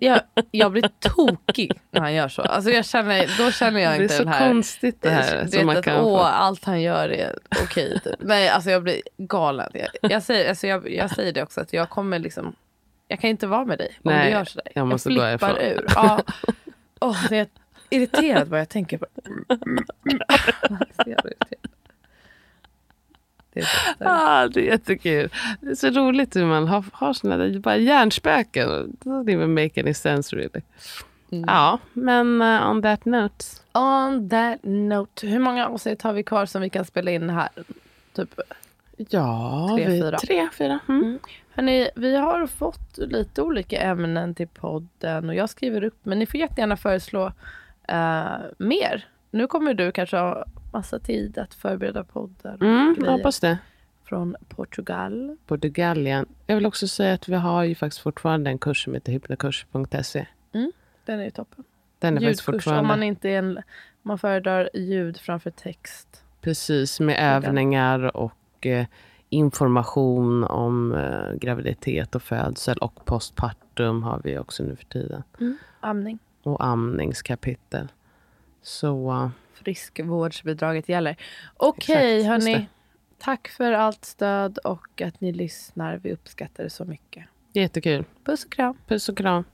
Jag, 0.00 0.20
jag 0.50 0.72
blir 0.72 0.90
tokig 1.00 1.72
när 1.90 2.00
han 2.00 2.14
gör 2.14 2.28
så. 2.28 2.42
Alltså 2.42 2.70
jag 2.70 2.84
känner, 2.84 3.44
då 3.46 3.50
känner 3.50 3.80
jag 3.80 3.92
Det 3.92 3.96
är 3.96 4.02
inte 4.02 4.14
så 4.14 4.22
den 4.22 4.32
här... 4.32 4.48
konstigt 4.48 5.02
det 5.02 5.10
här. 5.10 5.44
Du 5.50 5.64
vet 5.64 5.78
att 5.78 5.86
åh, 5.86 6.02
få. 6.02 6.18
allt 6.18 6.64
han 6.64 6.82
gör 6.82 7.08
är 7.08 7.38
okej. 7.62 8.00
typ. 8.04 8.14
Nej, 8.18 8.48
alltså 8.48 8.70
jag 8.70 8.82
blir 8.82 9.02
galen. 9.18 9.70
Jag, 9.74 10.12
jag, 10.12 10.22
säger, 10.22 10.48
alltså 10.48 10.66
jag, 10.66 10.90
jag 10.90 11.10
säger 11.10 11.32
det 11.32 11.42
också, 11.42 11.60
att 11.60 11.72
jag 11.72 11.90
kommer 11.90 12.18
liksom... 12.18 12.54
Jag 13.08 13.20
kan 13.20 13.30
inte 13.30 13.46
vara 13.46 13.64
med 13.64 13.78
dig 13.78 13.88
om 14.04 14.12
Nej, 14.12 14.26
du 14.26 14.32
gör 14.32 14.44
sådär. 14.44 14.72
jag 14.74 14.86
måste 14.86 15.08
gå 15.08 15.14
flippar 15.14 15.48
härifrån. 15.48 15.84
ur. 15.84 15.86
Ja. 15.94 16.20
Åh, 17.00 17.26
det 17.28 17.38
är 17.38 17.46
irriterad 17.90 18.48
vad 18.48 18.60
jag 18.60 18.68
tänker 18.68 18.98
på. 18.98 19.06
Så 20.96 21.10
jävla 21.10 21.30
irriterad. 21.30 21.70
Det 23.98 24.04
är. 24.04 24.42
Ah, 24.44 24.48
det 24.48 24.60
är 24.60 24.64
jättekul. 24.64 25.30
Det 25.60 25.70
är 25.70 25.74
så 25.74 25.90
roligt 25.90 26.36
hur 26.36 26.46
man 26.46 26.68
har, 26.68 26.84
har 26.92 27.12
såna 27.12 27.36
där 27.36 27.58
bara 27.58 27.76
hjärnspöken. 27.76 28.96
Det 29.00 29.32
even 29.32 29.54
make 29.54 29.80
any 29.80 29.94
sense 29.94 30.36
really. 30.36 30.62
Mm. 31.32 31.44
Ja, 31.46 31.78
men 31.92 32.42
uh, 32.42 32.70
on 32.70 32.82
that 32.82 33.04
note. 33.04 33.44
On 33.72 34.28
that 34.28 34.58
note, 34.62 35.26
hur 35.26 35.38
många 35.38 35.68
avsnitt 35.68 36.02
har 36.02 36.12
vi 36.12 36.22
kvar 36.22 36.46
som 36.46 36.62
vi 36.62 36.70
kan 36.70 36.84
spela 36.84 37.10
in 37.10 37.30
här? 37.30 37.48
Typ 38.12 38.40
Ja, 38.96 39.70
Tre, 39.76 39.88
vi, 39.88 40.00
fyra. 40.00 40.18
Tre, 40.18 40.48
fyra. 40.52 40.78
Mm. 40.88 41.18
Hörrni, 41.50 41.90
vi 41.94 42.16
har 42.16 42.46
fått 42.46 42.98
lite 42.98 43.42
olika 43.42 43.80
ämnen 43.80 44.34
till 44.34 44.48
podden 44.48 45.28
och 45.28 45.34
jag 45.34 45.50
skriver 45.50 45.84
upp, 45.84 45.98
men 46.02 46.18
ni 46.18 46.26
får 46.26 46.40
jättegärna 46.40 46.76
föreslå 46.76 47.32
eh, 47.88 48.36
mer. 48.58 49.08
Nu 49.30 49.46
kommer 49.46 49.74
du 49.74 49.92
kanske 49.92 50.16
ha 50.16 50.44
massa 50.76 50.98
tid 50.98 51.38
att 51.38 51.54
förbereda 51.54 52.04
podden. 52.04 52.60
Mm, 52.60 52.94
grejer 52.94 53.12
hoppas 53.12 53.40
det. 53.40 53.58
Från 54.04 54.36
Portugal. 54.48 55.36
Portugalien. 55.46 56.26
Jag 56.46 56.56
vill 56.56 56.66
också 56.66 56.88
säga 56.88 57.14
att 57.14 57.28
vi 57.28 57.34
har 57.34 57.64
ju 57.64 57.74
faktiskt 57.74 58.02
fortfarande 58.02 58.50
en 58.50 58.58
kurs 58.58 58.84
som 58.84 58.94
heter 58.94 59.12
hypnokurs.se. 59.12 60.26
Den 61.04 61.20
är 61.20 61.24
ju 61.24 61.30
toppen. 61.30 61.64
Den 61.98 62.16
är 62.16 62.20
faktiskt 62.20 62.40
Ljudkurs, 62.40 62.54
fortfarande 62.54 62.80
om 62.80 62.86
man 62.86 63.02
inte 63.02 63.28
är 63.30 63.38
en, 63.38 63.62
man 64.02 64.18
föredrar 64.18 64.70
ljud 64.74 65.16
framför 65.16 65.50
text. 65.50 66.24
precis 66.40 67.00
med 67.00 67.16
Portugal. 67.16 67.44
övningar 67.44 68.16
och 68.16 68.66
eh, 68.66 68.86
information 69.28 70.44
om 70.44 70.94
eh, 70.94 71.32
graviditet 71.38 72.14
och 72.14 72.22
födsel 72.22 72.78
och 72.78 73.04
postpartum 73.04 74.02
har 74.02 74.20
vi 74.24 74.38
också 74.38 74.62
nu 74.62 74.76
för 74.76 74.84
tiden. 74.84 75.22
Amning. 75.80 76.18
Och 76.42 76.64
amningskapitel. 76.64 77.88
Så 78.62 79.10
eh, 79.10 79.28
Friskvårdsbidraget 79.66 80.88
gäller. 80.88 81.16
Okej, 81.56 82.16
just 82.16 82.28
hörni. 82.28 82.66
Tack 83.18 83.48
för 83.48 83.72
allt 83.72 84.04
stöd 84.04 84.58
och 84.58 85.02
att 85.02 85.20
ni 85.20 85.32
lyssnar. 85.32 85.96
Vi 85.96 86.12
uppskattar 86.12 86.64
det 86.64 86.70
så 86.70 86.84
mycket. 86.84 87.24
jättekul. 87.52 88.04
Puss 88.24 88.44
och 88.44 88.52
kram. 88.52 88.76
Puss 88.86 89.08
och 89.08 89.16
kram. 89.16 89.44